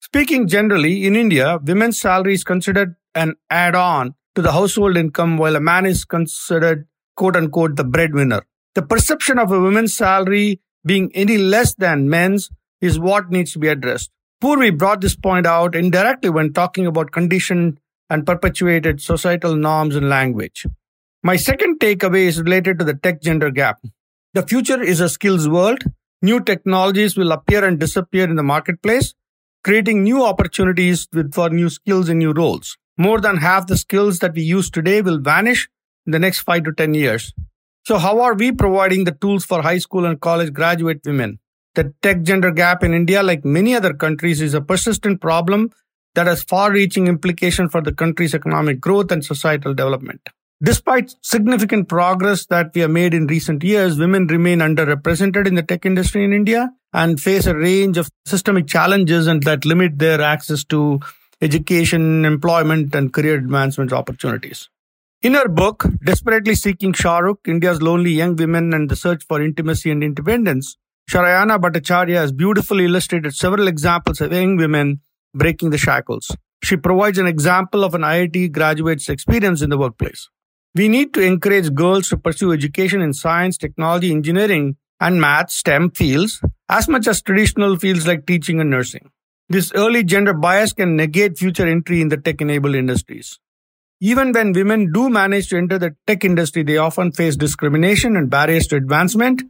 Speaking 0.00 0.48
generally, 0.48 1.06
in 1.06 1.14
India, 1.14 1.58
women's 1.62 2.00
salary 2.00 2.34
is 2.34 2.44
considered 2.44 2.96
an 3.14 3.34
add 3.48 3.74
on 3.74 4.14
to 4.34 4.42
the 4.42 4.52
household 4.52 4.96
income 4.96 5.36
while 5.36 5.56
a 5.56 5.60
man 5.60 5.86
is 5.86 6.04
considered 6.04 6.86
quote 7.16 7.36
unquote 7.36 7.76
the 7.76 7.84
breadwinner. 7.84 8.42
The 8.74 8.82
perception 8.82 9.38
of 9.38 9.52
a 9.52 9.60
woman's 9.60 9.94
salary 9.94 10.60
being 10.84 11.10
any 11.14 11.36
less 11.38 11.74
than 11.74 12.08
men's 12.08 12.50
is 12.80 12.98
what 12.98 13.30
needs 13.30 13.52
to 13.52 13.58
be 13.58 13.68
addressed. 13.68 14.10
Poorvi 14.42 14.76
brought 14.76 15.00
this 15.02 15.16
point 15.16 15.46
out 15.46 15.74
indirectly 15.74 16.30
when 16.30 16.52
talking 16.52 16.86
about 16.86 17.12
conditioned 17.12 17.78
and 18.08 18.26
perpetuated 18.26 19.00
societal 19.00 19.54
norms 19.54 19.94
and 19.94 20.08
language. 20.08 20.66
My 21.22 21.36
second 21.36 21.78
takeaway 21.78 22.22
is 22.26 22.40
related 22.40 22.78
to 22.78 22.84
the 22.84 22.94
tech 22.94 23.20
gender 23.20 23.50
gap. 23.50 23.80
The 24.32 24.42
future 24.42 24.82
is 24.82 25.00
a 25.00 25.08
skills 25.08 25.48
world. 25.48 25.84
New 26.22 26.40
technologies 26.40 27.16
will 27.16 27.32
appear 27.32 27.64
and 27.64 27.78
disappear 27.78 28.24
in 28.24 28.36
the 28.36 28.42
marketplace, 28.42 29.14
creating 29.64 30.02
new 30.02 30.24
opportunities 30.24 31.08
with, 31.12 31.32
for 31.32 31.50
new 31.50 31.68
skills 31.68 32.08
and 32.08 32.18
new 32.18 32.32
roles 32.32 32.76
more 33.00 33.18
than 33.18 33.38
half 33.38 33.66
the 33.66 33.78
skills 33.78 34.18
that 34.18 34.34
we 34.34 34.42
use 34.42 34.70
today 34.70 35.00
will 35.00 35.18
vanish 35.18 35.68
in 36.04 36.12
the 36.12 36.18
next 36.18 36.40
five 36.40 36.64
to 36.64 36.72
10 36.72 36.92
years. 36.92 37.32
So, 37.86 37.96
how 37.96 38.20
are 38.20 38.34
we 38.34 38.52
providing 38.52 39.04
the 39.04 39.12
tools 39.12 39.46
for 39.46 39.62
high 39.62 39.78
school 39.78 40.04
and 40.04 40.20
college 40.20 40.52
graduate 40.52 41.00
women? 41.06 41.38
The 41.76 41.94
tech 42.02 42.22
gender 42.22 42.50
gap 42.50 42.84
in 42.84 42.92
India, 42.92 43.22
like 43.22 43.42
many 43.42 43.74
other 43.74 43.94
countries, 43.94 44.42
is 44.42 44.52
a 44.52 44.60
persistent 44.60 45.22
problem 45.22 45.70
that 46.14 46.26
has 46.26 46.42
far 46.42 46.70
reaching 46.72 47.06
implications 47.06 47.72
for 47.72 47.80
the 47.80 47.92
country's 47.92 48.34
economic 48.34 48.80
growth 48.80 49.10
and 49.10 49.24
societal 49.24 49.72
development. 49.72 50.28
Despite 50.62 51.14
significant 51.22 51.88
progress 51.88 52.44
that 52.46 52.72
we 52.74 52.82
have 52.82 52.90
made 52.90 53.14
in 53.14 53.26
recent 53.26 53.64
years, 53.64 53.98
women 53.98 54.26
remain 54.26 54.58
underrepresented 54.58 55.46
in 55.46 55.54
the 55.54 55.62
tech 55.62 55.86
industry 55.86 56.22
in 56.22 56.34
India 56.34 56.70
and 56.92 57.18
face 57.18 57.46
a 57.46 57.56
range 57.56 57.96
of 57.96 58.10
systemic 58.26 58.66
challenges 58.66 59.26
and 59.26 59.42
that 59.44 59.64
limit 59.64 59.98
their 59.98 60.20
access 60.20 60.62
to 60.64 61.00
education, 61.40 62.26
employment, 62.26 62.94
and 62.94 63.10
career 63.10 63.36
advancement 63.36 63.90
opportunities. 63.90 64.68
In 65.22 65.32
her 65.32 65.48
book, 65.48 65.86
Desperately 66.04 66.54
Seeking 66.54 66.92
Shahrukh, 66.92 67.48
India's 67.48 67.80
Lonely 67.80 68.10
Young 68.10 68.36
Women 68.36 68.74
and 68.74 68.90
the 68.90 68.96
Search 68.96 69.24
for 69.26 69.40
Intimacy 69.40 69.90
and 69.90 70.04
Independence, 70.04 70.76
Shrayana 71.10 71.58
Bhattacharya 71.58 72.16
has 72.16 72.32
beautifully 72.32 72.84
illustrated 72.84 73.34
several 73.34 73.66
examples 73.66 74.20
of 74.20 74.30
young 74.30 74.56
women 74.56 75.00
breaking 75.34 75.70
the 75.70 75.78
shackles. 75.78 76.36
She 76.62 76.76
provides 76.76 77.16
an 77.16 77.26
example 77.26 77.82
of 77.82 77.94
an 77.94 78.02
IIT 78.02 78.52
graduate's 78.52 79.08
experience 79.08 79.62
in 79.62 79.70
the 79.70 79.78
workplace. 79.78 80.28
We 80.74 80.88
need 80.88 81.12
to 81.14 81.20
encourage 81.20 81.74
girls 81.74 82.08
to 82.10 82.16
pursue 82.16 82.52
education 82.52 83.00
in 83.00 83.12
science, 83.12 83.56
technology, 83.56 84.12
engineering, 84.12 84.76
and 85.00 85.20
math, 85.20 85.50
STEM 85.50 85.90
fields, 85.90 86.40
as 86.68 86.88
much 86.88 87.08
as 87.08 87.22
traditional 87.22 87.76
fields 87.76 88.06
like 88.06 88.24
teaching 88.24 88.60
and 88.60 88.70
nursing. 88.70 89.10
This 89.48 89.72
early 89.74 90.04
gender 90.04 90.32
bias 90.32 90.72
can 90.72 90.94
negate 90.94 91.38
future 91.38 91.66
entry 91.66 92.00
in 92.00 92.08
the 92.08 92.16
tech 92.16 92.40
enabled 92.40 92.76
industries. 92.76 93.40
Even 94.00 94.30
when 94.30 94.52
women 94.52 94.92
do 94.92 95.10
manage 95.10 95.48
to 95.48 95.56
enter 95.56 95.76
the 95.76 95.96
tech 96.06 96.24
industry, 96.24 96.62
they 96.62 96.76
often 96.76 97.10
face 97.10 97.34
discrimination 97.34 98.16
and 98.16 98.30
barriers 98.30 98.68
to 98.68 98.76
advancement. 98.76 99.42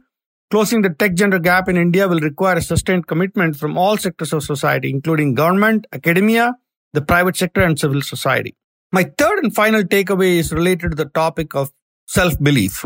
Closing 0.49 0.81
the 0.81 0.89
tech 0.89 1.13
gender 1.13 1.37
gap 1.37 1.69
in 1.69 1.77
India 1.77 2.07
will 2.07 2.19
require 2.19 2.55
a 2.55 2.61
sustained 2.61 3.05
commitment 3.05 3.55
from 3.55 3.77
all 3.77 3.95
sectors 3.95 4.33
of 4.33 4.43
society, 4.43 4.89
including 4.89 5.35
government, 5.35 5.85
academia, 5.93 6.55
the 6.93 7.01
private 7.01 7.37
sector, 7.37 7.61
and 7.61 7.79
civil 7.79 8.01
society. 8.01 8.55
My 8.93 9.03
third 9.17 9.39
and 9.41 9.55
final 9.55 9.83
takeaway 9.83 10.37
is 10.37 10.51
related 10.51 10.91
to 10.91 10.95
the 10.95 11.05
topic 11.05 11.55
of 11.55 11.71
self 12.07 12.37
belief. 12.39 12.85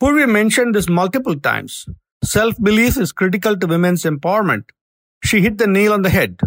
Poorvi 0.00 0.30
mentioned 0.30 0.76
this 0.76 0.88
multiple 0.88 1.36
times. 1.36 1.86
Self 2.22 2.54
belief 2.62 2.96
is 2.96 3.10
critical 3.10 3.56
to 3.56 3.66
women's 3.66 4.04
empowerment. 4.04 4.66
She 5.24 5.40
hit 5.40 5.58
the 5.58 5.66
nail 5.66 5.92
on 5.92 6.02
the 6.02 6.10
head. 6.10 6.38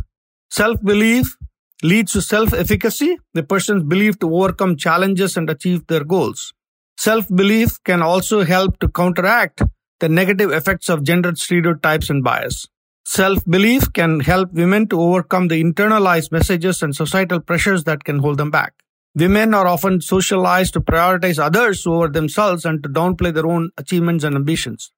Self 0.50 0.82
belief 0.82 1.36
leads 1.84 2.14
to 2.14 2.22
self 2.22 2.54
efficacy, 2.54 3.18
the 3.34 3.43
person's 3.43 3.84
belief 3.84 4.18
to 4.20 4.34
overcome 4.34 4.78
challenges 4.78 5.36
and 5.36 5.50
achieve 5.50 5.86
their 5.88 6.06
goals. 6.06 6.54
Self 6.98 7.28
belief 7.28 7.84
can 7.84 8.02
also 8.02 8.46
help 8.46 8.80
to 8.80 8.88
counteract 8.88 9.62
the 10.00 10.08
negative 10.08 10.54
effects 10.54 10.88
of 10.88 11.04
gender 11.04 11.36
stereotypes 11.36 12.10
and 12.10 12.24
bias. 12.24 12.66
Self 13.04 13.43
belief 13.43 13.91
can 13.91 14.22
help 14.22 14.54
women 14.54 14.88
to 14.88 15.02
overcome 15.02 15.50
the 15.50 15.62
internalized 15.62 16.32
messages 16.32 16.82
and 16.82 16.96
societal 16.96 17.41
pressures 17.41 17.84
that 17.84 18.06
can 18.06 18.20
hold 18.20 18.38
them 18.38 18.52
back. 18.52 18.74
Women 19.18 19.53
are 19.53 19.66
often 19.66 20.01
socialized 20.01 20.74
to 20.74 20.82
prioritize 20.82 21.39
others 21.39 21.88
over 21.88 22.09
themselves 22.09 22.66
and 22.66 22.84
to 22.84 22.89
downplay 22.89 23.34
their 23.34 23.47
own 23.47 23.70
achievements 23.78 24.26
and 24.26 24.36
ambitions. 24.36 24.91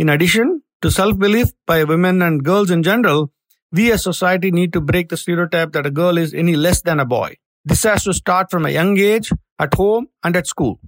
In 0.00 0.08
addition 0.08 0.62
to 0.80 0.90
self 0.90 1.16
belief 1.16 1.50
by 1.64 1.84
women 1.84 2.22
and 2.22 2.44
girls 2.44 2.72
in 2.72 2.82
general, 2.82 3.30
we 3.70 3.92
as 3.92 4.02
society 4.02 4.50
need 4.50 4.72
to 4.72 4.80
break 4.80 5.10
the 5.10 5.16
stereotype 5.16 5.70
that 5.72 5.86
a 5.86 5.92
girl 5.92 6.18
is 6.18 6.34
any 6.34 6.56
less 6.56 6.82
than 6.82 6.98
a 6.98 7.04
boy. 7.04 7.36
This 7.64 7.84
has 7.84 8.02
to 8.02 8.12
start 8.12 8.50
from 8.50 8.66
a 8.66 8.70
young 8.70 8.98
age, 8.98 9.30
at 9.60 9.74
home, 9.74 10.08
and 10.24 10.34
at 10.34 10.48
school. 10.48 10.80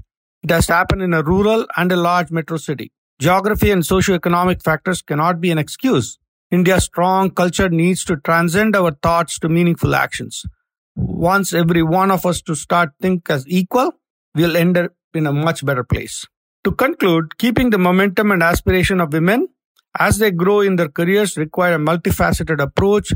It 0.43 0.51
has 0.51 0.67
to 0.67 0.73
happen 0.73 1.01
in 1.01 1.15
a 1.15 1.23
rural 1.23 1.67
and 1.77 1.93
a 1.93 1.97
large 1.97 2.33
metro 2.33 2.57
city. 2.57 2.91
Geography 3.21 3.71
and 3.71 3.87
socio-economic 3.87 4.65
factors 4.65 5.01
cannot 5.01 5.41
be 5.41 5.53
an 5.53 5.59
excuse. 5.59 6.19
India's 6.51 6.85
strong 6.85 7.31
culture 7.31 7.69
needs 7.69 8.05
to 8.07 8.17
transcend 8.17 8.75
our 8.75 8.91
thoughts 8.91 9.39
to 9.39 9.49
meaningful 9.49 9.95
actions 9.95 10.45
once 10.97 11.53
every 11.53 11.83
one 11.83 12.11
of 12.11 12.25
us 12.27 12.41
to 12.43 12.55
start 12.55 12.91
think 13.01 13.29
as 13.31 13.47
equal, 13.49 13.93
we'll 14.35 14.57
end 14.57 14.77
up 14.77 14.93
in 15.13 15.27
a 15.27 15.33
much 15.33 15.65
better 15.65 15.85
place. 15.85 16.27
To 16.65 16.73
conclude, 16.73 17.37
keeping 17.39 17.71
the 17.71 17.79
momentum 17.79 18.31
and 18.31 18.43
aspiration 18.43 19.01
of 19.01 19.13
women 19.13 19.49
as 19.99 20.19
they 20.19 20.31
grow 20.31 20.61
in 20.61 20.77
their 20.77 20.89
careers 20.89 21.37
require 21.37 21.75
a 21.75 21.79
multifaceted 21.79 22.61
approach 22.61 23.13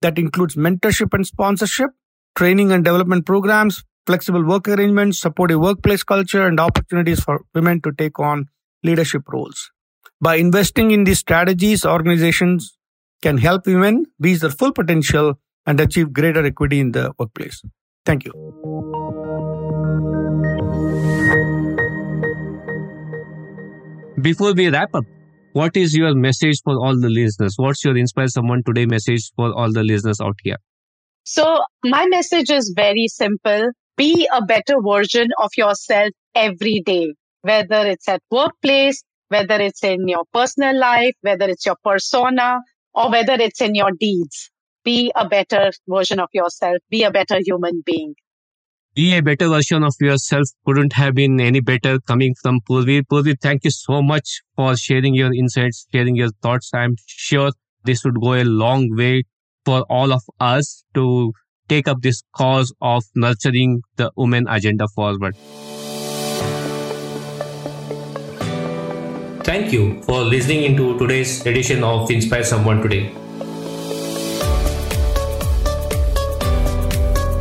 that 0.00 0.18
includes 0.18 0.56
mentorship 0.56 1.12
and 1.12 1.26
sponsorship, 1.26 1.90
training 2.36 2.72
and 2.72 2.84
development 2.84 3.26
programs, 3.26 3.84
flexible 4.06 4.44
work 4.44 4.68
arrangements, 4.68 5.20
supportive 5.20 5.60
workplace 5.60 6.02
culture, 6.02 6.46
and 6.46 6.58
opportunities 6.58 7.20
for 7.20 7.44
women 7.54 7.80
to 7.82 7.92
take 7.92 8.18
on 8.18 8.46
leadership 8.82 9.22
roles. 9.28 9.70
By 10.20 10.36
investing 10.36 10.90
in 10.90 11.04
these 11.04 11.18
strategies, 11.18 11.84
organizations 11.84 12.76
can 13.22 13.38
help 13.38 13.66
women 13.66 14.06
reach 14.18 14.40
their 14.40 14.50
full 14.50 14.72
potential 14.72 15.38
and 15.66 15.80
achieve 15.80 16.12
greater 16.12 16.44
equity 16.44 16.80
in 16.80 16.92
the 16.92 17.12
workplace. 17.18 17.62
Thank 18.04 18.24
you. 18.24 18.32
Before 24.20 24.52
we 24.54 24.68
wrap 24.68 24.94
up, 24.94 25.04
what 25.52 25.76
is 25.76 25.94
your 25.96 26.14
message 26.14 26.60
for 26.64 26.74
all 26.74 26.98
the 26.98 27.08
listeners? 27.08 27.54
What's 27.56 27.84
your 27.84 27.96
Inspire 27.96 28.28
Someone 28.28 28.62
Today 28.64 28.86
message 28.86 29.30
for 29.36 29.52
all 29.52 29.72
the 29.72 29.82
listeners 29.82 30.20
out 30.20 30.36
here? 30.42 30.56
So, 31.24 31.62
my 31.84 32.06
message 32.06 32.50
is 32.50 32.72
very 32.74 33.08
simple 33.08 33.70
be 33.96 34.28
a 34.32 34.44
better 34.44 34.76
version 34.80 35.28
of 35.38 35.50
yourself 35.56 36.10
every 36.34 36.82
day, 36.84 37.14
whether 37.42 37.86
it's 37.86 38.08
at 38.08 38.22
workplace, 38.30 39.02
whether 39.28 39.60
it's 39.60 39.84
in 39.84 40.08
your 40.08 40.24
personal 40.32 40.78
life, 40.78 41.14
whether 41.20 41.48
it's 41.48 41.66
your 41.66 41.76
persona, 41.84 42.60
or 42.94 43.10
whether 43.10 43.34
it's 43.34 43.60
in 43.60 43.74
your 43.74 43.90
deeds 43.98 44.51
be 44.84 45.12
a 45.14 45.28
better 45.28 45.70
version 45.88 46.20
of 46.20 46.28
yourself, 46.32 46.76
be 46.90 47.02
a 47.04 47.10
better 47.10 47.38
human 47.44 47.82
being. 47.84 48.14
Be 48.94 49.16
a 49.16 49.22
better 49.22 49.48
version 49.48 49.82
of 49.84 49.94
yourself 50.00 50.48
couldn't 50.66 50.92
have 50.92 51.14
been 51.14 51.40
any 51.40 51.60
better 51.60 51.98
coming 52.00 52.34
from 52.42 52.60
Poorvi. 52.68 53.02
Poorvi, 53.10 53.36
thank 53.40 53.64
you 53.64 53.70
so 53.70 54.02
much 54.02 54.42
for 54.54 54.76
sharing 54.76 55.14
your 55.14 55.32
insights, 55.32 55.86
sharing 55.92 56.14
your 56.14 56.28
thoughts. 56.42 56.70
I'm 56.74 56.96
sure 57.06 57.52
this 57.84 58.04
would 58.04 58.20
go 58.20 58.34
a 58.34 58.44
long 58.44 58.94
way 58.94 59.24
for 59.64 59.82
all 59.88 60.12
of 60.12 60.22
us 60.40 60.84
to 60.94 61.32
take 61.68 61.88
up 61.88 62.02
this 62.02 62.22
cause 62.36 62.74
of 62.82 63.04
nurturing 63.14 63.80
the 63.96 64.10
women 64.16 64.46
agenda 64.48 64.86
forward. 64.94 65.36
Thank 69.44 69.72
you 69.72 70.02
for 70.02 70.22
listening 70.22 70.64
into 70.64 70.98
today's 70.98 71.44
edition 71.46 71.82
of 71.82 72.10
Inspire 72.10 72.44
Someone 72.44 72.82
Today. 72.82 73.21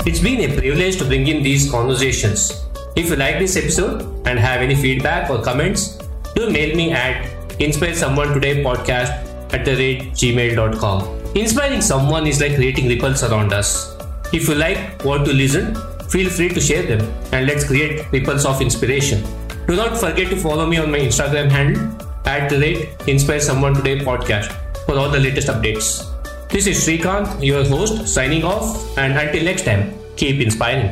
It's 0.04 0.20
been 0.20 0.42
a 0.50 0.58
privilege 0.58 0.98
to 0.98 1.06
bring 1.06 1.28
in 1.28 1.44
these 1.44 1.70
conversations. 1.70 2.66
If 2.96 3.10
you 3.10 3.16
like 3.18 3.38
this 3.38 3.56
episode 3.56 4.02
and 4.26 4.40
have 4.40 4.62
any 4.62 4.74
feedback 4.74 5.30
or 5.30 5.44
comments, 5.44 6.00
do 6.36 6.50
mail 6.50 6.76
me 6.76 6.92
at 6.92 7.30
inspire 7.62 7.94
someone 7.94 8.34
today 8.34 8.64
podcast 8.64 9.12
at 9.54 9.64
the 9.64 9.76
rate 9.76 10.14
gmail.com. 10.14 11.36
Inspiring 11.36 11.82
someone 11.82 12.26
is 12.26 12.42
like 12.42 12.56
creating 12.56 12.88
ripples 12.88 13.24
around 13.24 13.54
us. 13.54 13.96
If 14.34 14.48
you 14.48 14.56
like 14.56 15.04
what 15.04 15.24
to 15.26 15.34
listen, 15.34 15.76
feel 16.10 16.32
free 16.32 16.50
to 16.50 16.60
share 16.60 16.82
them 16.82 17.02
and 17.32 17.46
let's 17.46 17.64
create 17.64 18.12
ripples 18.12 18.44
of 18.44 18.60
inspiration. 18.60 19.24
Do 19.68 19.76
not 19.76 20.00
forget 20.00 20.32
to 20.32 20.36
follow 20.36 20.66
me 20.66 20.78
on 20.78 20.92
my 20.92 20.98
Instagram 20.98 21.52
handle 21.52 21.96
at 22.26 22.50
the 22.50 22.60
rate 22.60 22.90
inspire 23.08 23.40
someone 23.40 23.76
today 23.76 24.00
podcast 24.00 24.52
for 24.88 24.98
all 24.98 25.12
the 25.12 25.20
latest 25.20 25.48
updates. 25.48 26.08
This 26.52 26.68
is 26.68 26.86
Srikanth, 26.86 27.42
your 27.42 27.64
host, 27.64 28.10
signing 28.14 28.44
off, 28.44 28.98
and 28.98 29.18
until 29.18 29.46
next 29.46 29.64
time, 29.64 29.94
keep 30.18 30.42
inspiring. 30.42 30.92